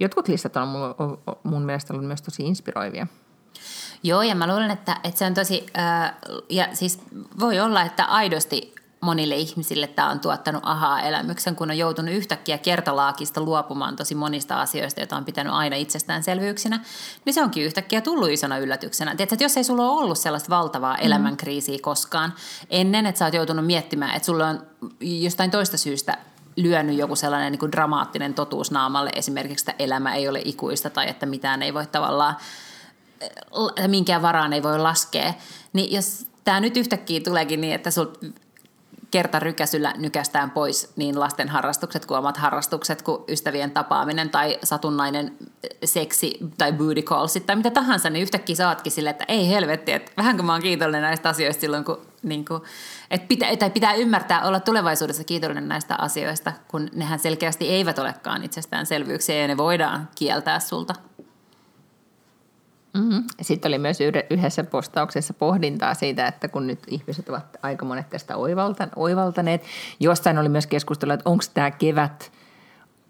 Jotkut 0.00 0.28
listat 0.28 0.56
on 0.56 0.68
mun, 0.68 0.94
mun 1.42 1.62
mielestä 1.62 1.92
ollut 1.94 2.06
myös 2.06 2.22
tosi 2.22 2.42
inspiroivia. 2.42 3.06
Joo, 4.02 4.22
ja 4.22 4.34
mä 4.34 4.46
luulen, 4.46 4.70
että, 4.70 4.96
että 5.04 5.18
se 5.18 5.26
on 5.26 5.34
tosi, 5.34 5.66
äh, 5.78 6.14
ja 6.50 6.68
siis 6.72 7.00
voi 7.40 7.60
olla, 7.60 7.82
että 7.82 8.04
aidosti 8.04 8.74
monille 9.00 9.36
ihmisille 9.36 9.86
tämä 9.86 10.10
on 10.10 10.20
tuottanut 10.20 10.62
ahaa-elämyksen, 10.64 11.56
kun 11.56 11.70
on 11.70 11.78
joutunut 11.78 12.14
yhtäkkiä 12.14 12.58
kertalaakista 12.58 13.40
luopumaan 13.40 13.96
tosi 13.96 14.14
monista 14.14 14.60
asioista, 14.60 15.00
joita 15.00 15.16
on 15.16 15.24
pitänyt 15.24 15.52
aina 15.52 15.76
itsestäänselvyyksinä, 15.76 16.80
niin 17.24 17.34
se 17.34 17.42
onkin 17.42 17.64
yhtäkkiä 17.64 18.00
tullut 18.00 18.30
isona 18.30 18.58
yllätyksenä. 18.58 19.10
Tiedätkö, 19.10 19.34
että 19.34 19.44
jos 19.44 19.56
ei 19.56 19.64
sulla 19.64 19.90
ole 19.90 20.02
ollut 20.02 20.18
sellaista 20.18 20.50
valtavaa 20.50 20.96
elämänkriisiä 20.96 21.78
koskaan 21.82 22.34
ennen, 22.70 23.06
että 23.06 23.18
sä 23.18 23.24
oot 23.24 23.34
joutunut 23.34 23.66
miettimään, 23.66 24.16
että 24.16 24.26
sulla 24.26 24.48
on 24.48 24.66
jostain 25.00 25.50
toista 25.50 25.76
syystä 25.76 26.18
lyönyt 26.56 26.96
joku 26.96 27.16
sellainen 27.16 27.52
niin 27.52 27.60
kuin 27.60 27.72
dramaattinen 27.72 28.34
totuus 28.34 28.70
naamalle, 28.70 29.10
esimerkiksi, 29.14 29.62
että 29.62 29.84
elämä 29.84 30.14
ei 30.14 30.28
ole 30.28 30.42
ikuista 30.44 30.90
tai 30.90 31.08
että 31.08 31.26
mitään 31.26 31.62
ei 31.62 31.74
voi 31.74 31.86
tavallaan 31.86 32.36
l- 33.52 33.88
minkään 33.88 34.22
varaan 34.22 34.52
ei 34.52 34.62
voi 34.62 34.78
laskea, 34.78 35.34
niin 35.72 35.92
jos 35.94 36.26
tämä 36.44 36.60
nyt 36.60 36.76
yhtäkkiä 36.76 37.20
tuleekin 37.20 37.60
niin, 37.60 37.74
että 37.74 37.90
sul 37.90 38.06
kertarykäsyllä 39.10 39.94
nykästään 39.96 40.50
pois 40.50 40.92
niin 40.96 41.20
lasten 41.20 41.48
harrastukset 41.48 42.06
kuin 42.06 42.18
omat 42.18 42.36
harrastukset 42.36 43.02
kuin 43.02 43.24
ystävien 43.28 43.70
tapaaminen 43.70 44.30
tai 44.30 44.58
satunnainen 44.62 45.36
seksi 45.84 46.38
tai 46.58 46.72
booty 46.72 47.02
callsit 47.02 47.46
tai 47.46 47.56
mitä 47.56 47.70
tahansa, 47.70 48.10
niin 48.10 48.22
yhtäkkiä 48.22 48.56
sä 48.56 48.68
ootkin 48.68 48.92
silleen, 48.92 49.10
että 49.10 49.24
ei 49.28 49.48
helvetti, 49.48 49.92
että 49.92 50.12
vähänkö 50.16 50.42
mä 50.42 50.52
oon 50.52 50.62
kiitollinen 50.62 51.02
näistä 51.02 51.28
asioista 51.28 51.60
silloin, 51.60 51.84
kun 51.84 52.00
niin 52.22 52.44
kuin, 52.44 52.62
että 53.10 53.26
pitää, 53.28 53.56
tai 53.56 53.70
pitää 53.70 53.94
ymmärtää 53.94 54.42
olla 54.42 54.60
tulevaisuudessa 54.60 55.24
kiitollinen 55.24 55.68
näistä 55.68 55.94
asioista, 55.98 56.52
kun 56.68 56.88
nehän 56.94 57.18
selkeästi 57.18 57.68
eivät 57.68 57.98
olekaan 57.98 58.44
itsestäänselvyyksiä 58.44 59.36
ja 59.36 59.48
ne 59.48 59.56
voidaan 59.56 60.08
kieltää 60.14 60.60
sulta. 60.60 60.94
Mm-hmm. 62.98 63.24
Sitten 63.40 63.70
oli 63.70 63.78
myös 63.78 64.00
yhde- 64.00 64.26
yhdessä 64.30 64.64
postauksessa 64.64 65.34
pohdintaa 65.34 65.94
siitä, 65.94 66.26
että 66.26 66.48
kun 66.48 66.66
nyt 66.66 66.78
ihmiset 66.86 67.28
ovat 67.28 67.56
aika 67.62 67.84
monet 67.84 68.10
tästä 68.10 68.34
oivalta- 68.36 68.88
oivaltaneet. 68.96 69.62
Jostain 70.00 70.38
oli 70.38 70.48
myös 70.48 70.66
keskustelua, 70.66 71.14
että 71.14 71.30
onko 71.30 71.44
tämä 71.54 71.70
kevät, 71.70 72.32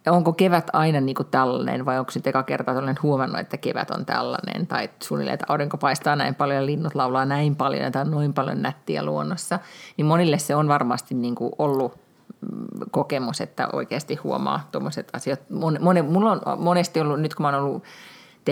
onko 0.07 0.33
kevät 0.33 0.71
aina 0.73 1.01
niin 1.01 1.15
kuin 1.15 1.29
tällainen 1.31 1.85
vai 1.85 1.99
onko 1.99 2.13
nyt 2.15 2.27
eka 2.27 2.43
kerta 2.43 2.73
olen 2.73 2.99
huomannut, 3.03 3.41
että 3.41 3.57
kevät 3.57 3.91
on 3.91 4.07
tällainen. 4.07 4.67
Tai 4.67 4.91
suunnilleen, 5.03 5.35
että 5.35 5.47
aurinko 5.49 5.77
paistaa 5.77 6.17
näin 6.17 6.35
paljon 6.35 6.57
ja 6.57 6.67
linnut 6.67 6.95
laulaa 6.95 7.25
näin 7.25 7.57
paljon 7.57 7.83
ja 7.83 7.91
tämä 7.91 8.05
on 8.05 8.11
noin 8.11 8.35
paljon 8.35 8.63
nättiä 8.63 9.03
luonnossa. 9.03 9.59
Niin 9.97 10.07
monille 10.07 10.39
se 10.39 10.55
on 10.55 10.69
varmasti 10.69 11.15
niin 11.15 11.35
kuin 11.35 11.53
ollut 11.59 11.95
mm, 12.41 12.67
kokemus, 12.91 13.41
että 13.41 13.69
oikeasti 13.73 14.15
huomaa 14.15 14.69
tuommoiset 14.73 15.09
asiat. 15.13 15.51
Mon, 15.51 15.79
mulla 15.81 16.31
on 16.33 16.41
monesti 16.59 17.01
ollut, 17.01 17.21
nyt 17.21 17.35
kun 17.35 17.45
mä 17.45 17.49
oon 17.49 17.65
ollut 17.65 17.85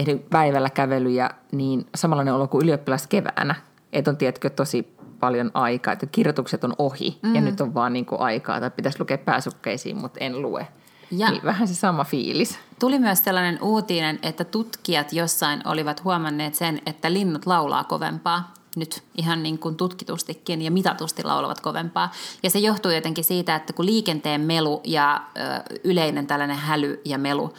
tehnyt 0.04 0.30
päivällä 0.30 0.70
kävelyjä, 0.70 1.30
niin 1.52 1.86
samanlainen 1.94 2.34
olo 2.34 2.48
kuin 2.48 2.62
ylioppilas 2.64 3.06
keväänä. 3.06 3.54
Että 3.92 4.10
on, 4.10 4.16
tiedätkö, 4.16 4.50
tosi 4.50 4.96
paljon 5.20 5.50
aikaa, 5.54 5.92
että 5.92 6.06
kirjoitukset 6.06 6.64
on 6.64 6.74
ohi 6.78 7.18
mm. 7.22 7.34
ja 7.34 7.40
nyt 7.40 7.60
on 7.60 7.74
vaan 7.74 7.92
niin 7.92 8.06
kuin 8.06 8.20
aikaa, 8.20 8.60
tai 8.60 8.70
pitäisi 8.70 9.00
lukea 9.00 9.18
pääsukkeisiin, 9.18 9.96
mutta 9.96 10.20
en 10.20 10.42
lue. 10.42 10.68
Ja- 11.10 11.30
Niin 11.30 11.44
vähän 11.44 11.68
se 11.68 11.74
sama 11.74 12.04
fiilis. 12.04 12.58
Tuli 12.78 12.98
myös 12.98 13.24
sellainen 13.24 13.62
uutinen, 13.62 14.18
että 14.22 14.44
tutkijat 14.44 15.12
jossain 15.12 15.62
olivat 15.68 16.04
huomanneet 16.04 16.54
sen, 16.54 16.80
että 16.86 17.12
linnut 17.12 17.46
laulaa 17.46 17.84
kovempaa 17.84 18.54
nyt 18.76 19.02
ihan 19.16 19.42
niin 19.42 19.58
kuin 19.58 19.76
tutkitustikin 19.76 20.62
ja 20.62 20.70
mitatusti 20.70 21.24
laulavat 21.24 21.60
kovempaa. 21.60 22.12
Ja 22.42 22.50
se 22.50 22.58
johtuu 22.58 22.90
jotenkin 22.90 23.24
siitä, 23.24 23.54
että 23.56 23.72
kun 23.72 23.86
liikenteen 23.86 24.40
melu 24.40 24.80
ja 24.84 25.20
ö, 25.36 25.40
yleinen 25.84 26.26
tällainen 26.26 26.56
häly 26.56 27.00
ja 27.04 27.18
melu 27.18 27.54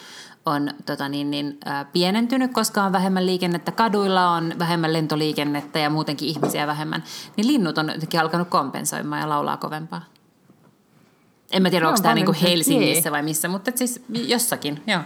on 0.48 0.70
tota 0.86 1.10
niin, 1.10 1.32
niin, 1.32 1.58
ö, 1.68 1.86
pienentynyt, 1.94 2.54
koska 2.54 2.84
on 2.84 2.92
vähemmän 2.92 3.26
liikennettä, 3.26 3.72
kaduilla 3.72 4.30
on 4.30 4.54
vähemmän 4.60 4.94
lentoliikennettä 4.94 5.80
ja 5.80 5.90
muutenkin 5.90 6.28
ihmisiä 6.28 6.68
vähemmän, 6.68 7.04
niin 7.38 7.48
linnut 7.48 7.78
on 7.78 7.90
jotenkin 7.94 8.20
alkanut 8.20 8.48
kompensoimaan 8.48 9.22
ja 9.22 9.30
laulaa 9.30 9.58
kovempaa. 9.58 10.02
En 11.52 11.62
mä 11.62 11.70
tiedä, 11.70 11.84
No, 11.84 11.90
onko 11.90 12.02
tämä 12.02 12.14
niinku 12.16 12.36
Helsingissä 12.42 13.12
vai 13.12 13.24
missä, 13.24 13.48
mutta 13.48 13.72
siis 13.76 14.04
jossakin, 14.10 14.84
joo. 14.88 15.02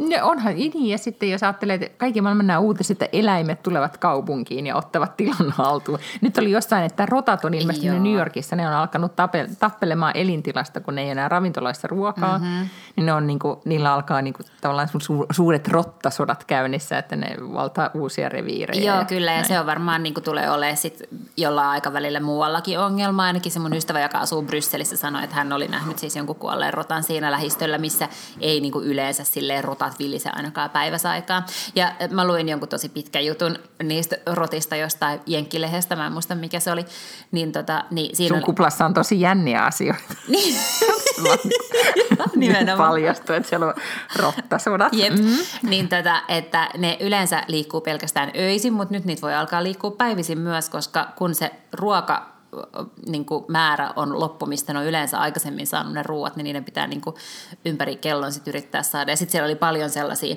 No 0.00 0.28
onhan 0.28 0.54
niin, 0.54 0.86
ja 0.86 0.98
sitten 0.98 1.30
jos 1.30 1.42
ajattelee, 1.42 1.74
että 1.74 1.88
kaikki 1.98 2.20
maailman 2.20 2.46
nämä 2.46 2.58
uutiset, 2.58 3.02
että 3.02 3.18
eläimet 3.18 3.62
tulevat 3.62 3.96
kaupunkiin 3.96 4.66
ja 4.66 4.76
ottavat 4.76 5.16
tilan 5.16 5.50
haltuun. 5.58 5.98
Nyt 6.20 6.38
oli 6.38 6.50
jossain, 6.50 6.84
että 6.84 7.06
rotat 7.06 7.44
on 7.44 7.54
ilmestynyt 7.54 7.94
Joo. 7.94 8.04
New 8.04 8.14
Yorkissa, 8.14 8.56
ne 8.56 8.68
on 8.68 8.74
alkanut 8.74 9.12
tape- 9.12 9.56
tappelemaan 9.58 10.16
elintilasta, 10.16 10.80
kun 10.80 10.94
ne 10.94 11.02
ei 11.02 11.10
enää 11.10 11.28
ravintolaissa 11.28 11.88
ruokaa. 11.88 12.38
Mm-hmm. 12.38 12.68
Niin 12.96 13.06
ne 13.06 13.12
on 13.12 13.26
niin 13.26 13.38
kuin, 13.38 13.58
niillä 13.64 13.94
alkaa 13.94 14.22
niin 14.22 14.34
kuin, 14.34 14.46
tavallaan 14.60 14.88
su- 14.88 15.26
suuret 15.30 15.68
rottasodat 15.68 16.44
käynnissä, 16.44 16.98
että 16.98 17.16
ne 17.16 17.36
valtaa 17.54 17.90
uusia 17.94 18.28
reviirejä. 18.28 18.94
Joo, 18.94 19.04
kyllä, 19.04 19.32
ja 19.32 19.44
se 19.44 19.60
on 19.60 19.66
varmaan 19.66 20.02
niin 20.02 20.14
kuin 20.14 20.24
tulee 20.24 20.50
olemaan 20.50 20.76
sit 20.76 21.02
jollain 21.36 21.68
aikavälillä 21.68 22.20
muuallakin 22.20 22.78
ongelma. 22.78 23.24
Ainakin 23.24 23.52
se 23.52 23.58
mun 23.58 23.76
ystävä, 23.76 24.00
joka 24.00 24.18
asuu 24.18 24.42
Brysselissä, 24.42 24.96
sanoi, 24.96 25.24
että 25.24 25.36
hän 25.36 25.52
oli 25.52 25.68
nähnyt 25.68 25.98
siis 25.98 26.16
jonkun 26.16 26.36
kuolleen 26.36 26.74
rotan 26.74 27.02
siinä 27.02 27.30
lähistöllä, 27.30 27.78
missä 27.78 28.08
ei 28.40 28.60
niin 28.60 28.72
kuin 28.72 28.86
yleensä 28.86 29.24
silleen 29.24 29.64
rotat 29.90 29.98
vilise 29.98 30.30
ainakaan 30.32 30.70
päiväsaikaan. 30.70 31.44
Ja 31.74 31.92
mä 32.10 32.26
luin 32.26 32.48
jonkun 32.48 32.68
tosi 32.68 32.88
pitkän 32.88 33.26
jutun 33.26 33.58
niistä 33.82 34.16
rotista 34.26 34.76
jostain 34.76 35.20
Jenkkilehestä, 35.26 35.96
mä 35.96 36.06
en 36.06 36.12
muista 36.12 36.34
mikä 36.34 36.60
se 36.60 36.72
oli. 36.72 36.84
Niin, 37.32 37.52
tota, 37.52 37.84
niin 37.90 38.16
siinä 38.16 38.28
Sun 38.28 38.36
oli... 38.36 38.44
kuplassa 38.44 38.84
on 38.84 38.94
tosi 38.94 39.20
jänniä 39.20 39.64
asioita. 39.64 40.14
Niin. 40.28 40.56
Nimenomaan. 42.36 42.88
Paljastui, 42.88 43.36
että 43.36 43.48
siellä 43.48 43.66
on 43.66 43.74
rottasodat. 44.16 44.92
Jep. 44.92 45.12
Mm-hmm. 45.12 45.70
Niin 45.70 45.88
tätä, 45.88 46.22
että 46.28 46.68
ne 46.78 46.96
yleensä 47.00 47.44
liikkuu 47.48 47.80
pelkästään 47.80 48.30
öisin, 48.36 48.72
mutta 48.72 48.94
nyt 48.94 49.04
niitä 49.04 49.22
voi 49.22 49.34
alkaa 49.34 49.62
liikkua 49.62 49.90
päivisin 49.90 50.38
myös, 50.38 50.68
koska 50.70 51.12
kun 51.16 51.34
se 51.34 51.50
ruoka 51.72 52.39
niin 53.06 53.24
kuin 53.24 53.44
määrä 53.48 53.92
on 53.96 54.20
loppu, 54.20 54.46
mistä 54.46 54.72
ne 54.72 54.78
on 54.78 54.86
yleensä 54.86 55.18
aikaisemmin 55.18 55.66
saanut 55.66 55.92
ne 55.92 56.02
ruuat, 56.02 56.36
niin 56.36 56.44
niiden 56.44 56.64
pitää 56.64 56.86
niin 56.86 57.00
kuin 57.00 57.16
ympäri 57.64 57.96
kellon 57.96 58.32
sit 58.32 58.48
yrittää 58.48 58.82
saada. 58.82 59.12
Ja 59.12 59.16
sitten 59.16 59.32
siellä 59.32 59.46
oli 59.46 59.54
paljon 59.54 59.90
sellaisia, 59.90 60.36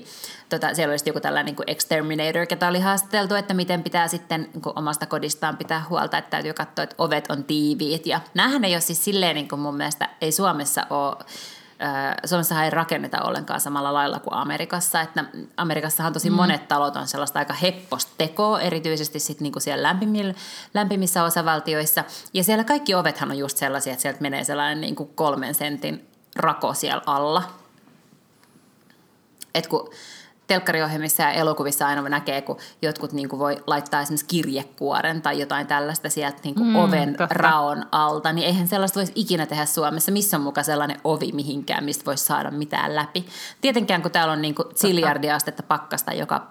tota, 0.49 0.73
siellä 0.73 0.91
oli 0.91 0.99
joku 1.05 1.19
tällainen 1.19 1.45
niin 1.45 1.55
kuin 1.55 1.69
exterminator, 1.69 2.45
ketä 2.45 2.67
oli 2.67 2.79
haastateltu, 2.79 3.35
että 3.35 3.53
miten 3.53 3.83
pitää 3.83 4.07
sitten 4.07 4.49
niin 4.53 4.61
kuin 4.61 4.79
omasta 4.79 5.05
kodistaan 5.05 5.57
pitää 5.57 5.85
huolta, 5.89 6.17
että 6.17 6.29
täytyy 6.29 6.53
katsoa, 6.53 6.83
että 6.83 6.95
ovet 6.97 7.31
on 7.31 7.43
tiiviit. 7.43 8.05
Ja 8.05 8.19
näähän 8.33 8.65
ei 8.65 8.75
ole 8.75 8.81
siis 8.81 9.03
silleen 9.03 9.35
niin 9.35 9.47
kuin 9.47 9.59
mun 9.59 9.77
mielestä, 9.77 10.09
ei 10.21 10.31
Suomessa 10.31 10.87
ole 10.89 11.15
Suomessahan 12.25 12.65
ei 12.65 12.69
rakenneta 12.69 13.21
ollenkaan 13.21 13.61
samalla 13.61 13.93
lailla 13.93 14.19
kuin 14.19 14.33
Amerikassa, 14.33 15.01
että 15.01 15.25
Amerikassahan 15.57 16.13
tosi 16.13 16.29
mm. 16.29 16.35
monet 16.35 16.67
talot 16.67 16.95
on 16.95 17.07
sellaista 17.07 17.39
aika 17.39 17.53
hepposta 17.53 18.11
tekoa, 18.17 18.61
erityisesti 18.61 19.19
sit 19.19 19.41
niinku 19.41 19.59
siellä 19.59 19.83
lämpimillä, 19.87 20.33
lämpimissä 20.73 21.23
osavaltioissa. 21.23 22.03
Ja 22.33 22.43
siellä 22.43 22.63
kaikki 22.63 22.95
ovethan 22.95 23.31
on 23.31 23.37
just 23.37 23.57
sellaisia, 23.57 23.93
että 23.93 24.01
sieltä 24.01 24.21
menee 24.21 24.43
sellainen 24.43 24.81
niinku 24.81 25.05
kolmen 25.05 25.55
sentin 25.55 26.07
rako 26.35 26.73
siellä 26.73 27.03
alla. 27.05 27.43
Et 29.55 29.67
kun 29.67 29.89
telkkariohjelmissa 30.47 31.23
ja 31.23 31.31
elokuvissa 31.31 31.87
aina 31.87 32.09
näkee, 32.09 32.41
kun 32.41 32.57
jotkut 32.81 33.11
niin 33.11 33.29
kuin 33.29 33.39
voi 33.39 33.63
laittaa 33.67 34.01
esimerkiksi 34.01 34.25
kirjekuoren 34.25 35.21
tai 35.21 35.39
jotain 35.39 35.67
tällaista 35.67 36.09
sieltä 36.09 36.37
niin 36.43 36.55
kuin 36.55 36.67
mm, 36.67 36.75
oven 36.75 37.15
totta. 37.15 37.27
raon 37.29 37.85
alta, 37.91 38.33
niin 38.33 38.47
eihän 38.47 38.67
sellaista 38.67 38.99
voisi 38.99 39.11
ikinä 39.15 39.45
tehdä 39.45 39.65
Suomessa. 39.65 40.11
Missä 40.11 40.37
on 40.37 40.43
mukaan 40.43 40.65
sellainen 40.65 40.99
ovi 41.03 41.31
mihinkään, 41.31 41.83
mistä 41.83 42.05
voisi 42.05 42.25
saada 42.25 42.51
mitään 42.51 42.95
läpi. 42.95 43.25
Tietenkään 43.61 44.01
kun 44.01 44.11
täällä 44.11 44.33
on 44.33 44.41
niin 44.41 44.55
kuin 44.55 44.67
ziljardiastetta 44.75 45.63
pakkasta 45.63 46.13
joka, 46.13 46.47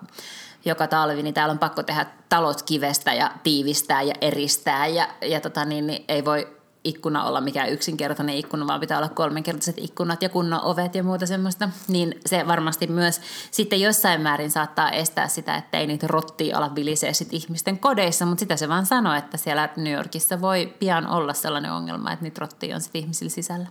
joka 0.65 0.87
talvi, 0.87 1.23
niin 1.23 1.35
täällä 1.35 1.53
on 1.53 1.59
pakko 1.59 1.83
tehdä 1.83 2.07
talot 2.29 2.63
kivestä 2.63 3.13
ja 3.13 3.31
tiivistää 3.43 4.03
ja 4.03 4.15
eristää 4.21 4.87
ja, 4.87 5.09
ja 5.21 5.41
tota 5.41 5.65
niin, 5.65 5.87
niin 5.87 6.05
ei 6.09 6.25
voi 6.25 6.62
ikkuna 6.85 7.25
olla 7.25 7.41
mikään 7.41 7.69
yksinkertainen 7.69 8.37
ikkuna, 8.37 8.67
vaan 8.67 8.81
pitää 8.81 8.99
olla 8.99 9.09
kolmenkertaiset 9.09 9.79
ikkunat 9.79 10.23
ja 10.23 10.29
kunnon 10.29 10.65
ovet 10.65 10.95
ja 10.95 11.03
muuta 11.03 11.27
semmoista, 11.27 11.69
niin 11.89 12.21
se 12.27 12.47
varmasti 12.47 12.87
myös 12.87 13.21
sitten 13.51 13.81
jossain 13.81 14.21
määrin 14.21 14.51
saattaa 14.51 14.91
estää 14.91 15.29
sitä, 15.29 15.57
että 15.57 15.79
ei 15.79 15.87
niitä 15.87 16.07
rottia 16.07 16.59
ala 16.59 16.75
vilisee 16.75 17.13
sit 17.13 17.29
ihmisten 17.33 17.79
kodeissa, 17.79 18.27
mutta 18.27 18.41
sitä 18.41 18.57
se 18.57 18.69
vaan 18.69 18.87
sanoo, 18.87 19.15
että 19.15 19.37
siellä 19.37 19.69
New 19.77 19.95
Yorkissa 19.95 20.41
voi 20.41 20.75
pian 20.79 21.07
olla 21.07 21.35
sellainen 21.35 21.73
ongelma, 21.73 22.13
että 22.13 22.23
niitä 22.23 22.41
rottia 22.41 22.75
on 22.75 22.81
sitten 22.81 23.01
ihmisillä 23.01 23.31
sisällä. 23.31 23.67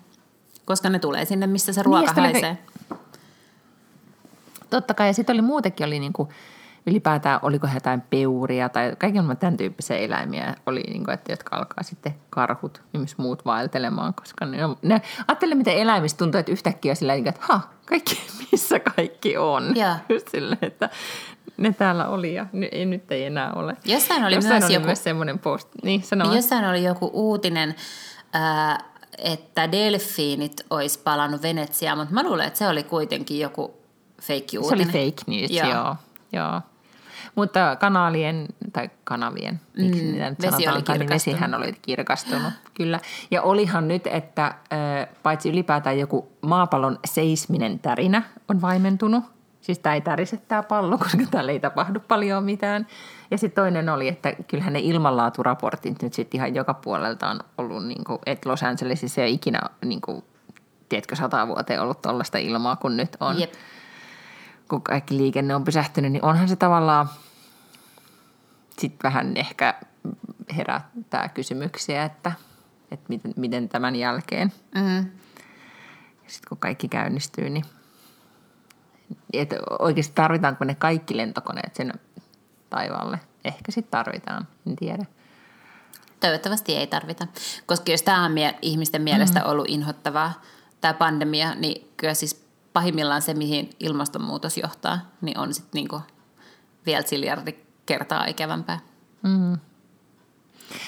Koska 0.66 0.90
ne 0.90 1.00
tulee 1.00 1.26
sinne, 1.26 1.48
missä 1.48 1.74
se 1.74 1.84
ruoka 1.84 2.14
niin, 2.22 2.32
haisee. 2.32 2.58
Totta 4.70 4.94
kai, 4.94 5.08
ja 5.08 5.14
sitten 5.14 5.34
oli 5.34 5.42
muutenkin 5.42 5.88
oli 5.88 6.00
niinku, 6.00 6.30
ylipäätään 6.86 7.40
oliko 7.42 7.68
he 7.68 7.74
jotain 7.74 8.02
peuria 8.02 8.70
tai 8.70 8.96
kaiken 8.98 9.38
tämän 9.40 9.58
tyyppisiä 9.58 9.98
eläimiä 9.98 10.56
oli, 10.66 10.82
niin 10.82 11.04
kuin, 11.04 11.14
että, 11.14 11.32
jotka 11.32 11.56
alkaa 11.56 11.84
sitten 11.84 12.16
karhut 12.30 12.82
ja 12.94 13.00
myös 13.00 13.18
muut 13.18 13.46
vaeltelemaan, 13.46 14.14
koska 14.14 14.46
ne, 14.46 14.66
on, 14.66 14.78
ne 14.82 15.02
ajattelee, 15.28 15.56
miten 15.56 15.78
eläimistä 15.78 16.18
tuntuu, 16.18 16.40
että 16.40 16.52
yhtäkkiä 16.52 16.96
sillä 16.96 17.14
että 17.14 17.34
ha, 17.40 17.62
kaikki, 17.86 18.22
missä 18.52 18.80
kaikki 18.80 19.38
on. 19.38 19.78
Yeah. 19.78 20.02
Just 20.10 20.28
sille, 20.28 20.58
että 20.62 20.90
ne 21.58 21.74
täällä 21.74 22.08
oli 22.08 22.34
ja 22.34 22.46
ny, 22.54 22.66
ei, 22.72 22.86
nyt 22.86 23.12
ei 23.12 23.26
enää 23.26 23.54
ole. 23.54 23.78
Jossain 23.86 24.24
oli 24.24 24.36
Jossain 24.36 24.54
myös 24.54 24.64
oli 24.64 24.74
joku... 24.74 24.86
myös 24.86 25.04
semmoinen 25.04 25.40
post. 25.40 25.68
Niin. 25.84 26.04
Jossain 26.36 26.66
oli 26.66 26.84
joku 26.84 27.10
uutinen, 27.14 27.76
äh, 28.36 28.78
että 29.18 29.72
delfiinit 29.72 30.62
olisi 30.70 31.00
palannut 31.00 31.42
Venetsiaan, 31.42 31.98
mutta 31.98 32.14
mä 32.14 32.24
luulen, 32.24 32.48
että 32.48 32.60
se 32.60 32.68
oli 32.68 32.84
kuitenkin 32.84 33.40
joku 33.40 33.82
fake 34.22 34.46
Se 34.48 34.58
uutinen. 34.60 34.88
oli 34.88 35.10
fake 35.12 35.24
news, 35.28 35.52
joo. 35.52 35.70
joo. 35.70 35.96
joo. 36.32 36.62
Mutta 37.36 37.76
kanalien, 37.76 38.48
tai 38.74 38.90
kanavien, 39.04 39.60
miksi 39.78 40.04
Mm, 40.04 40.12
niitä 40.12 40.30
nyt 40.30 40.42
vesi 40.42 40.56
oli 40.56 40.64
sanotaankaan, 40.64 41.00
niin 41.00 41.10
vesihän 41.10 41.54
oli 41.54 41.74
kirkastunut, 41.82 42.54
kyllä. 42.74 43.00
Ja 43.32 43.42
olihan 43.42 43.88
nyt, 43.88 44.08
että 44.08 44.56
paitsi 45.24 45.50
ylipäätään 45.50 46.00
joku 46.00 46.32
maapallon 46.42 47.00
seisminen 47.06 47.80
tärinä 47.80 48.24
on 48.48 48.62
vaimentunut, 48.62 49.24
siis 49.62 49.80
tämä 49.80 49.96
ei 49.96 50.02
tärise 50.02 50.38
tämä 50.38 50.64
pallo, 50.64 50.98
koska 50.98 51.24
täällä 51.32 51.52
ei 51.52 51.60
tapahdu 51.60 52.00
paljon 52.08 52.44
mitään. 52.44 52.88
Ja 53.32 53.38
sitten 53.38 53.64
toinen 53.64 53.90
oli, 53.90 54.08
että 54.08 54.34
kyllähän 54.48 54.74
ne 54.74 54.80
ilmanlaaturaportit 54.80 56.04
nyt 56.04 56.14
sitten 56.14 56.38
ihan 56.38 56.56
joka 56.56 56.74
puolelta 56.74 57.30
on 57.30 57.40
ollut, 57.58 57.86
niin 57.86 58.04
kuin, 58.04 58.20
että 58.26 58.50
Los 58.50 58.64
Angelesissa 58.64 59.22
ei 59.22 59.28
ole 59.28 59.34
ikinä, 59.34 59.60
niin 59.86 60.02
kuin, 60.02 60.24
tiedätkö, 60.90 61.16
sata 61.16 61.48
vuoteen 61.48 61.82
ollut 61.82 62.02
tuollaista 62.02 62.38
ilmaa 62.38 62.76
kuin 62.76 62.98
nyt 62.98 63.18
on 63.20 63.40
Jep. 63.40 63.54
Kun 64.72 64.82
kaikki 64.82 65.18
liikenne 65.18 65.56
on 65.56 65.64
pysähtynyt, 65.64 66.12
niin 66.12 66.26
onhan 66.26 66.48
se 66.48 66.56
tavallaan 66.56 67.10
sitten 68.80 69.00
vähän 69.04 69.38
ehkä 69.38 69.74
herättää 70.58 71.30
kysymyksiä, 71.30 72.04
että, 72.04 72.32
että 72.92 73.06
miten, 73.10 73.34
miten 73.38 73.70
tämän 73.70 73.96
jälkeen, 73.96 74.54
Mm. 74.76 75.12
sitten 76.28 76.50
kun 76.50 76.58
kaikki 76.58 76.88
käynnistyy, 76.88 77.50
niin 77.50 77.66
että 79.34 79.56
oikeasti 79.80 80.14
tarvitaanko 80.16 80.66
ne 80.66 80.76
kaikki 80.76 81.18
lentokoneet 81.18 81.76
sinne 81.76 81.94
taivaalle? 82.70 83.20
Ehkä 83.46 83.72
sitten 83.72 83.92
tarvitaan, 83.92 84.48
en 84.68 84.76
tiedä. 84.76 85.06
Toivottavasti 86.20 86.76
ei 86.76 86.88
tarvita, 86.88 87.28
koska 87.66 87.92
jos 87.92 88.02
tämä 88.04 88.26
on 88.26 88.32
mie- 88.32 88.60
ihmisten 88.62 89.02
mielestä 89.02 89.46
ollut 89.46 89.66
inhottavaa, 89.70 90.42
tämä 90.82 90.94
pandemia, 90.94 91.56
niin 91.56 91.92
kyllä 91.98 92.14
siis 92.14 92.46
pahimmillaan 92.74 93.22
se, 93.22 93.34
mihin 93.34 93.70
ilmastonmuutos 93.80 94.58
johtaa, 94.58 95.00
niin 95.22 95.38
on 95.38 95.54
sitten 95.54 95.72
niinku 95.74 96.02
vielä 96.86 97.04
siljardi 97.06 97.56
kertaa 97.86 98.26
ikävämpää. 98.26 98.80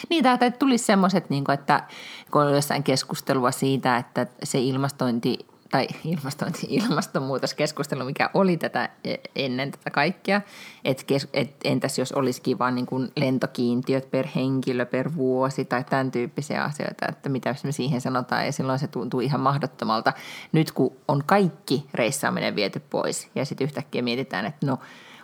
Niin, 0.10 0.24
täältä 0.24 0.52
tulisi 0.52 0.86
semmoiset, 0.86 1.30
niin 1.30 1.52
että 1.54 1.88
kun 2.32 2.42
on 2.42 2.54
jossain 2.54 2.84
keskustelua 2.84 3.52
siitä, 3.52 3.98
että 3.98 4.28
se 4.44 4.60
ilmastointi 4.60 5.48
tai 5.74 5.88
ilmastointi, 6.06 6.68
ilmastonmuutoskeskustelu, 6.80 8.06
mikä 8.06 8.30
oli 8.34 8.58
tätä 8.58 8.90
e- 9.04 9.16
ennen 9.36 9.72
tätä 9.72 9.90
kaikkea, 9.90 10.42
että 10.86 11.14
et 11.34 11.56
entäs 11.64 12.00
jos 12.00 12.12
olisikin 12.12 12.60
vain 12.60 12.76
niin 12.76 12.86
kuin 12.86 13.12
lentokiintiöt 13.16 14.12
per 14.12 14.28
henkilö 14.36 14.86
per 14.86 15.16
vuosi 15.16 15.66
tai 15.66 15.84
tämän 15.84 16.12
tyyppisiä 16.12 16.64
asioita, 16.64 17.06
että 17.10 17.30
mitä 17.30 17.56
me 17.64 17.72
siihen 17.72 18.02
sanotaan 18.02 18.46
ja 18.46 18.52
silloin 18.52 18.80
se 18.80 18.88
tuntuu 18.88 19.20
ihan 19.20 19.42
mahdottomalta. 19.42 20.14
Nyt 20.52 20.72
kun 20.72 20.96
on 21.08 21.24
kaikki 21.26 21.86
reissaaminen 21.94 22.56
viety 22.56 22.80
pois 22.90 23.30
ja 23.36 23.46
sitten 23.46 23.66
yhtäkkiä 23.66 24.02
mietitään, 24.02 24.46
että 24.46 24.66
no 24.66 24.80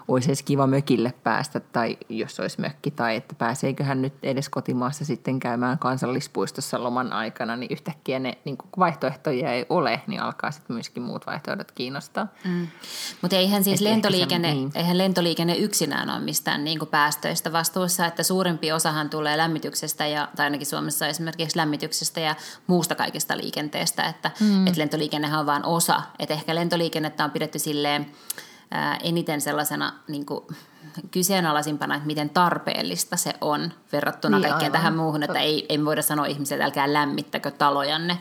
olisi 0.10 0.30
edes 0.30 0.44
kiva 0.44 0.68
mökille 0.68 1.14
päästä 1.24 1.60
tai 1.60 1.98
jos 2.10 2.40
olisi 2.40 2.62
mökki 2.62 2.92
tai 2.92 3.16
että 3.16 3.36
pääseeköhän 3.36 4.02
nyt 4.02 4.14
edes 4.24 4.50
kotimaassa 4.50 5.06
sitten 5.06 5.40
käymään 5.40 5.80
kansallispuistossa 5.80 6.84
loman 6.84 7.14
aikana, 7.14 7.56
niin 7.56 7.72
yhtäkkiä 7.72 8.20
ne 8.20 8.38
niin 8.46 8.58
kun 8.58 8.70
vaihtoehtoja 8.80 9.54
ei 9.54 9.66
ole, 9.70 10.02
niin 10.08 10.22
alkaa 10.22 10.52
sitten 10.52 10.74
myöskin 10.74 11.04
muut 11.04 11.26
vaihtoehdot 11.26 11.72
kiinnostaa. 11.72 12.28
Mm. 12.46 12.68
Mutta 13.22 13.36
eihän 13.36 13.64
siis 13.64 13.82
Et 13.82 13.88
lentoliikenne, 13.88 14.48
se- 14.48 14.54
niin. 14.54 14.72
eihän 14.76 14.98
lentoliikenne 14.98 15.56
yksinään 15.56 16.10
ole 16.10 16.20
mistään 16.20 16.64
niin 16.64 16.80
päästöistä 16.92 17.52
vastuussa, 17.52 18.06
että 18.06 18.24
suurempi 18.24 18.72
osahan 18.72 19.10
tulee 19.10 19.38
lämmityksestä, 19.38 20.08
ja, 20.08 20.28
tai 20.36 20.44
ainakin 20.44 20.68
Suomessa 20.68 21.08
esimerkiksi 21.08 21.58
lämmityksestä 21.58 22.20
ja 22.20 22.36
muusta 22.68 22.96
kaikesta 22.96 23.38
liikenteestä, 23.38 24.04
että 24.04 24.32
mm. 24.40 24.68
et 24.68 24.78
lentoliikennehän 24.78 25.40
on 25.40 25.46
vain 25.46 25.66
osa. 25.66 26.02
Että 26.20 26.34
ehkä 26.34 26.56
lentoliikennettä 26.56 27.24
on 27.24 27.32
pidetty 27.32 27.60
silleen 27.60 28.12
eniten 29.04 29.42
sellaisena 29.42 29.94
niin 30.08 30.26
kuin, 30.26 30.44
kyseenalaisimpana, 31.12 31.96
että 31.96 32.08
miten 32.08 32.30
tarpeellista 32.30 33.18
se 33.18 33.34
on 33.42 33.74
verrattuna 33.92 34.38
Niin, 34.38 34.50
kaikkeen 34.50 34.72
aivan. 34.72 34.80
tähän 34.82 34.96
muuhun, 34.96 35.24
että 35.24 35.40
ei, 35.40 35.66
ei 35.70 35.86
voida 35.86 36.02
sanoa 36.02 36.26
ihmisille, 36.26 36.64
että 36.64 36.66
älkää 36.66 36.94
lämmittäkö 36.94 37.52
talojanne, 37.52 38.18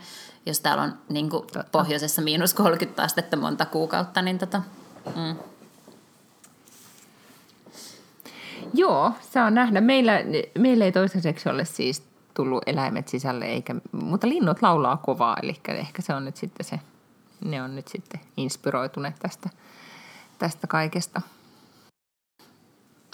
jos 0.46 0.60
täällä 0.60 0.82
on 0.82 0.94
niin 1.08 1.30
kuin, 1.30 1.46
pohjoisessa 1.72 2.22
miinus 2.22 2.54
30 2.54 3.02
astetta 3.02 3.36
monta 3.36 3.66
kuukautta, 3.66 4.22
niin 4.22 4.38
tota, 4.38 4.62
Mm. 5.16 5.36
Joo, 8.74 9.12
saa 9.30 9.50
nähdä. 9.50 9.80
Meillä, 9.80 10.12
meillä 10.58 10.84
ei 10.84 10.92
toistaiseksi 10.92 11.48
ole 11.48 11.64
siis 11.64 12.02
tullut 12.34 12.62
eläimet 12.66 13.08
sisälle, 13.08 13.44
eikä, 13.44 13.74
mutta 13.92 14.28
linnut 14.28 14.62
laulaa 14.62 14.96
kovaa, 14.96 15.36
eli 15.42 15.56
ehkä 15.68 16.02
se 16.02 16.14
on 16.14 16.24
nyt 16.24 16.36
sitten 16.36 16.66
se, 16.66 16.80
ne 17.44 17.62
on 17.62 17.76
nyt 17.76 17.88
sitten 17.88 18.20
inspiroituneet 18.36 19.14
tästä, 19.18 19.50
tästä 20.38 20.66
kaikesta. 20.66 21.22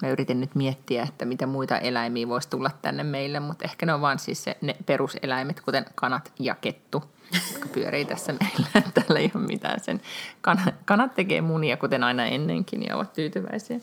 Mä 0.03 0.09
yritin 0.09 0.41
nyt 0.41 0.55
miettiä, 0.55 1.03
että 1.03 1.25
mitä 1.25 1.47
muita 1.47 1.79
eläimiä 1.79 2.29
voisi 2.29 2.49
tulla 2.49 2.71
tänne 2.83 3.03
meille, 3.03 3.41
mutta 3.41 3.65
ehkä 3.65 3.87
ne 3.87 3.95
on 3.95 4.01
vaan 4.01 4.19
siis 4.19 4.45
se, 4.45 4.57
ne 4.61 4.77
peruseläimet, 4.87 5.61
kuten 5.61 5.85
kanat 5.95 6.33
ja 6.39 6.55
kettu, 6.55 7.05
jotka 7.53 7.69
pyörii 7.69 8.05
tässä 8.05 8.33
meillä. 8.33 8.67
Täällä 8.95 9.19
ei 9.19 9.33
ole 9.35 9.47
mitään 9.47 9.81
sen. 9.81 10.01
Kanat, 10.41 10.75
kanat 10.85 11.15
tekee 11.15 11.41
munia, 11.41 11.77
kuten 11.77 12.05
aina 12.05 12.27
ennenkin, 12.27 12.83
ja 12.83 12.97
ovat 12.97 13.13
tyytyväisiä. 13.13 13.81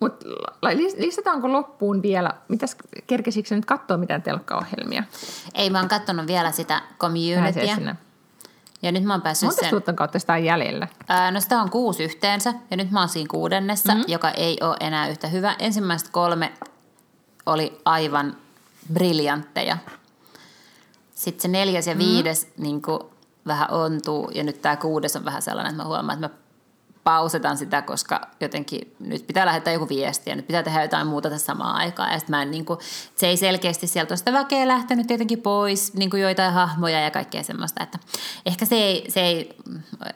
Mutta 0.00 0.26
listataanko 0.96 1.52
loppuun 1.52 2.02
vielä, 2.02 2.30
mitäs 2.48 2.76
kerkesikö 3.06 3.54
nyt 3.54 3.64
katsoa 3.64 3.96
mitään 3.96 4.22
telkkaohjelmia? 4.22 5.04
Ei, 5.54 5.70
mä 5.70 5.78
oon 5.78 5.88
katsonut 5.88 6.26
vielä 6.26 6.52
sitä 6.52 6.82
communityä. 6.98 7.96
Ja 8.86 8.92
nyt 8.92 9.04
mä 9.04 9.14
oon 9.14 9.22
päässyt 9.22 9.46
Monta 9.46 9.82
sen... 9.86 9.96
kautta 9.96 10.18
sitä 10.18 10.32
on 10.32 10.44
jäljellä? 10.44 10.88
Ää, 11.08 11.30
no 11.30 11.40
sitä 11.40 11.60
on 11.60 11.70
kuusi 11.70 12.04
yhteensä 12.04 12.54
ja 12.70 12.76
nyt 12.76 12.90
mä 12.90 13.00
oon 13.00 13.08
siinä 13.08 13.28
kuudennessa, 13.30 13.92
mm-hmm. 13.92 14.12
joka 14.12 14.30
ei 14.30 14.58
ole 14.60 14.76
enää 14.80 15.08
yhtä 15.08 15.28
hyvä. 15.28 15.56
Ensimmäiset 15.58 16.08
kolme 16.08 16.52
oli 17.46 17.80
aivan 17.84 18.36
briljantteja. 18.92 19.78
Sitten 21.14 21.42
se 21.42 21.48
neljäs 21.48 21.86
ja 21.86 21.94
mm-hmm. 21.94 22.08
viides 22.08 22.52
niin 22.58 22.82
kuin, 22.82 23.00
vähän 23.46 23.70
ontuu 23.70 24.30
ja 24.34 24.44
nyt 24.44 24.62
tämä 24.62 24.76
kuudes 24.76 25.16
on 25.16 25.24
vähän 25.24 25.42
sellainen, 25.42 25.70
että 25.70 25.82
mä 25.82 25.88
huomaan, 25.88 26.24
että 26.24 26.28
mä 26.28 26.45
pausetan 27.06 27.58
sitä, 27.58 27.82
koska 27.82 28.20
jotenkin 28.40 28.96
nyt 28.98 29.26
pitää 29.26 29.46
lähettää 29.46 29.72
joku 29.72 29.88
viesti 29.88 30.30
ja 30.30 30.36
nyt 30.36 30.46
pitää 30.46 30.62
tehdä 30.62 30.82
jotain 30.82 31.06
muuta 31.06 31.30
tässä 31.30 31.46
samaan 31.46 31.76
aikaan. 31.76 32.12
Ja 32.12 32.20
mä 32.28 32.42
en, 32.42 32.50
niin 32.50 32.64
kuin, 32.64 32.78
se 33.16 33.26
ei 33.26 33.36
selkeästi 33.36 33.86
sieltä 33.86 34.12
ole 34.12 34.16
sitä 34.16 34.32
väkeä 34.32 34.68
lähtenyt 34.68 35.06
tietenkin 35.06 35.40
pois, 35.40 35.94
niin 35.94 36.10
kuin 36.10 36.22
joitain 36.22 36.52
hahmoja 36.52 37.00
ja 37.00 37.10
kaikkea 37.10 37.42
semmoista. 37.42 37.82
Että 37.82 37.98
ehkä 38.46 38.64
se 38.66 38.76
ei, 38.76 39.10
se 39.10 39.20
ei, 39.20 39.56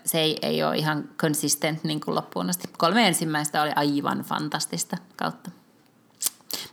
se 0.04 0.20
ei, 0.20 0.38
ei 0.42 0.62
ole 0.62 0.76
ihan 0.76 1.04
consistent 1.18 1.84
niin 1.84 2.00
kuin 2.00 2.14
loppuun 2.14 2.50
asti. 2.50 2.68
Kolme 2.78 3.08
ensimmäistä 3.08 3.62
oli 3.62 3.70
aivan 3.76 4.18
fantastista 4.20 4.96
kautta. 5.16 5.50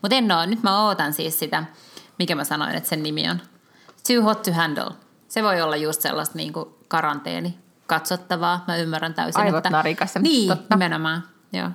Mutta 0.02 0.16
en 0.16 0.32
ole, 0.32 0.48
nyt 0.48 0.64
mä 0.64 0.88
ootan 0.88 1.14
siis 1.14 1.40
sitä, 1.40 1.64
mikä 2.20 2.36
mä 2.36 2.44
sanoin, 2.44 2.76
että 2.76 2.90
sen 2.90 3.04
nimi 3.04 3.30
on. 3.30 3.42
Too 4.08 4.24
hot 4.24 4.42
to 4.42 4.54
handle. 4.54 4.92
Se 5.28 5.44
voi 5.44 5.62
olla 5.62 5.76
just 5.76 6.02
sellaista 6.02 6.38
niin 6.38 6.54
kuin 6.54 6.70
karanteeni 6.88 7.67
katsottavaa. 7.88 8.64
Mä 8.68 8.78
ymmärrän 8.78 9.14
täysin. 9.14 9.42
Aivot 9.42 9.58
että... 9.58 9.70
narikassa. 9.70 10.20
Niin, 10.20 10.50
totta. 10.50 10.76
nimenomaan. 10.76 11.24
Joo. 11.54 11.70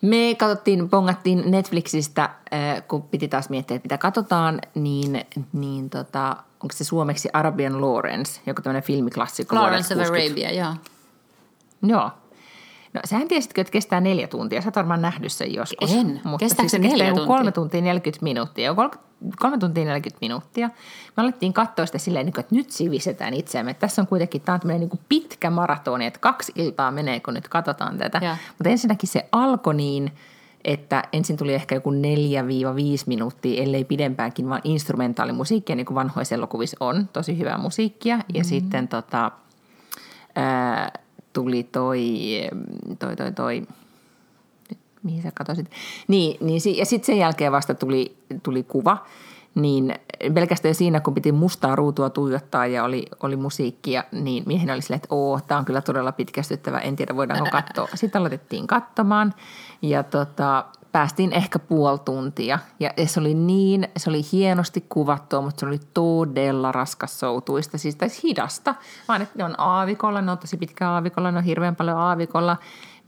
Me 0.00 0.34
katsottiin, 0.38 0.88
pongattiin 0.88 1.50
Netflixistä, 1.50 2.22
äh, 2.22 2.82
kun 2.88 3.02
piti 3.02 3.28
taas 3.28 3.48
miettiä, 3.48 3.74
että 3.76 3.84
mitä 3.84 3.98
katsotaan, 3.98 4.60
niin, 4.74 5.26
niin 5.52 5.90
tota, 5.90 6.36
onko 6.60 6.74
se 6.74 6.84
suomeksi 6.84 7.28
Arabian 7.32 7.80
Lawrence, 7.80 8.40
joku 8.46 8.62
tämmöinen 8.62 8.82
filmiklassikko 8.82 9.56
Lawrence 9.56 9.94
of 9.94 10.00
Arabia, 10.00 10.52
joo. 10.52 10.74
Joo. 11.82 12.10
No 12.94 13.00
sähän 13.04 13.28
tiesitkö, 13.28 13.60
että 13.60 13.70
kestää 13.70 14.00
neljä 14.00 14.28
tuntia. 14.28 14.62
Sä 14.62 14.68
oot 14.68 14.76
varmaan 14.76 15.02
nähnyt 15.02 15.32
sen 15.32 15.54
joskus. 15.54 15.92
En. 15.92 16.20
Mutta 16.24 16.44
Kestääkö 16.44 16.68
siis 16.68 16.82
se 16.82 16.88
neljä 16.88 17.08
tuntia? 17.08 17.26
Kolme 17.26 17.52
tuntia 17.52 17.80
40 17.80 18.24
minuuttia 18.24 18.74
kolme 19.38 19.58
tuntia 19.58 19.84
40 19.84 20.18
minuuttia. 20.20 20.70
Me 21.16 21.22
alettiin 21.22 21.52
katsoa 21.52 21.86
sitä 21.86 21.98
silleen, 21.98 22.26
niin 22.26 22.40
että 22.40 22.54
nyt 22.54 22.70
sivisetään 22.70 23.34
itseämme. 23.34 23.74
Tässä 23.74 24.02
on 24.02 24.08
kuitenkin, 24.08 24.40
tämä 24.40 24.54
on 24.54 24.60
tämmöinen 24.60 24.88
niin 24.88 25.00
pitkä 25.08 25.50
maratoni, 25.50 26.06
että 26.06 26.20
kaksi 26.20 26.52
iltaa 26.56 26.90
menee, 26.90 27.20
kun 27.20 27.34
nyt 27.34 27.48
katsotaan 27.48 27.98
tätä. 27.98 28.20
Ja. 28.22 28.36
Mutta 28.58 28.70
ensinnäkin 28.70 29.08
se 29.08 29.28
alkoi 29.32 29.74
niin, 29.74 30.12
että 30.64 31.02
ensin 31.12 31.36
tuli 31.36 31.54
ehkä 31.54 31.74
joku 31.74 31.90
4-5 31.90 31.94
minuuttia, 33.06 33.62
ellei 33.62 33.84
pidempäänkin, 33.84 34.48
vaan 34.48 34.60
instrumentaalimusiikkia, 34.64 35.76
niin 35.76 35.86
kuin 35.86 35.94
vanhoissa 35.94 36.34
elokuvissa 36.34 36.76
on, 36.80 37.08
tosi 37.12 37.38
hyvää 37.38 37.58
musiikkia. 37.58 38.16
Mm-hmm. 38.16 38.34
Ja 38.34 38.44
sitten 38.44 38.88
tota, 38.88 39.30
ää, 40.34 40.92
tuli 41.32 41.62
toi, 41.62 42.00
toi, 42.98 43.16
toi, 43.16 43.32
toi 43.32 43.66
mihin 45.02 45.22
sä 45.22 45.32
katosit. 45.34 45.70
Niin, 46.08 46.36
niin 46.46 46.60
ja 46.76 46.86
sitten 46.86 47.06
sen 47.06 47.18
jälkeen 47.18 47.52
vasta 47.52 47.74
tuli, 47.74 48.16
tuli 48.42 48.62
kuva, 48.62 49.06
niin 49.54 49.94
pelkästään 50.34 50.74
siinä, 50.74 51.00
kun 51.00 51.14
piti 51.14 51.32
mustaa 51.32 51.76
ruutua 51.76 52.10
tuijottaa 52.10 52.66
ja 52.66 52.84
oli, 52.84 53.06
oli 53.22 53.36
musiikkia, 53.36 54.04
niin 54.12 54.44
miehen 54.46 54.70
oli 54.70 54.82
silleen, 54.82 54.96
että 54.96 55.14
oo, 55.14 55.40
tämä 55.46 55.58
on 55.58 55.64
kyllä 55.64 55.80
todella 55.80 56.12
pitkästyttävä, 56.12 56.78
en 56.78 56.96
tiedä 56.96 57.16
voidaanko 57.16 57.50
katsoa. 57.50 57.88
Sitten 57.94 58.18
aloitettiin 58.18 58.66
katsomaan 58.66 59.34
ja 59.82 60.02
tota, 60.02 60.64
päästiin 60.92 61.32
ehkä 61.32 61.58
puoli 61.58 61.98
tuntia 61.98 62.58
ja 62.80 62.90
se 63.06 63.20
oli 63.20 63.34
niin, 63.34 63.88
se 63.96 64.10
oli 64.10 64.22
hienosti 64.32 64.84
kuvattua, 64.88 65.40
mutta 65.40 65.60
se 65.60 65.66
oli 65.66 65.80
todella 65.94 66.72
raskas 66.72 67.20
soutuista, 67.20 67.78
siis 67.78 67.96
hidasta, 68.24 68.74
vaan 69.08 69.22
että 69.22 69.38
ne 69.38 69.44
on 69.44 69.54
aavikolla, 69.58 70.22
ne 70.22 70.32
on 70.32 70.38
tosi 70.38 70.56
pitkä 70.56 70.90
aavikolla, 70.90 71.30
ne 71.30 71.38
on 71.38 71.44
hirveän 71.44 71.76
paljon 71.76 71.98
aavikolla 71.98 72.56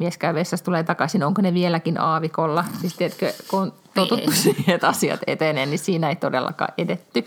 mies 0.01 0.19
käy 0.19 0.35
vessassa, 0.35 0.65
tulee 0.65 0.83
takaisin, 0.83 1.25
onko 1.25 1.43
ne 1.43 1.55
vieläkin 1.55 2.01
aavikolla? 2.01 2.65
Siis 2.81 2.97
tiedätkö, 2.97 3.33
kun 3.51 3.63
on 3.63 3.73
totuttu 3.95 4.31
siihen, 4.33 4.75
että 4.75 4.89
asiat 4.89 5.21
etenee, 5.27 5.67
niin 5.67 5.79
siinä 5.79 6.09
ei 6.09 6.17
todellakaan 6.17 6.73
edetty. 6.79 7.27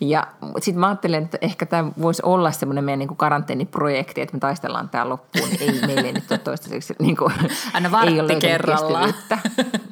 Ja 0.00 0.26
sitten 0.60 0.80
mä 0.80 0.86
ajattelen, 0.86 1.24
että 1.24 1.38
ehkä 1.40 1.66
tämä 1.66 1.90
voisi 2.00 2.22
olla 2.24 2.50
semmoinen 2.50 2.84
meidän 2.84 2.98
niin 2.98 3.08
kuin 3.08 3.18
karanteeniprojekti, 3.18 4.20
että 4.20 4.36
me 4.36 4.40
taistellaan 4.40 4.88
tämä 4.88 5.08
loppuun. 5.08 5.48
Ei 5.60 5.80
meille 5.86 6.12
nyt 6.12 6.30
ole 6.30 6.38
toistaiseksi 6.38 6.94
niin 7.00 7.16
kuin, 7.16 7.32
Aina 7.72 8.02
ei 8.02 8.20
ole 8.20 8.34
kerrallaan. 8.34 9.14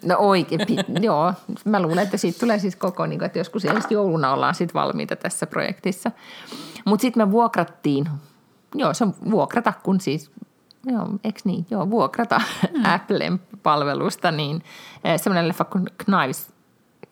No 0.05 0.17
oikein, 0.19 0.61
joo. 1.01 1.33
Mä 1.65 1.83
luulen, 1.83 2.05
että 2.05 2.17
siitä 2.17 2.39
tulee 2.39 2.59
siis 2.59 2.77
koko, 2.77 3.07
niin 3.07 3.19
kuin, 3.19 3.27
että 3.27 3.39
joskus 3.39 3.63
jouluna 3.91 4.33
ollaan 4.33 4.55
sitten 4.55 4.75
valmiita 4.75 5.17
tässä 5.17 5.47
projektissa. 5.47 6.11
Mutta 6.85 7.03
sitten 7.03 7.29
me 7.29 7.33
vuokrattiin, 7.33 8.09
joo 8.75 8.95
se 8.95 9.05
on 9.05 9.15
vuokrata, 9.31 9.73
kun 9.83 10.01
siis 10.01 10.31
joo, 10.87 11.09
eikö 11.25 11.41
niin, 11.45 11.67
joo, 11.71 11.91
vuokrata 11.91 12.41
mm. 12.73 12.85
Applen 12.95 13.41
palvelusta, 13.63 14.31
niin 14.31 14.63
eh, 15.05 15.21
semmoinen 15.21 15.49
leffa 15.49 15.65
kuin 15.65 15.85
Knives 16.05 16.54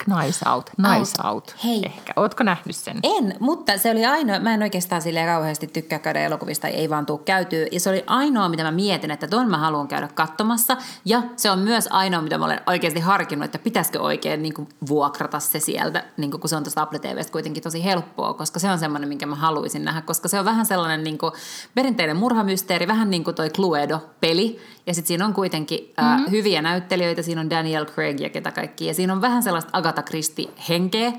Knives 0.04 0.42
Out, 0.42 0.70
Knives 0.76 1.14
Out, 1.24 1.32
Out 1.34 1.56
Hei. 1.64 1.82
ehkä. 1.84 2.12
Ootko 2.16 2.44
nähnyt 2.44 2.76
sen? 2.76 2.98
En, 3.02 3.34
mutta 3.40 3.78
se 3.78 3.90
oli 3.90 4.06
ainoa, 4.06 4.38
mä 4.38 4.54
en 4.54 4.62
oikeastaan 4.62 5.02
silleen 5.02 5.26
kauheasti 5.26 5.66
tykkää 5.66 5.98
käydä 5.98 6.20
elokuvista, 6.20 6.68
ei 6.68 6.90
vaan 6.90 7.06
tuu 7.06 7.18
käytyä. 7.18 7.66
Ja 7.72 7.80
se 7.80 7.90
oli 7.90 8.04
ainoa, 8.06 8.48
mitä 8.48 8.62
mä 8.62 8.70
mietin, 8.70 9.10
että 9.10 9.26
ton 9.26 9.50
mä 9.50 9.58
haluan 9.58 9.88
käydä 9.88 10.08
katsomassa. 10.14 10.76
Ja 11.04 11.22
se 11.36 11.50
on 11.50 11.58
myös 11.58 11.88
ainoa, 11.90 12.22
mitä 12.22 12.38
mä 12.38 12.44
olen 12.44 12.60
oikeasti 12.66 13.00
harkinnut, 13.00 13.44
että 13.44 13.58
pitäisikö 13.58 14.00
oikein 14.00 14.42
niin 14.42 14.54
kuin, 14.54 14.68
vuokrata 14.88 15.40
se 15.40 15.60
sieltä, 15.60 16.04
niin 16.16 16.30
kuin, 16.30 16.40
kun 16.40 16.50
se 16.50 16.56
on 16.56 16.64
tuosta 16.64 16.82
Apple 16.82 16.98
TVstä 16.98 17.32
kuitenkin 17.32 17.62
tosi 17.62 17.84
helppoa, 17.84 18.34
koska 18.34 18.58
se 18.58 18.70
on 18.70 18.78
semmoinen, 18.78 19.08
minkä 19.08 19.26
mä 19.26 19.34
haluaisin 19.34 19.84
nähdä, 19.84 20.00
koska 20.00 20.28
se 20.28 20.38
on 20.38 20.44
vähän 20.44 20.66
sellainen 20.66 21.04
niin 21.04 21.18
kuin, 21.18 21.32
perinteinen 21.74 22.16
murhamysteeri, 22.16 22.86
vähän 22.86 23.10
niin 23.10 23.24
kuin 23.24 23.34
toi 23.34 23.50
Cluedo-peli, 23.50 24.58
ja 24.86 24.94
sitten 24.94 25.08
siinä 25.08 25.24
on 25.24 25.34
kuitenkin 25.34 25.92
mm-hmm. 26.00 26.30
hyviä 26.30 26.62
näyttelijöitä, 26.62 27.22
siinä 27.22 27.40
on 27.40 27.50
Daniel 27.50 27.86
Craig 27.86 28.20
ja 28.20 28.30
ketä 28.30 28.52
kaikki, 28.52 28.86
ja 28.86 28.94
siinä 28.94 29.12
on 29.12 29.20
vähän 29.20 29.42
sellaista 29.42 29.70
Agatha 29.72 29.91
Christie-henkeä. 30.00 31.12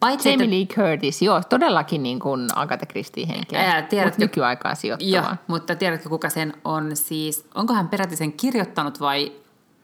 Paitsi, 0.00 0.30
Jamie 0.30 0.50
Lee 0.50 0.66
Curtis, 0.66 1.22
joo, 1.22 1.42
todellakin 1.48 2.02
niin 2.02 2.18
kuin 2.18 2.48
Agatha 2.54 2.86
Christie 2.86 3.28
henkeä, 3.28 3.60
ää, 3.60 3.82
tiedätkö, 3.82 4.22
nykyaikaa 4.22 4.74
sijoittava. 4.74 5.10
Joo, 5.10 5.36
mutta 5.46 5.76
tiedätkö 5.76 6.08
kuka 6.08 6.30
sen 6.30 6.54
on 6.64 6.96
siis, 6.96 7.44
onko 7.54 7.74
hän 7.74 7.88
peräti 7.88 8.16
sen 8.16 8.32
kirjoittanut 8.32 9.00
vai 9.00 9.32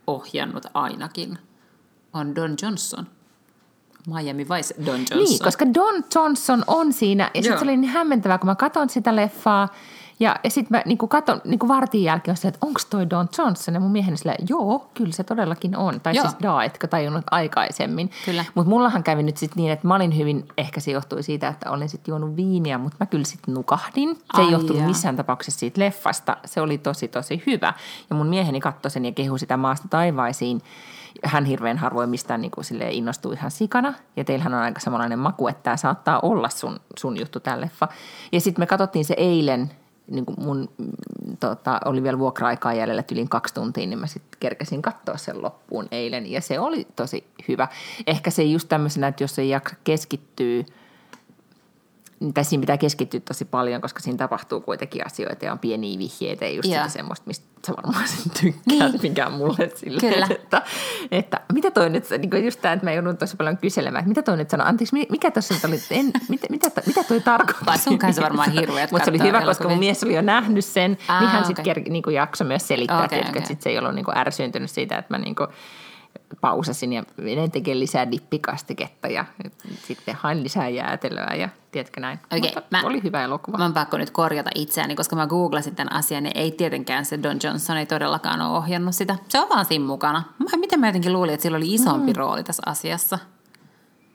ohjannut 0.06 0.66
ainakin? 0.74 1.38
On 2.12 2.34
Don 2.34 2.54
Johnson. 2.62 3.06
Miami 4.06 4.48
Vice 4.48 4.74
Don 4.86 4.98
Johnson. 4.98 5.18
Niin, 5.18 5.38
koska 5.44 5.66
Don 5.74 6.04
Johnson 6.14 6.64
on 6.66 6.92
siinä, 6.92 7.30
ja 7.34 7.42
sitten 7.42 7.58
se 7.58 7.64
oli 7.64 7.76
niin 7.76 7.92
hämmentävää, 7.92 8.38
kun 8.38 8.46
mä 8.46 8.54
katson 8.54 8.88
sitä 8.88 9.16
leffaa, 9.16 9.68
ja, 10.22 10.36
ja 10.44 10.50
sitten 10.50 10.78
mä 10.78 10.82
niin 10.86 10.98
katon 10.98 11.40
niin 11.44 11.68
vartin 11.68 12.02
jälkeen, 12.02 12.36
että 12.44 12.66
onko 12.66 12.80
toi 12.90 13.10
Don 13.10 13.28
Johnson? 13.38 13.74
Ja 13.74 13.80
mun 13.80 13.90
mieheni 13.90 14.16
sille, 14.16 14.34
joo, 14.48 14.90
kyllä 14.94 15.12
se 15.12 15.24
todellakin 15.24 15.76
on. 15.76 16.00
Tai 16.00 16.14
joo. 16.16 16.22
siis 16.22 16.36
da, 16.42 16.62
etkö 16.62 16.86
tajunnut 16.86 17.24
aikaisemmin. 17.30 18.10
Mutta 18.54 18.70
mullahan 18.70 19.02
kävi 19.02 19.22
nyt 19.22 19.36
sitten 19.36 19.56
niin, 19.56 19.72
että 19.72 19.88
mä 19.88 19.94
olin 19.94 20.16
hyvin, 20.16 20.48
ehkä 20.58 20.80
se 20.80 20.90
johtui 20.90 21.22
siitä, 21.22 21.48
että 21.48 21.70
olin 21.70 21.88
sitten 21.88 22.12
juonut 22.12 22.36
viiniä, 22.36 22.78
mutta 22.78 22.96
mä 23.00 23.06
kyllä 23.06 23.24
sitten 23.24 23.54
nukahdin. 23.54 24.14
Se 24.14 24.20
Ai 24.32 24.44
ei 24.44 24.52
johtunut 24.52 24.86
missään 24.86 25.16
tapauksessa 25.16 25.60
siitä 25.60 25.80
leffasta. 25.80 26.36
Se 26.44 26.60
oli 26.60 26.78
tosi, 26.78 27.08
tosi 27.08 27.42
hyvä. 27.46 27.74
Ja 28.10 28.16
mun 28.16 28.26
mieheni 28.26 28.60
katsoi 28.60 28.90
sen 28.90 29.04
ja 29.04 29.12
kehui 29.12 29.38
sitä 29.38 29.56
maasta 29.56 29.88
taivaisiin 29.88 30.60
hän 31.24 31.44
hirveän 31.44 31.78
harvoin 31.78 32.10
mistään 32.10 32.40
niin 32.40 32.50
kuin 32.50 32.82
innostuu 32.90 33.32
ihan 33.32 33.50
sikana. 33.50 33.94
Ja 34.16 34.24
teillähän 34.24 34.54
on 34.54 34.60
aika 34.60 34.80
samanlainen 34.80 35.18
maku, 35.18 35.48
että 35.48 35.62
tämä 35.62 35.76
saattaa 35.76 36.20
olla 36.20 36.48
sun, 36.48 36.80
sun 36.98 37.20
juttu, 37.20 37.40
tämä 37.40 37.60
leffa. 37.60 37.88
Ja 38.32 38.40
sitten 38.40 38.62
me 38.62 38.66
katsottiin 38.66 39.04
se 39.04 39.14
eilen 39.16 39.70
niin 40.12 40.26
kuin 40.26 40.36
mun 40.42 40.68
mm, 40.78 41.36
tota, 41.40 41.80
oli 41.84 42.02
vielä 42.02 42.18
vuokra-aikaa 42.18 42.74
jäljellä 42.74 43.04
yli 43.12 43.26
kaksi 43.28 43.54
tuntia, 43.54 43.86
niin 43.86 43.98
mä 43.98 44.06
sitten 44.06 44.40
kerkesin 44.40 44.82
katsoa 44.82 45.16
sen 45.16 45.42
loppuun 45.42 45.88
eilen. 45.90 46.30
Ja 46.30 46.40
se 46.40 46.60
oli 46.60 46.86
tosi 46.96 47.26
hyvä. 47.48 47.68
Ehkä 48.06 48.30
se 48.30 48.42
just 48.42 48.68
tämmöisenä, 48.68 49.08
että 49.08 49.24
jos 49.24 49.38
ei 49.38 49.48
jaksa 49.48 49.76
keskittyä 49.84 50.64
tai 52.34 52.44
siinä 52.44 52.60
pitää 52.60 52.78
keskittyä 52.78 53.20
tosi 53.20 53.44
paljon, 53.44 53.80
koska 53.80 54.00
siinä 54.00 54.18
tapahtuu 54.18 54.60
kuitenkin 54.60 55.06
asioita 55.06 55.44
ja 55.44 55.52
on 55.52 55.58
pieniä 55.58 55.98
vihjeitä 55.98 56.44
ja 56.44 56.50
just 56.50 56.68
Joo. 56.68 56.76
sitä 56.76 56.88
semmoista, 56.88 57.26
mistä 57.26 57.46
sä 57.66 57.72
varmaan 57.76 58.08
sen 58.08 58.32
tykkäät, 58.40 58.92
Niin. 58.92 59.02
mikä 59.02 59.26
on 59.26 59.32
mulle 59.32 59.72
silleen, 59.74 60.14
Kyllä. 60.14 60.26
että, 60.30 60.62
että 61.10 61.40
mitä 61.52 61.70
toi 61.70 61.90
nyt, 61.90 62.10
niin 62.10 62.30
kuin 62.30 62.44
just 62.44 62.60
tämä, 62.60 62.72
että 62.72 62.86
mä 62.86 62.92
joudun 62.92 63.16
tosi 63.16 63.36
paljon 63.36 63.56
kyselemään, 63.56 64.00
että 64.02 64.08
mitä 64.08 64.22
toi 64.22 64.36
nyt 64.36 64.50
sanoi, 64.50 64.66
anteeksi, 64.66 64.94
mi- 64.94 65.06
mikä 65.10 65.30
tuossa 65.30 65.54
nyt 65.54 65.64
oli, 65.64 65.78
en, 65.90 66.10
mitä, 66.28 66.46
mitä, 66.50 66.70
mitä 66.86 67.04
toi 67.04 67.20
tarkoitti? 67.20 67.66
Vai 67.66 67.78
sun 67.78 67.98
kanssa 67.98 68.22
varmaan 68.22 68.52
hirveät 68.52 68.90
Mutta 68.90 69.04
se 69.04 69.10
oli 69.10 69.22
hyvä, 69.22 69.42
koska 69.42 69.68
mun 69.68 69.78
mies 69.78 70.04
oli 70.04 70.14
jo 70.14 70.22
nähnyt 70.22 70.64
sen, 70.64 70.98
Aa, 71.08 71.20
niin 71.20 71.30
hän 71.30 71.42
okei. 71.42 71.46
sitten 71.56 71.70
okay. 71.70 71.92
niin 71.92 72.02
jaksoi 72.12 72.46
myös 72.46 72.68
selittää, 72.68 73.04
okay, 73.04 73.18
että 73.18 73.30
okei. 73.30 73.38
okay. 73.38 73.48
sit 73.48 73.62
se 73.62 73.70
ei 73.70 73.78
ollut 73.78 73.94
niin 73.94 74.04
kuin 74.04 74.16
ärsyntynyt 74.16 74.70
siitä, 74.70 74.98
että 74.98 75.14
mä 75.14 75.18
niin 75.18 75.34
kuin 75.34 75.48
pausasin 76.40 76.92
ja 76.92 77.02
menen 77.16 77.50
tekemään 77.50 77.80
lisää 77.80 78.10
dippikastiketta 78.10 79.08
ja 79.08 79.24
sitten 79.86 80.14
hain 80.14 80.42
lisää 80.42 80.68
jäätelöä 80.68 81.34
ja 81.34 81.48
tiedätkö 81.72 82.00
näin. 82.00 82.18
Okei, 82.24 82.40
Mutta 82.40 82.62
mä- 82.70 82.82
oli 82.84 83.02
hyvä 83.02 83.24
elokuva. 83.24 83.58
Mä 83.58 83.64
oon 83.64 83.72
pakko 83.72 83.96
nyt 83.98 84.10
korjata 84.10 84.50
itseäni, 84.54 84.96
koska 84.96 85.16
mä 85.16 85.26
googlasin 85.26 85.76
tämän 85.76 85.92
asian, 85.92 86.22
niin 86.22 86.38
ei 86.38 86.50
tietenkään 86.50 87.04
se 87.04 87.22
Don 87.22 87.38
Johnson 87.44 87.76
ei 87.76 87.86
todellakaan 87.86 88.42
ole 88.42 88.58
ohjannut 88.58 88.94
sitä. 88.94 89.16
Se 89.28 89.40
on 89.40 89.48
vaan 89.48 89.64
siinä 89.64 89.84
mukana. 89.84 90.22
Mä, 90.38 90.56
miten 90.56 90.80
mä 90.80 90.88
jotenkin 90.88 91.12
luulin, 91.12 91.34
että 91.34 91.42
sillä 91.42 91.56
oli 91.56 91.74
isompi 91.74 92.12
mm. 92.12 92.16
rooli 92.16 92.44
tässä 92.44 92.62
asiassa. 92.66 93.18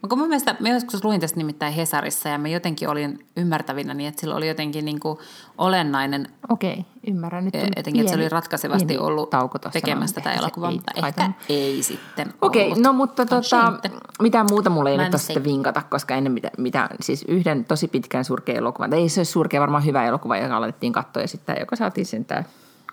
Mutta 0.02 0.16
mun 0.16 0.28
mielestä, 0.28 0.56
mä 0.60 0.70
joskus 0.70 1.04
luin 1.04 1.22
tästä 1.22 1.38
nimittäin 1.38 1.74
Hesarissa 1.74 2.30
ja 2.30 2.38
mä 2.38 2.48
jotenkin 2.48 2.90
olin 2.90 3.26
ymmärtävinä 3.38 3.94
niin, 3.94 4.08
että 4.08 4.22
sillä 4.22 4.36
oli 4.36 4.48
jotenkin 4.48 4.86
niin 4.86 5.00
kuin 5.00 5.18
olennainen, 5.58 6.28
Okei, 6.50 6.86
ymmärrän. 7.08 7.46
Nyt 7.46 7.52
tuli 7.52 7.72
jotenkin, 7.78 8.02
että 8.02 8.10
se 8.10 8.16
oli 8.16 8.24
pieni- 8.24 8.30
ratkaisevasti 8.34 8.86
pieni 8.86 9.04
ollut 9.04 9.30
tauko 9.30 9.60
mutta 10.00 10.22
tätä 10.22 10.34
elokuvaa, 10.34 10.70
ei 10.70 10.76
mutta 10.76 10.92
ehkä 10.92 11.02
haitannut. 11.02 11.36
ei 11.50 11.84
sitten 11.84 12.34
Okei, 12.42 12.66
ollut. 12.66 12.78
no 12.84 12.94
mutta 12.94 13.26
tota, 13.26 13.74
mitään 14.22 14.46
muuta 14.50 14.70
mulla 14.70 14.90
ei 14.90 14.98
Mä 14.98 15.04
nyt 15.04 15.14
ole 15.14 15.20
sitten 15.22 15.44
vinkata, 15.44 15.82
koska 15.90 16.16
ennen 16.16 16.34
mitä, 16.34 16.52
mitä, 16.58 16.90
siis 17.02 17.26
yhden 17.28 17.66
tosi 17.66 17.88
pitkän 17.88 18.26
surkea 18.26 18.56
elokuvan, 18.56 18.90
tai 18.90 19.00
ei 19.00 19.10
se 19.10 19.20
ole 19.20 19.26
surkea, 19.26 19.62
varmaan 19.62 19.86
hyvä 19.86 20.06
elokuva, 20.06 20.38
joka 20.38 20.58
alettiin 20.58 20.94
katsoa 20.94 21.22
ja 21.22 21.28
sitten 21.28 21.56
joka 21.60 21.76
saatiin 21.76 22.06
sen 22.06 22.26
tää 22.26 22.44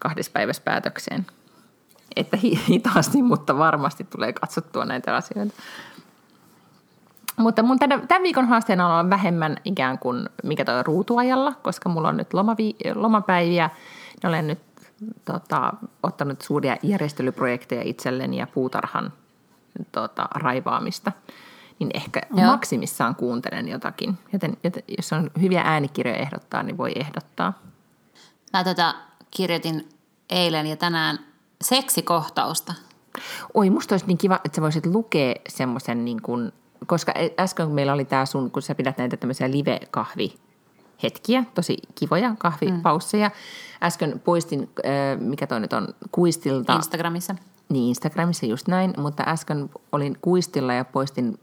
kahdessa 0.01 0.33
päivässä 0.33 0.63
päätökseen. 0.65 1.27
Että 2.17 2.37
hi- 2.37 2.61
hitaasti, 2.69 3.23
mutta 3.23 3.59
varmasti 3.59 4.05
tulee 4.05 4.33
katsottua 4.33 4.85
näitä 4.85 5.17
asioita. 5.17 5.55
Mutta 7.37 7.63
mun 7.63 7.79
tämän, 7.79 8.09
tämän 8.09 8.23
viikon 8.23 8.49
haasteena 8.49 8.99
on 8.99 9.11
vähemmän 9.11 9.57
ikään 9.65 9.99
kuin 9.99 10.29
mikä 10.45 10.65
toi 10.65 10.83
ruutuajalla, 10.83 11.53
koska 11.63 11.89
mulla 11.89 12.09
on 12.09 12.17
nyt 12.17 12.35
lomavi, 12.35 12.77
lomapäiviä. 12.95 13.71
Ja 14.23 14.29
olen 14.29 14.47
nyt 14.47 14.59
tota, 15.25 15.73
ottanut 16.03 16.43
suuria 16.43 16.77
järjestelyprojekteja 16.83 17.83
itselleni 17.85 18.37
ja 18.37 18.47
puutarhan 18.47 19.13
tota, 19.93 20.29
raivaamista. 20.35 21.13
Niin 21.79 21.91
ehkä. 21.95 22.21
Joo. 22.37 22.51
maksimissaan 22.51 23.15
kuuntelen 23.15 23.69
jotakin. 23.69 24.19
Joten, 24.33 24.57
joten 24.65 24.83
jos 24.99 25.13
on 25.13 25.31
hyviä 25.41 25.63
äänikirjoja 25.65 26.19
ehdottaa, 26.19 26.63
niin 26.63 26.79
voi 26.79 26.93
ehdottaa. 26.97 27.53
Mä 28.53 28.65
tota 28.65 28.95
kirjoitin 29.31 29.89
eilen 30.31 30.67
ja 30.67 30.77
tänään 30.77 31.19
seksikohtausta. 31.63 32.75
Oi, 33.55 33.71
musta 33.71 33.95
olisi 33.95 34.07
niin 34.07 34.19
kiva, 34.19 34.41
että 34.45 34.57
sä 34.57 34.63
voisit 34.63 34.87
lukea 34.87 35.35
semmoisen, 35.49 36.05
niin 36.05 36.23
kuin, 36.23 36.53
koska 36.87 37.15
äsken 37.41 37.67
kun 37.67 37.75
meillä 37.75 37.93
oli 37.93 38.05
tämä 38.05 38.27
sun, 38.27 38.51
kun 38.51 38.63
sä 38.63 38.75
pidät 38.75 38.99
näitä 38.99 39.17
tämmöisiä 39.17 39.51
live-kahvihetkiä, 39.51 41.45
tosi 41.55 41.77
kivoja 41.95 42.35
kahvipausseja. 42.39 43.31
Äsken 43.83 44.21
poistin, 44.25 44.71
äh, 44.87 45.21
mikä 45.21 45.47
toi 45.47 45.61
nyt 45.61 45.73
on, 45.73 45.89
Kuistilta. 46.13 46.77
Instagramissa. 46.77 47.35
Niin, 47.69 47.89
Instagramissa 47.89 48.47
just 48.47 48.69
näin, 48.69 48.95
mutta 48.97 49.23
äsken 49.27 49.71
olin 49.93 50.19
Kuistilla 50.21 50.75
ja 50.75 50.85
poistin 50.85 51.39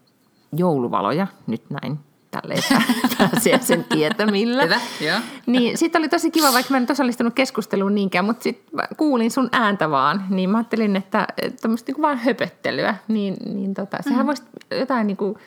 jouluvaloja, 0.54 1.28
nyt 1.48 1.70
näin, 1.70 2.00
tälleen 2.32 2.64
pääsiäisen 3.18 3.84
tietämillä. 3.84 4.64
Hyvä, 4.64 4.80
joo. 5.02 5.20
Niin, 5.46 5.78
sitten 5.78 6.00
oli 6.00 6.10
tosi 6.10 6.32
kiva, 6.32 6.54
vaikka 6.54 6.72
mä 6.72 6.78
en 6.78 6.84
nyt 6.84 6.90
osallistunut 6.90 7.34
keskusteluun 7.34 7.96
niinkään, 7.96 8.26
mutta 8.26 8.44
sitten 8.44 8.88
kuulin 8.98 9.32
sun 9.32 9.50
ääntä 9.52 9.90
vaan, 9.90 10.26
niin 10.30 10.50
mä 10.50 10.58
ajattelin, 10.58 10.96
että 10.96 11.28
tämmöistä 11.62 11.90
niinku 11.90 12.02
vaan 12.02 12.18
höpöttelyä, 12.18 12.96
niin, 13.08 13.36
niin 13.54 13.74
tota, 13.74 13.98
sehän 14.02 14.20
Mhm. 14.20 14.28
voisi 14.28 14.44
jotain 14.80 15.08
niinku 15.08 15.38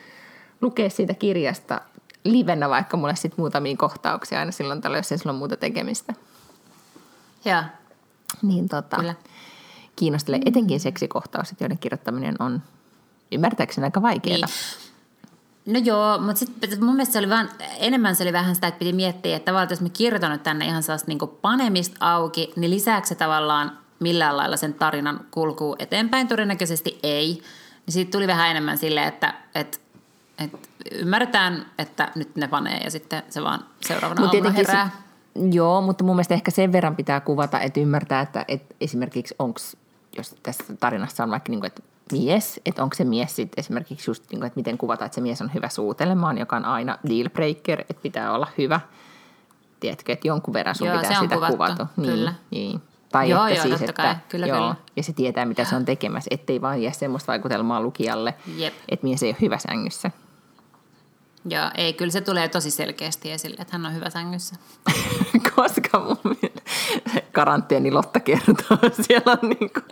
lukea 0.60 0.90
siitä 0.90 1.14
kirjasta 1.14 1.80
livenä 2.24 2.68
vaikka 2.68 2.96
mulle 2.96 3.16
sitten 3.16 3.40
muutamia 3.42 3.76
kohtauksia 3.76 4.38
aina 4.38 4.52
silloin 4.52 4.80
tällöin, 4.80 4.98
jos 4.98 5.12
ei 5.12 5.18
sulla 5.18 5.32
ole 5.32 5.38
muuta 5.38 5.56
tekemistä. 5.56 6.14
Joo. 7.44 7.62
Niin 8.42 8.68
tota, 8.68 8.96
Kyllä. 8.96 9.14
kiinnostelee 9.96 10.40
etenkin 10.46 10.80
seksikohtaukset, 10.80 11.60
joiden 11.60 11.78
kirjoittaminen 11.78 12.34
on 12.38 12.62
ymmärtääkseni 13.32 13.84
aika 13.84 14.02
vaikeaa. 14.02 14.36
Niin. 14.36 14.83
No 15.66 15.78
joo, 15.78 16.18
mutta 16.18 16.38
sitten 16.38 16.84
mun 16.84 16.94
mielestä 16.94 17.12
se 17.12 17.18
oli 17.18 17.28
vaan, 17.28 17.48
enemmän 17.78 18.16
se 18.16 18.22
oli 18.22 18.32
vähän 18.32 18.54
sitä, 18.54 18.66
että 18.66 18.78
piti 18.78 18.92
miettiä, 18.92 19.36
että 19.36 19.44
tavallaan 19.44 19.70
jos 19.70 19.80
mä 19.80 19.88
kirjoitan 19.88 20.32
nyt 20.32 20.42
tänne 20.42 20.66
ihan 20.66 20.82
sellaista 20.82 21.08
niin 21.08 21.18
panemista 21.42 21.96
auki, 22.00 22.52
niin 22.56 22.70
lisääkö 22.70 23.06
se 23.06 23.14
tavallaan 23.14 23.78
millään 24.00 24.36
lailla 24.36 24.56
sen 24.56 24.74
tarinan 24.74 25.20
kulkuu 25.30 25.76
eteenpäin? 25.78 26.28
Todennäköisesti 26.28 26.98
ei. 27.02 27.42
Niin 27.86 27.92
siitä 27.92 28.10
tuli 28.10 28.26
vähän 28.26 28.50
enemmän 28.50 28.78
silleen, 28.78 29.08
että, 29.08 29.34
että, 29.54 29.78
että 30.38 30.58
ymmärretään, 30.92 31.66
että 31.78 32.12
nyt 32.14 32.36
ne 32.36 32.48
panee 32.48 32.78
ja 32.78 32.90
sitten 32.90 33.22
se 33.30 33.42
vaan 33.42 33.64
seuraavana 33.80 34.20
Mut 34.20 34.34
aamuna 34.34 34.50
herää. 34.50 34.90
Se, 35.34 35.40
joo, 35.52 35.80
mutta 35.80 36.04
mun 36.04 36.16
mielestä 36.16 36.34
ehkä 36.34 36.50
sen 36.50 36.72
verran 36.72 36.96
pitää 36.96 37.20
kuvata, 37.20 37.60
että 37.60 37.80
ymmärtää, 37.80 38.20
että, 38.20 38.44
että 38.48 38.74
esimerkiksi 38.80 39.34
onko, 39.38 39.60
jos 40.16 40.36
tässä 40.42 40.64
tarinassa 40.80 41.24
on 41.24 41.30
vaikka, 41.30 41.50
niin 41.50 41.60
kuin, 41.60 41.66
että 41.66 41.82
mies, 42.12 42.60
että 42.66 42.82
onko 42.82 42.94
se 42.94 43.04
mies 43.04 43.36
sitten 43.36 43.60
esimerkiksi 43.60 44.10
just, 44.10 44.22
niin 44.30 44.40
kuin, 44.40 44.46
että 44.46 44.60
miten 44.60 44.78
kuvata, 44.78 45.04
että 45.04 45.14
se 45.14 45.20
mies 45.20 45.42
on 45.42 45.54
hyvä 45.54 45.68
suutelemaan, 45.68 46.38
joka 46.38 46.56
on 46.56 46.64
aina 46.64 46.98
deal 47.08 47.28
breaker, 47.30 47.80
että 47.80 48.02
pitää 48.02 48.32
olla 48.32 48.46
hyvä. 48.58 48.80
Tiedätkö, 49.80 50.12
että 50.12 50.28
jonkun 50.28 50.54
verran 50.54 50.74
sun 50.74 50.86
Joo, 50.86 50.98
pitää 50.98 51.20
sitä 51.20 51.34
kuvattu, 51.34 51.56
kuvata. 51.56 51.86
Niin, 51.96 52.10
kyllä. 52.10 52.34
Niin. 52.50 52.80
Tai 53.12 53.30
Joo, 53.30 53.46
että 53.46 53.58
joo, 53.58 53.62
siis, 53.78 53.90
että, 53.90 54.02
kai. 54.02 54.16
Kyllä, 54.28 54.46
joo, 54.46 54.58
kyllä. 54.58 54.74
Ja 54.96 55.02
se 55.02 55.12
tietää, 55.12 55.44
mitä 55.44 55.64
se 55.64 55.76
on 55.76 55.84
tekemässä, 55.84 56.28
ettei 56.30 56.60
vaan 56.60 56.82
jää 56.82 56.92
semmoista 56.92 57.32
vaikutelmaa 57.32 57.80
lukijalle, 57.80 58.34
Jep. 58.56 58.74
että 58.88 59.06
mies 59.06 59.22
ei 59.22 59.28
ole 59.28 59.36
hyvä 59.40 59.58
sängyssä. 59.58 60.10
Joo, 61.48 61.70
ei, 61.74 61.92
kyllä 61.92 62.12
se 62.12 62.20
tulee 62.20 62.48
tosi 62.48 62.70
selkeästi 62.70 63.32
esille, 63.32 63.56
että 63.60 63.72
hän 63.72 63.86
on 63.86 63.94
hyvä 63.94 64.10
sängyssä. 64.10 64.56
Koska 65.56 65.98
mun 65.98 66.18
mielestä 66.24 66.62
karanteeni 67.32 67.90
Lotta 67.90 68.20
kertoo, 68.20 68.78
siellä 69.02 69.38
on 69.42 69.48
niin 69.48 69.70
kuin, 69.72 69.84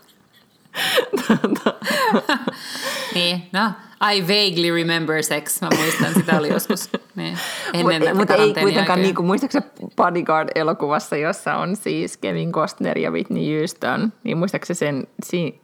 Niin, 3.15 3.43
no, 3.53 3.71
I 4.15 4.23
vaguely 4.23 4.75
remember 4.75 5.23
sex. 5.23 5.61
Mä 5.61 5.69
muistan, 5.77 6.15
sitä 6.15 6.39
oli 6.39 6.49
joskus 6.49 6.91
niin, 7.17 7.39
ennen 7.75 8.17
Mutta 8.17 8.35
ei 8.35 8.55
kuitenkaan, 8.55 9.03
niin 9.03 9.15
kuin, 9.15 9.27
muistaaksä 9.27 9.63
Bodyguard-elokuvassa, 9.97 11.17
jossa 11.17 11.55
on 11.55 11.77
siis 11.77 12.17
Kevin 12.17 12.53
Costner 12.53 12.99
ja 12.99 13.11
Whitney 13.11 13.59
Houston, 13.59 14.13
niin 14.25 14.39
muistaaksä 14.39 14.75
sen, 14.75 15.07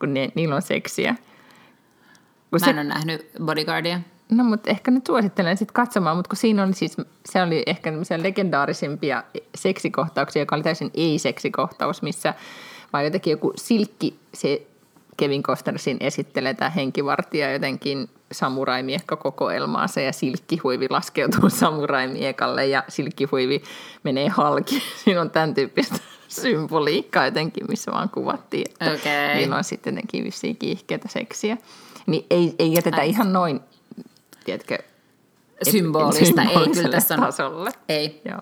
kun 0.01 0.15
ne, 0.15 0.29
niillä 0.35 0.55
on 0.55 0.63
seksiä? 0.63 1.15
Kun 2.51 2.51
Mä 2.51 2.59
se, 2.59 2.71
en 2.71 2.79
ole 2.79 2.85
nähnyt 2.85 3.27
Bodyguardia. 3.45 4.01
no 4.33 4.45
mutta 4.45 4.71
ehkä 4.71 4.91
nyt 4.91 5.07
suosittelen 5.07 5.57
sitten 5.57 5.75
katsomaan, 5.75 6.17
mutta 6.17 6.29
kun 6.29 6.37
siinä 6.37 6.63
oli 6.63 6.75
siis, 6.75 6.97
se 7.29 7.43
oli 7.43 7.63
ehkä 7.67 7.93
legendaarisimpia 8.23 9.23
seksikohtauksia, 9.55 10.43
joka 10.43 10.57
oli 10.57 10.63
täysin 10.63 10.91
ei-seksikohtaus, 10.95 12.03
missä 12.03 12.35
vaan 12.93 13.05
jotenkin 13.05 13.31
joku 13.31 13.53
silkki, 13.57 14.19
se 14.35 14.67
Kevin 15.19 15.43
Costner 15.43 15.79
siinä 15.79 16.07
esittelee 16.07 16.55
tämä 16.55 16.71
henkivartija 16.71 17.53
jotenkin 17.53 18.09
samuraimiekka 18.33 19.17
kokoelmaansa 19.17 20.01
ja 20.01 20.13
silkkihuivi 20.13 20.87
laskeutuu 20.91 21.51
samuraimiekalle 21.61 22.67
ja 22.67 22.85
silkkihuivi 22.89 23.63
menee 24.03 24.29
halki. 24.29 24.83
Siinä 25.05 25.21
on 25.21 25.31
tämän 25.31 25.55
tyyppistä 25.55 25.97
symboliikkaa 26.29 27.25
jotenkin, 27.25 27.65
missä 27.69 27.93
vaan 27.93 28.09
kuvattiin, 28.09 28.71
että 28.71 28.93
Okei. 28.93 29.35
niillä 29.35 29.57
on 29.57 29.65
sitten 29.65 29.95
nekin 29.95 30.25
vissiin 30.25 30.57
kiihkeätä 30.57 31.09
seksiä. 31.09 31.57
Niin 32.07 32.27
ei, 32.31 32.55
ei 32.59 32.73
jätetä 32.73 32.97
Ai. 32.97 33.09
ihan 33.09 33.33
noin, 33.33 33.61
tiedätkö, 34.45 34.79
Symbolista, 35.63 36.43
ei, 36.43 36.69
kyllä 36.75 36.89
tässä 36.89 37.15
on, 37.15 37.21
tasolle. 37.21 37.71
ei, 37.89 38.23
Joo. 38.25 38.41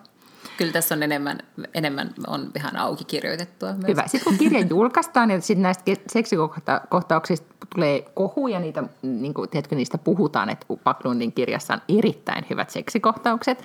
Kyllä 0.56 0.72
tässä 0.72 0.94
on 0.94 1.02
enemmän, 1.02 1.38
enemmän 1.74 2.14
on 2.26 2.50
ihan 2.56 2.76
auki 2.76 3.04
kirjoitettua. 3.04 3.72
Myös. 3.72 3.88
Hyvä. 3.88 4.02
Sitten 4.06 4.24
kun 4.24 4.38
kirja 4.38 4.60
julkaistaan 4.60 5.30
ja 5.30 5.40
sitten 5.40 5.62
näistä 5.62 5.84
seksikohtauksista 6.12 7.56
tulee 7.74 8.10
kohu 8.14 8.48
ja 8.48 8.60
niitä, 8.60 8.84
niin 9.02 9.34
kuin, 9.34 9.50
tiedätkö, 9.50 9.74
niistä 9.74 9.98
puhutaan, 9.98 10.50
että 10.50 10.66
Paklundin 10.84 11.32
kirjassa 11.32 11.74
on 11.74 11.80
erittäin 11.98 12.46
hyvät 12.50 12.70
seksikohtaukset, 12.70 13.64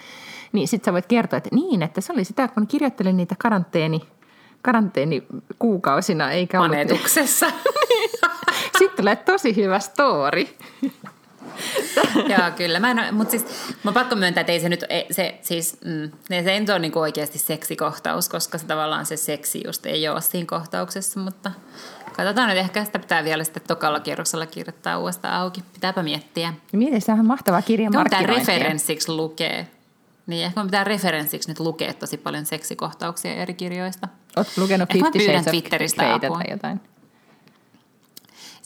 niin 0.52 0.68
sitten 0.68 0.86
sä 0.86 0.94
voit 0.94 1.06
kertoa, 1.06 1.38
että 1.38 1.50
niin, 1.56 1.84
että 1.84 2.02
se 2.02 2.14
oli 2.14 2.24
sitä, 2.24 2.48
kun 2.48 2.68
kirjoittelin 2.68 3.18
niitä 3.18 3.36
karanteeni, 3.40 4.02
karanteeni 4.62 5.24
kuukausina, 5.60 6.32
eikä 6.32 6.60
ollut... 6.60 6.72
Panetuksessa. 6.72 7.52
Sitten 8.78 8.98
tulee 8.98 9.16
tosi 9.16 9.56
hyvä 9.56 9.80
story. 9.80 10.48
Joo, 12.38 12.52
kyllä. 12.58 12.80
Mä 12.80 12.92
en, 12.92 13.16
mutta 13.16 13.32
siis 13.32 13.46
mä 13.84 13.92
pakko 13.92 14.16
myöntää, 14.16 14.42
että 14.42 14.54
ei 14.54 14.60
se 14.60 14.70
nyt, 14.70 14.86
se, 15.12 15.40
siis, 15.42 15.78
mm, 15.86 16.12
se 16.28 16.52
ei 16.52 16.66
ole 16.70 16.80
niinku 16.80 17.00
oikeasti 17.00 17.40
seksikohtaus, 17.40 18.30
koska 18.30 18.58
se 18.58 18.66
tavallaan 18.66 19.06
se 19.06 19.18
seksi 19.18 19.62
just 19.66 19.86
ei 19.86 20.08
ole 20.08 20.22
siinä 20.22 20.46
kohtauksessa, 20.46 21.20
mutta 21.20 21.52
katsotaan 22.16 22.50
nyt, 22.50 22.58
ehkä 22.58 22.86
sitä 22.86 23.00
pitää 23.00 23.24
vielä 23.24 23.44
sitten 23.44 23.64
tokalla 23.68 24.00
kierroksella 24.00 24.46
kirjoittaa 24.46 24.98
uudestaan 24.98 25.34
auki. 25.34 25.64
Pitääpä 25.74 26.04
miettiä. 26.04 26.54
Mieti, 26.72 27.00
se 27.00 27.12
on 27.12 27.26
mahtava 27.26 27.62
kirjan 27.62 27.94
Mitä 27.98 28.10
tämä 28.10 28.24
referenssiksi 28.24 29.12
lukee? 29.12 29.68
Niin, 30.28 30.46
ehkä 30.46 30.64
pitää 30.64 30.84
referenssiksi 30.84 31.50
nyt 31.50 31.60
lukea 31.60 31.94
tosi 31.94 32.18
paljon 32.18 32.46
seksikohtauksia 32.46 33.34
eri 33.34 33.54
kirjoista. 33.54 34.08
Oletko 34.36 34.62
lukenut 34.62 34.90
Fifty 34.94 35.20
Shades 35.20 35.40
of 35.40 35.52
Twitteristä 35.52 36.14
apua. 36.14 36.38
tai 36.38 36.46
jotain? 36.52 36.82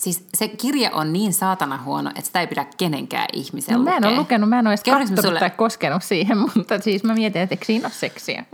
Siis 0.06 0.24
se 0.34 0.47
kirja 0.47 0.91
on 0.93 1.14
niin 1.14 1.34
saatana 1.34 1.78
huono, 1.86 2.10
että 2.10 2.22
sitä 2.22 2.39
ei 2.41 2.47
pidä 2.47 2.66
kenenkään 2.78 3.28
ihmisen 3.34 3.76
No, 3.76 3.84
mä 3.84 3.89
en 3.97 4.03
ole 4.06 4.12
lukea. 4.12 4.20
lukenut, 4.22 4.49
mä 4.49 4.60
en 4.60 4.68
ole 4.68 4.74
edes 4.74 4.84
katsonut 4.84 5.26
sulle- 5.26 5.39
tai 5.39 5.49
koskenut 5.49 6.03
siihen, 6.03 6.38
mutta 6.56 6.80
siis 6.82 7.03
mä 7.03 7.14
mietin, 7.14 7.41
että 7.41 7.53
eikö 7.53 7.66
siinä 7.66 7.86
ole 7.88 7.93
seksiä. 7.93 8.45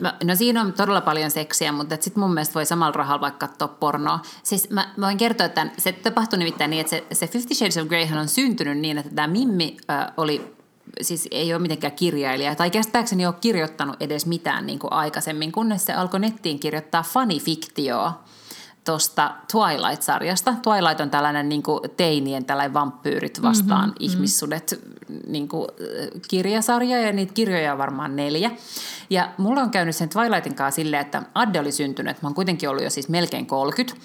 Mä- 0.00 0.14
No 0.24 0.34
siinä 0.36 0.60
on 0.60 0.72
todella 0.72 1.00
paljon 1.00 1.30
seksiä, 1.30 1.72
mutta 1.72 1.96
sitten 2.00 2.20
mun 2.22 2.34
mielestä 2.34 2.54
voi 2.54 2.66
samalla 2.66 2.92
rahalla 2.92 3.20
vaikka 3.20 3.48
katsoa 3.48 3.68
pornoa. 3.68 4.20
Siis 4.42 4.70
mä, 4.70 4.88
mä 4.96 5.06
voin 5.06 5.16
kertoa, 5.18 5.46
että 5.46 5.66
se 5.78 5.92
tapahtui 5.92 6.38
nimittäin 6.38 6.70
niin, 6.70 6.80
että 6.80 6.90
se, 6.90 7.04
se 7.12 7.26
Fifty 7.26 7.54
Shades 7.54 7.76
of 7.78 7.88
Greyhan 7.88 8.18
on 8.18 8.28
syntynyt 8.28 8.78
niin, 8.78 8.98
että 8.98 9.14
tämä 9.14 9.28
Mimmi 9.28 9.76
äh, 9.90 10.06
oli, 10.16 10.54
siis 11.00 11.28
ei 11.30 11.54
ole 11.54 11.62
mitenkään 11.62 11.92
kirjailija, 11.92 12.54
tai 12.54 12.70
käsittääkseni 12.70 13.26
ole 13.26 13.34
kirjoittanut 13.40 13.96
edes 14.00 14.26
mitään 14.26 14.66
niin 14.66 14.78
kuin 14.78 14.92
aikaisemmin, 14.92 15.52
kunnes 15.52 15.86
se 15.86 15.92
alkoi 15.92 16.20
nettiin 16.20 16.58
kirjoittaa 16.60 17.02
fanifiktioa 17.02 18.24
tuosta 18.84 19.34
Twilight-sarjasta. 19.52 20.54
Twilight 20.62 21.00
on 21.00 21.10
tällainen 21.10 21.48
niin 21.48 21.62
kuin 21.62 21.80
teinien 21.96 22.44
tällainen 22.44 22.74
vampyyrit 22.74 23.42
vastaan 23.42 23.88
mm-hmm, 23.88 23.96
ihmissudet 24.00 24.80
niin 25.26 25.48
kuin, 25.48 25.68
äh, 25.70 26.20
kirjasarja, 26.28 27.00
ja 27.00 27.12
niitä 27.12 27.34
kirjoja 27.34 27.72
on 27.72 27.78
varmaan 27.78 28.16
neljä. 28.16 28.50
Ja 29.10 29.30
mulla 29.38 29.60
on 29.60 29.70
käynyt 29.70 29.96
sen 29.96 30.08
Twilightin 30.08 30.54
kanssa 30.54 30.76
silleen, 30.76 31.00
että 31.00 31.22
Adde 31.34 31.60
oli 31.60 31.72
syntynyt, 31.72 32.22
mä 32.22 32.28
oon 32.28 32.34
kuitenkin 32.34 32.68
ollut 32.68 32.84
jo 32.84 32.90
siis 32.90 33.08
melkein 33.08 33.46
30, 33.46 33.96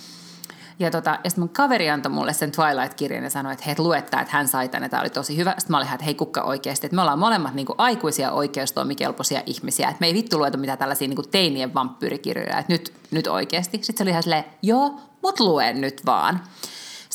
ja, 0.79 0.91
tota, 0.91 1.09
ja 1.09 1.29
sitten 1.29 1.41
mun 1.41 1.49
kaveri 1.49 1.89
antoi 1.89 2.11
mulle 2.11 2.33
sen 2.33 2.51
Twilight-kirjan 2.51 3.23
ja 3.23 3.29
sanoi, 3.29 3.53
että 3.53 3.65
hei, 3.65 3.75
lue 3.77 4.01
tää, 4.01 4.21
että 4.21 4.33
hän 4.33 4.47
sai 4.47 4.69
tänne, 4.69 4.89
tämä 4.89 5.01
oli 5.01 5.09
tosi 5.09 5.37
hyvä. 5.37 5.55
Sitten 5.57 5.71
mä 5.71 5.77
olin, 5.77 5.93
että 5.93 6.05
hei 6.05 6.13
kukka 6.13 6.41
oikeasti, 6.41 6.87
että 6.87 6.95
me 6.95 7.01
ollaan 7.01 7.19
molemmat 7.19 7.53
niinku 7.53 7.75
aikuisia 7.77 8.31
oikeustoimikelpoisia 8.31 9.41
ihmisiä, 9.45 9.89
että 9.89 9.99
me 9.99 10.07
ei 10.07 10.13
vittu 10.13 10.37
lueta 10.37 10.57
mitään 10.57 10.77
tällaisia 10.77 11.07
niinku 11.07 11.23
teinien 11.23 11.73
vampyyrikirjoja, 11.73 12.59
että 12.59 12.73
nyt, 12.73 12.93
nyt 13.11 13.27
oikeasti. 13.27 13.77
Sitten 13.81 13.97
se 13.97 14.03
oli 14.03 14.09
ihan 14.09 14.23
silleen, 14.23 14.45
joo, 14.61 15.01
mut 15.21 15.39
luen 15.39 15.81
nyt 15.81 16.05
vaan. 16.05 16.43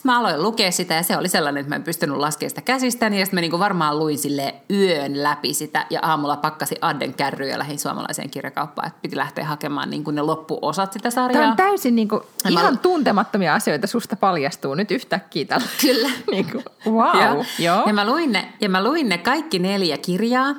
Sitten 0.05 0.13
mä 0.17 0.19
aloin 0.21 0.43
lukea 0.43 0.73
sitä 0.73 0.95
ja 0.95 1.03
se 1.03 1.17
oli 1.17 1.29
sellainen, 1.29 1.61
että 1.61 1.69
mä 1.69 1.77
en 1.77 1.83
pystynyt 1.83 2.17
laskemaan 2.17 2.51
sitä 2.51 2.61
käsistäni 2.61 3.19
ja 3.21 3.25
sitten 3.27 3.37
mä 3.37 3.41
niinku 3.41 3.59
varmaan 3.59 3.99
luin 3.99 4.19
sille 4.19 4.55
yön 4.71 5.23
läpi 5.23 5.55
sitä 5.55 5.87
ja 5.91 6.01
aamulla 6.03 6.37
pakkasi 6.37 6.75
Adden 6.81 7.15
kärryä 7.15 7.49
ja 7.49 7.59
lähdin 7.59 7.79
suomalaiseen 7.79 8.31
kirjakauppaan, 8.31 8.89
että 8.89 8.99
piti 9.03 9.17
lähteä 9.17 9.45
hakemaan 9.45 9.91
niinku 9.91 10.11
ne 10.11 10.23
loppuosat 10.23 10.93
sitä 10.93 11.11
sarjaa. 11.11 11.33
Tämä 11.41 11.51
on 11.51 11.57
täysin 11.57 11.97
niin 11.97 12.09
kuin, 12.09 12.21
Ja 12.45 12.51
mä- 12.51 12.61
ihan 12.61 12.79
tuntemattomia 12.79 13.55
asioita 13.55 13.87
susta 13.87 14.17
paljastuu 14.17 14.75
nyt 14.75 14.91
yhtäkkiä 14.91 15.45
tällä. 15.45 15.67
Kyllä. 15.81 16.09
niin 16.31 16.51
kuin, 16.53 16.65
wow. 16.95 17.23
Joo. 17.23 17.45
Joo. 17.59 17.83
Ja, 17.87 17.93
mä 17.93 18.07
luin 18.07 18.33
ne, 18.33 18.53
ja 18.61 18.69
mä 18.69 18.85
luin 18.85 19.09
ne 19.09 19.19
kaikki 19.19 19.59
neljä 19.59 19.99
kirjaa. 19.99 20.55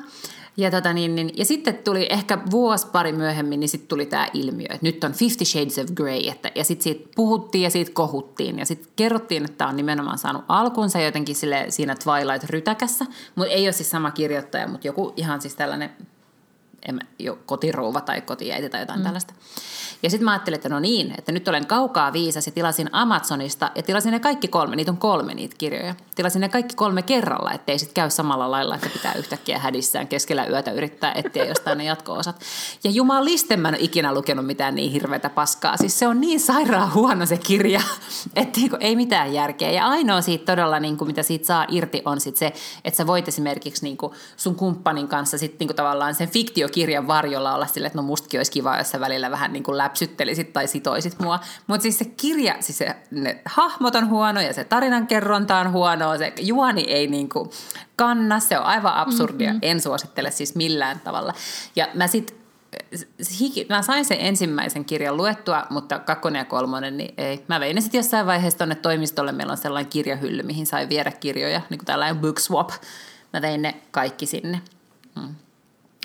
Ja, 0.58 0.72
tota 0.72 0.93
niin, 0.93 1.16
niin, 1.16 1.32
ja 1.38 1.45
sitten 1.45 1.78
tuli 1.78 2.08
ehkä 2.10 2.38
vuosi 2.51 2.88
pari 2.88 3.12
myöhemmin, 3.12 3.60
niin 3.60 3.70
sitten 3.70 3.88
tuli 3.88 4.06
tämä 4.06 4.28
ilmiö, 4.34 4.68
että 4.70 4.86
nyt 4.86 5.03
on 5.03 5.14
Fifty 5.14 5.45
Shades 5.45 5.80
of 5.80 5.86
Grey. 5.95 6.20
Että, 6.32 6.51
ja 6.56 6.64
sitten 6.64 6.84
siitä 6.84 7.10
puhuttiin 7.16 7.64
ja 7.64 7.70
siitä 7.70 7.91
kohuttiin. 7.93 8.60
Ja 8.60 8.66
sitten 8.66 8.91
kerrottiin, 8.95 9.45
että 9.45 9.58
tämä 9.58 9.70
on 9.70 9.76
nimenomaan 9.76 10.18
saanut 10.18 10.43
alkunsa 10.47 11.01
jotenkin 11.01 11.36
sille, 11.36 11.66
siinä 11.70 11.95
Twilight-rytäkässä. 11.95 13.06
Mutta 13.36 13.53
ei 13.53 13.68
ole 13.68 13.72
siis 13.72 13.89
sama 13.89 14.12
kirjoittaja, 14.12 14.68
mutta 14.68 14.88
joku 14.88 15.14
ihan 15.18 15.41
siis 15.41 15.56
tällainen 15.56 15.89
en, 16.90 16.96
mä- 16.96 17.02
jo 17.20 17.40
kotirouva 17.46 18.02
tai 18.02 18.22
kotiäiti 18.22 18.70
tai 18.70 18.82
jotain 18.82 19.00
mm. 19.00 19.04
tällaista. 19.04 19.34
Ja 20.04 20.10
sitten 20.10 20.26
mä 20.26 20.32
ajattelin, 20.32 20.56
että 20.56 20.70
no 20.70 20.80
niin, 20.80 21.14
että 21.18 21.32
nyt 21.32 21.48
olen 21.48 21.68
kaukaa 21.68 22.14
viisas 22.14 22.46
ja 22.46 22.52
tilasin 22.52 22.90
Amazonista 22.92 23.72
ja 23.76 23.84
tilasin 23.84 24.12
ne 24.12 24.20
kaikki 24.20 24.48
kolme, 24.48 24.76
niitä 24.76 24.92
on 24.92 24.98
kolme 24.98 25.34
niitä 25.34 25.56
kirjoja. 25.58 25.96
Tilasin 26.16 26.42
ne 26.42 26.50
kaikki 26.50 26.76
kolme 26.76 27.02
kerralla, 27.02 27.52
ettei 27.52 27.80
sitten 27.80 27.94
käy 27.94 28.10
samalla 28.10 28.52
lailla, 28.52 28.76
että 28.76 28.90
pitää 28.90 29.14
yhtäkkiä 29.14 29.60
hädissään 29.60 30.08
keskellä 30.08 30.46
yötä 30.46 30.72
yrittää 30.72 31.12
etsiä 31.16 31.46
jostain 31.46 31.78
ne 31.78 31.84
jatko-osat. 31.84 32.42
Ja 32.84 32.92
jumalisten 32.92 33.60
mä 33.60 33.68
en 33.68 33.76
ole 33.76 33.84
ikinä 33.84 34.14
lukenut 34.14 34.46
mitään 34.46 34.76
niin 34.76 34.92
hirveätä 34.92 35.30
paskaa. 35.30 35.78
Siis 35.78 36.00
se 36.00 36.08
on 36.08 36.22
niin 36.22 36.40
sairaan 36.40 36.94
huono 36.94 37.26
se 37.26 37.38
kirja, 37.38 37.82
että 38.36 38.60
niinku 38.60 38.78
ei 38.80 38.96
mitään 38.96 39.34
järkeä. 39.34 39.72
Ja 39.72 39.88
ainoa 39.88 40.22
siitä 40.22 40.46
todella, 40.46 40.80
niinku, 40.80 41.06
mitä 41.06 41.24
siitä 41.24 41.46
saa 41.46 41.66
irti, 41.70 42.02
on 42.06 42.22
sit 42.22 42.38
se, 42.38 42.54
että 42.84 42.98
sä 42.98 43.08
voit 43.08 43.28
esimerkiksi 43.28 43.84
niinku 43.84 44.16
sun 44.38 44.56
kumppanin 44.56 45.08
kanssa 45.08 45.38
sit 45.38 45.60
niinku 45.60 45.74
tavallaan 45.74 46.16
sen 46.16 46.30
fiktiokirjan 46.76 47.07
varjolla 47.07 47.55
olla 47.55 47.67
silleen, 47.67 47.88
että 47.88 47.97
no 47.97 48.03
mustakin 48.03 48.39
olisi 48.39 48.51
kiva, 48.51 48.78
jos 48.78 48.91
sä 48.91 48.99
välillä 48.99 49.32
vähän 49.32 49.53
niinku 49.53 49.78
läpsyttelisit 49.78 50.53
tai 50.53 50.67
sitoisit 50.67 51.19
mua. 51.19 51.39
Mutta 51.67 51.82
siis 51.82 51.97
se 51.97 52.05
kirja, 52.05 52.55
siis 52.59 52.78
se, 52.78 52.95
ne 53.11 53.41
hahmot 53.45 53.95
on 53.95 54.09
huono 54.09 54.41
ja 54.41 54.53
se 54.53 54.63
tarinankerronta 54.63 55.57
on 55.57 55.71
huono, 55.71 56.17
se 56.17 56.34
juoni 56.39 56.82
ei 56.82 57.07
niinku 57.07 57.51
kanna, 57.95 58.39
se 58.39 58.59
on 58.59 58.65
aivan 58.65 58.93
absurdia. 58.93 59.49
Mm-hmm. 59.49 59.59
En 59.61 59.82
suosittele 59.82 60.32
siis 60.32 60.55
millään 60.55 60.99
tavalla. 60.99 61.34
Ja 61.76 61.88
mä 61.93 62.07
sit 62.07 62.36
hiki, 63.39 63.65
mä 63.69 63.82
sain 63.82 64.05
sen 64.05 64.17
ensimmäisen 64.19 64.86
kirjan 64.86 65.17
luettua, 65.17 65.65
mutta 65.69 65.99
kakkonen 65.99 66.39
ja 66.39 66.45
kolmonen, 66.45 66.97
niin 66.97 67.13
ei. 67.17 67.43
Mä 67.47 67.59
vein 67.59 67.76
ne 67.76 67.82
sitten 67.82 67.99
jossain 67.99 68.26
vaiheessa 68.26 68.57
tonne 68.57 68.76
toimistolle. 68.76 69.32
Meillä 69.32 69.51
on 69.51 69.57
sellainen 69.57 69.89
kirjahylly, 69.89 70.43
mihin 70.43 70.65
sai 70.65 70.89
viedä 70.89 71.11
kirjoja, 71.11 71.61
niin 71.69 71.78
kuin 71.78 71.86
tällainen 71.86 72.21
book 72.21 72.39
swap. 72.39 72.69
Mä 73.34 73.41
vein 73.41 73.61
ne 73.61 73.76
kaikki 73.91 74.26
sinne. 74.26 74.61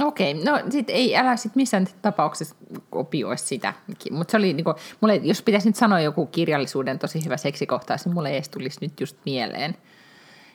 Okei, 0.01 0.35
no 0.35 0.61
sit 0.71 0.91
ei, 0.91 1.17
älä 1.17 1.37
sit 1.37 1.57
missään 1.57 1.87
tapauksessa 2.03 2.55
kopioi 2.91 3.39
sitä. 3.39 3.75
Mutta 4.11 4.31
se 4.31 4.37
oli 4.37 4.53
niinku, 4.53 4.75
mulle, 5.01 5.17
jos 5.17 5.43
pitäisi 5.43 5.69
nyt 5.69 5.77
sanoa 5.77 6.01
joku 6.01 6.27
kirjallisuuden 6.27 6.99
tosi 6.99 7.25
hyvä 7.25 7.37
seksikohtaus, 7.37 8.05
niin 8.05 8.15
mulle 8.15 8.29
ei 8.29 8.35
edes 8.37 8.49
tulisi 8.49 8.79
nyt 8.81 9.01
just 9.01 9.17
mieleen. 9.25 9.77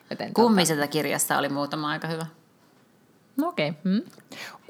Joten 0.09 0.29
tota- 0.29 0.33
Kummiselta 0.33 0.87
kirjassa 0.87 1.37
oli 1.37 1.49
muutama 1.49 1.89
aika 1.89 2.07
hyvä. 2.07 2.25
No 3.37 3.47
okei. 3.47 3.69
Okay. 3.69 3.81
Hmm. 3.83 4.01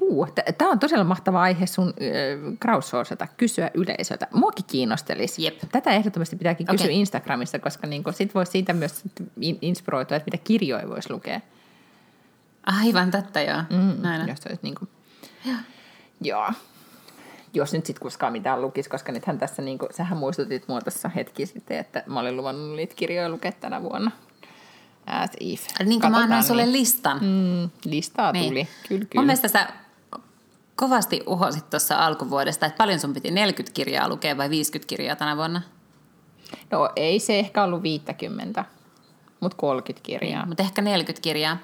Uh, 0.00 0.28
Tämä 0.58 0.70
on 0.70 0.78
todella 0.78 1.04
mahtava 1.04 1.42
aihe 1.42 1.66
sun 1.66 1.88
äh, 1.88 2.58
crowdsourceta, 2.62 3.26
kysyä 3.36 3.70
yleisöltä. 3.74 4.28
Muakin 4.34 4.64
kiinnostelisi. 4.64 5.44
Jep. 5.44 5.54
Tätä 5.72 5.90
ehdottomasti 5.90 6.36
pitääkin 6.36 6.66
kysyä 6.66 6.84
Okei. 6.84 7.00
Instagramista, 7.00 7.58
koska 7.58 7.86
niin 7.86 8.02
sit 8.10 8.34
voisi 8.34 8.52
siitä 8.52 8.72
myös 8.72 9.02
in- 9.40 9.58
inspiroitua, 9.62 10.16
että 10.16 10.30
mitä 10.32 10.44
kirjoja 10.44 10.88
voisi 10.88 11.10
lukea. 11.12 11.40
Aivan 12.66 13.10
totta, 13.10 13.40
joo. 13.40 13.62
Mm, 13.70 14.02
Näin. 14.02 14.28
Jos 14.28 14.46
olisi 14.46 14.62
niin 14.62 14.74
kuin... 14.74 14.88
Joo. 16.20 16.52
Jos 17.54 17.72
nyt 17.72 17.86
sitten 17.86 18.02
koskaan 18.02 18.32
mitään 18.32 18.62
lukisi, 18.62 18.90
koska 18.90 19.12
nythän 19.12 19.38
tässä, 19.38 19.62
niin 19.62 19.78
kuin, 19.78 19.88
sähän 19.94 20.18
muistutit 20.18 20.68
mua 20.68 20.80
tässä 20.80 21.08
hetki 21.08 21.46
sitten, 21.46 21.78
että 21.78 22.02
mä 22.06 22.20
olin 22.20 22.36
luvannut 22.36 22.76
niitä 22.76 22.94
kirjoja 22.94 23.28
lukea 23.28 23.52
tänä 23.52 23.82
vuonna. 23.82 24.10
As 25.06 25.30
if. 25.40 25.66
Niin 25.84 26.00
kuin 26.00 26.10
mä 26.10 26.18
annan 26.18 26.44
sulle 26.44 26.62
niin. 26.62 26.72
listan. 26.72 27.18
Mm, 27.22 27.70
listaa 27.84 28.32
Niin. 28.32 28.48
tuli. 28.48 28.68
Kyllä, 28.88 29.04
kyllä. 29.04 29.20
Mun 29.20 29.24
mielestä 29.24 29.48
sä 29.48 29.68
kovasti 30.76 31.22
uhosit 31.26 31.70
tuossa 31.70 32.06
alkuvuodesta, 32.06 32.66
että 32.66 32.76
paljon 32.76 33.00
sun 33.00 33.12
piti 33.14 33.30
40 33.30 33.74
kirjaa 33.74 34.08
lukea 34.08 34.36
vai 34.36 34.50
50 34.50 34.88
kirjaa 34.88 35.16
tänä 35.16 35.36
vuonna? 35.36 35.62
No 36.70 36.90
ei 36.96 37.20
se 37.20 37.38
ehkä 37.38 37.64
ollut 37.64 37.82
50, 37.82 38.64
mutta 39.40 39.56
30 39.56 40.06
kirjaa. 40.06 40.46
mutta 40.46 40.62
ehkä 40.62 40.82
40 40.82 41.22
kirjaa. 41.22 41.58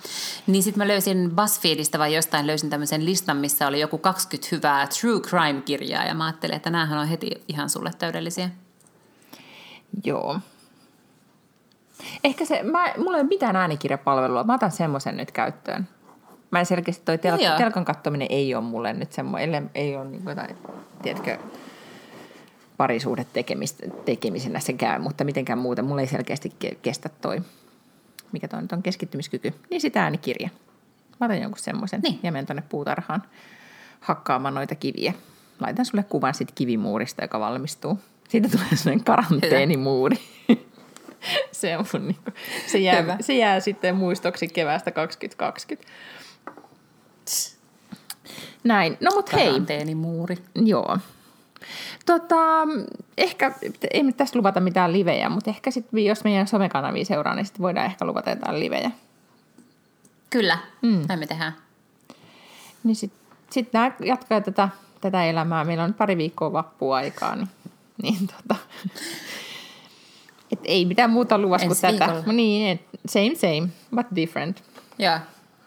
Niin 0.46 0.62
sitten 0.62 0.78
mä 0.78 0.88
löysin 0.88 1.30
BuzzFeedistä 1.36 1.98
vai 1.98 2.14
jostain 2.14 2.46
löysin 2.46 2.70
tämmöisen 2.70 3.04
listan, 3.04 3.36
missä 3.36 3.66
oli 3.66 3.80
joku 3.80 3.98
20 3.98 4.48
hyvää 4.56 4.86
true 4.86 5.20
crime-kirjaa 5.20 6.04
ja 6.04 6.14
mä 6.14 6.24
ajattelin, 6.24 6.56
että 6.56 6.70
näähän 6.70 6.98
on 6.98 7.08
heti 7.08 7.30
ihan 7.48 7.70
sulle 7.70 7.90
täydellisiä. 7.98 8.50
Joo. 10.04 10.40
Ehkä 12.24 12.44
se, 12.44 12.62
mä, 12.62 12.94
mulla 12.96 13.16
ei 13.16 13.20
ole 13.20 13.28
mitään 13.28 13.56
äänikirjapalvelua, 13.56 14.44
mä 14.44 14.54
otan 14.54 14.70
semmoisen 14.70 15.16
nyt 15.16 15.30
käyttöön. 15.32 15.88
Mä 16.50 16.64
selkeästi, 16.64 17.04
toi 17.04 17.18
tel- 17.18 17.50
No 17.50 17.56
telkan 17.58 17.84
kattominen 17.84 18.28
ei 18.30 18.54
ole 18.54 18.64
mulle 18.64 18.92
nyt 18.92 19.12
semmoinen, 19.12 19.70
ei 19.74 19.96
ole 19.96 20.04
niin 20.04 20.22
jotain, 20.26 20.56
tiedätkö, 21.02 21.38
parisuudet 22.76 23.32
tekemistä, 23.32 23.86
tekemisenä 24.04 24.60
se 24.60 24.72
käy, 24.72 24.98
mutta 24.98 25.24
mitenkään 25.24 25.58
muuten. 25.58 25.84
Mulla 25.84 26.00
ei 26.00 26.06
selkeästi 26.06 26.52
ke- 26.64 26.76
kestä 26.82 27.08
toi, 27.08 27.40
mikä 28.32 28.48
toi 28.48 28.62
nyt 28.62 28.72
on 28.72 28.82
keskittymiskyky, 28.82 29.54
niin 29.70 29.80
sitä 29.80 30.02
äänikirja. 30.02 30.48
Mä 31.20 31.26
otan 31.26 31.42
jonkun 31.42 31.58
semmoisen 31.58 32.00
Niin. 32.00 32.20
ja 32.22 32.32
menen 32.32 32.46
tonne 32.46 32.62
puutarhaan 32.68 33.22
hakkaamaan 34.00 34.54
noita 34.54 34.74
kiviä. 34.74 35.12
Laitan 35.60 35.84
sulle 35.86 36.04
kuvan 36.08 36.34
sit 36.34 36.52
kivimuurista, 36.54 37.24
joka 37.24 37.40
valmistuu. 37.40 37.98
Siitä 38.28 38.48
tulee 38.48 38.66
sellainen 38.74 39.04
karanteenimuuri. 39.04 40.16
se, 41.52 41.76
on 41.76 41.84
mun, 41.92 42.06
niinku, 42.08 42.30
se, 42.66 42.78
jää, 42.78 43.02
Hyvä. 43.02 43.16
se 43.20 43.34
jää 43.34 43.60
sitten 43.60 43.96
muistoksi 43.96 44.48
keväästä 44.48 44.90
2020. 44.90 45.92
Näin. 48.64 48.96
No 49.00 49.10
mut 49.14 49.32
hei, 49.32 49.46
Karanteenimuuri. 49.46 50.36
Joo. 50.54 50.98
Tota, 52.06 52.68
ehkä, 53.18 53.52
ei 53.90 54.02
me 54.02 54.12
tässä 54.12 54.38
luvata 54.38 54.60
mitään 54.60 54.92
livejä, 54.92 55.28
mutta 55.28 55.50
ehkä 55.50 55.70
sitten, 55.70 56.04
jos 56.04 56.24
meidän 56.24 56.48
somekanavia 56.48 57.04
seuraa, 57.04 57.34
niin 57.34 57.46
sitten 57.46 57.62
voidaan 57.62 57.86
ehkä 57.86 58.04
luvata 58.04 58.30
jotain 58.30 58.60
livejä. 58.60 58.90
Kyllä, 60.30 60.58
mm. 60.82 61.04
näin 61.08 61.20
me 61.20 61.26
tehdään. 61.26 61.52
Niin 62.84 62.96
sitten 62.96 63.20
sit 63.50 63.72
nämä 63.72 63.92
jatkaa 64.04 64.40
tätä, 64.40 64.68
tätä 65.00 65.24
elämää. 65.24 65.64
Meillä 65.64 65.84
on 65.84 65.90
nyt 65.90 65.98
pari 65.98 66.16
viikkoa 66.16 66.52
vappuaikaa, 66.52 67.36
niin, 67.36 67.48
niin 68.02 68.26
tota, 68.26 68.56
et 70.52 70.60
ei 70.64 70.84
mitään 70.84 71.10
muuta 71.10 71.38
luvassa 71.38 71.66
kuin 71.66 71.76
Ensi 71.84 71.98
tätä. 71.98 72.12
viikolla. 72.12 72.32
Niin, 72.32 72.80
same 73.06 73.34
same, 73.34 73.68
but 73.96 74.06
different. 74.16 74.62
Joo, 74.98 75.18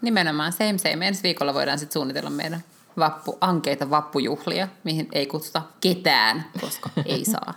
nimenomaan 0.01 0.51
same 0.51 0.77
same. 0.77 1.07
Ensi 1.07 1.23
viikolla 1.23 1.53
voidaan 1.53 1.79
sitten 1.79 1.93
suunnitella 1.93 2.29
meidän 2.29 2.63
vappu, 2.97 3.37
ankeita 3.41 3.89
vappujuhlia, 3.89 4.67
mihin 4.83 5.07
ei 5.11 5.25
kutsuta 5.25 5.61
ketään, 5.81 6.45
koska 6.61 6.89
ei 7.05 7.25
saa. 7.35 7.53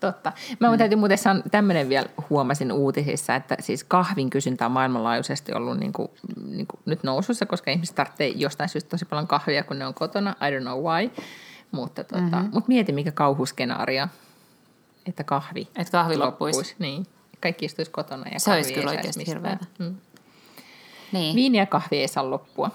Totta. 0.00 0.32
Mä 0.60 0.70
mm. 0.70 0.78
täytyy 0.78 0.98
muuten 0.98 1.18
sanoa, 1.18 1.42
tämmöinen 1.50 1.88
vielä 1.88 2.08
huomasin 2.30 2.72
uutisissa, 2.72 3.34
että 3.34 3.56
siis 3.60 3.84
kahvin 3.84 4.30
kysyntä 4.30 4.66
on 4.66 4.72
maailmanlaajuisesti 4.72 5.52
ollut 5.52 5.78
niin 5.78 5.92
kuin, 5.92 6.08
niin 6.46 6.66
kuin 6.66 6.80
nyt 6.84 7.02
nousussa, 7.02 7.46
koska 7.46 7.70
ihmiset 7.70 7.94
tarvitsee 7.96 8.28
jostain 8.28 8.68
syystä 8.68 8.90
tosi 8.90 9.04
paljon 9.04 9.26
kahvia, 9.26 9.64
kun 9.64 9.78
ne 9.78 9.86
on 9.86 9.94
kotona. 9.94 10.30
I 10.30 10.58
don't 10.58 10.62
know 10.62 10.82
why. 10.84 11.10
Mutta, 11.70 12.04
tota, 12.04 12.20
mm-hmm. 12.20 12.50
mutta 12.52 12.68
mieti, 12.68 12.92
mikä 12.92 13.12
kauhuskenaario, 13.12 14.06
että 15.06 15.24
kahvi 15.24 15.68
Että 15.76 15.92
kahvi 15.92 16.16
loppuisi. 16.16 16.58
loppuisi. 16.58 16.74
Niin. 16.78 17.06
Kaikki 17.40 17.64
istuisi 17.66 17.90
kotona 17.90 18.24
ja 18.32 18.40
Se 18.40 18.44
kahvi 18.44 18.58
olisi 18.58 18.70
ei 18.70 18.74
kyllä 18.74 18.86
saisi 18.86 18.98
oikeasti 18.98 19.18
mistään. 19.20 19.36
hirveätä. 19.36 19.66
Mm. 19.78 19.96
Niin. 21.12 21.36
Viini 21.36 21.58
ja 21.58 21.66
kahvi 21.66 21.96
ei 21.96 22.08
saa 22.08 22.30
loppua. 22.30 22.70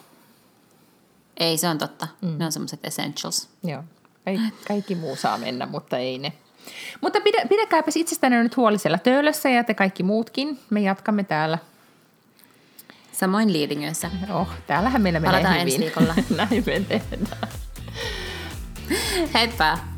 Ei, 1.37 1.57
se 1.57 1.67
on 1.67 1.77
totta. 1.77 2.07
Mm. 2.21 2.37
Ne 2.37 2.45
on 2.45 2.51
semmoiset 2.51 2.79
essentials. 2.85 3.49
Joo. 3.63 3.83
Kaikki, 4.25 4.53
kaikki 4.67 4.95
muu 4.95 5.15
saa 5.15 5.37
mennä, 5.37 5.65
mutta 5.65 5.97
ei 5.97 6.17
ne. 6.17 6.33
Mutta 7.01 7.21
pidä, 7.21 7.45
pidäkääpäs 7.49 7.95
itsestänne 7.97 8.43
nyt 8.43 8.57
huoli 8.57 8.77
siellä 8.77 8.97
töölössä 8.97 9.49
ja 9.49 9.63
te 9.63 9.73
kaikki 9.73 10.03
muutkin. 10.03 10.59
Me 10.69 10.79
jatkamme 10.79 11.23
täällä. 11.23 11.57
Samoin 13.11 13.53
liidingöissä. 13.53 14.11
Oh, 14.33 14.47
täällähän 14.67 15.01
meillä 15.01 15.19
menee 15.19 15.31
Palataan 15.31 15.53
hyvin. 15.53 15.67
ensi 15.73 15.79
viikolla. 15.79 16.15
Näin 16.37 16.63
me 16.65 16.79
tehdään. 16.79 17.49
Heippa! 19.33 19.94